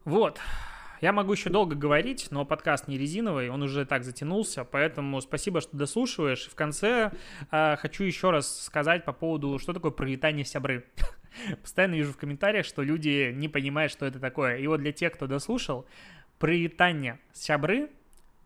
Вот. 0.05 0.39
Я 1.03 1.11
могу 1.11 1.33
еще 1.33 1.49
долго 1.49 1.75
говорить, 1.75 2.27
но 2.31 2.45
подкаст 2.45 2.87
не 2.87 2.97
резиновый, 2.97 3.49
он 3.49 3.61
уже 3.61 3.85
так 3.85 4.05
затянулся, 4.05 4.63
поэтому 4.63 5.19
спасибо, 5.19 5.59
что 5.59 5.75
дослушиваешь. 5.75 6.47
В 6.47 6.55
конце 6.55 7.11
э, 7.51 7.75
хочу 7.75 8.05
еще 8.05 8.31
раз 8.31 8.61
сказать 8.63 9.03
по 9.03 9.11
поводу, 9.11 9.59
что 9.59 9.73
такое 9.73 9.91
пролетание 9.91 10.45
сябры. 10.45 10.85
Постоянно 11.61 11.95
вижу 11.95 12.13
в 12.13 12.15
комментариях, 12.15 12.65
что 12.65 12.83
люди 12.83 13.33
не 13.35 13.49
понимают, 13.49 13.91
что 13.91 14.05
это 14.05 14.17
такое. 14.21 14.59
И 14.59 14.67
вот 14.67 14.79
для 14.79 14.93
тех, 14.93 15.11
кто 15.11 15.27
дослушал, 15.27 15.85
пролетание 16.39 17.19
сябры 17.33 17.89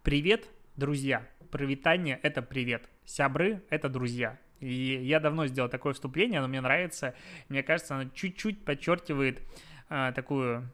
Привет, 0.02 0.50
друзья. 0.78 1.28
Привитание— 1.52 2.20
это 2.24 2.42
привет. 2.42 2.90
Сябры— 3.06 3.62
это 3.70 3.88
друзья. 3.88 4.40
И 4.62 5.00
я 5.04 5.20
давно 5.20 5.46
сделал 5.46 5.70
такое 5.70 5.94
вступление, 5.94 6.40
оно 6.40 6.48
мне 6.48 6.62
нравится. 6.62 7.14
Мне 7.50 7.62
кажется, 7.62 7.98
оно 7.98 8.10
чуть-чуть 8.16 8.66
подчеркивает 8.66 9.44
а, 9.90 10.12
такую, 10.12 10.72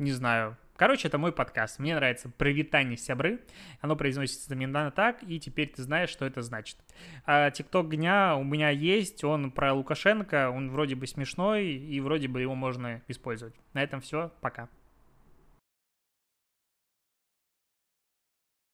не 0.00 0.12
знаю, 0.12 0.56
Короче, 0.80 1.08
это 1.08 1.18
мой 1.18 1.30
подкаст. 1.30 1.78
Мне 1.78 1.94
нравится 1.94 2.30
«Привитание 2.30 2.96
сябры». 2.96 3.42
Оно 3.82 3.96
произносится 3.96 4.54
именно 4.54 4.90
так, 4.90 5.22
и 5.22 5.38
теперь 5.38 5.68
ты 5.68 5.82
знаешь, 5.82 6.08
что 6.08 6.24
это 6.24 6.40
значит. 6.40 6.78
А 7.26 7.50
ТикТок 7.50 7.94
дня 7.94 8.34
у 8.34 8.44
меня 8.44 8.70
есть, 8.70 9.22
он 9.22 9.50
про 9.50 9.74
Лукашенко, 9.74 10.48
он 10.48 10.70
вроде 10.70 10.94
бы 10.94 11.06
смешной, 11.06 11.66
и 11.66 12.00
вроде 12.00 12.28
бы 12.28 12.40
его 12.40 12.54
можно 12.54 13.02
использовать. 13.08 13.54
На 13.74 13.82
этом 13.82 14.00
все, 14.00 14.32
пока. 14.40 14.70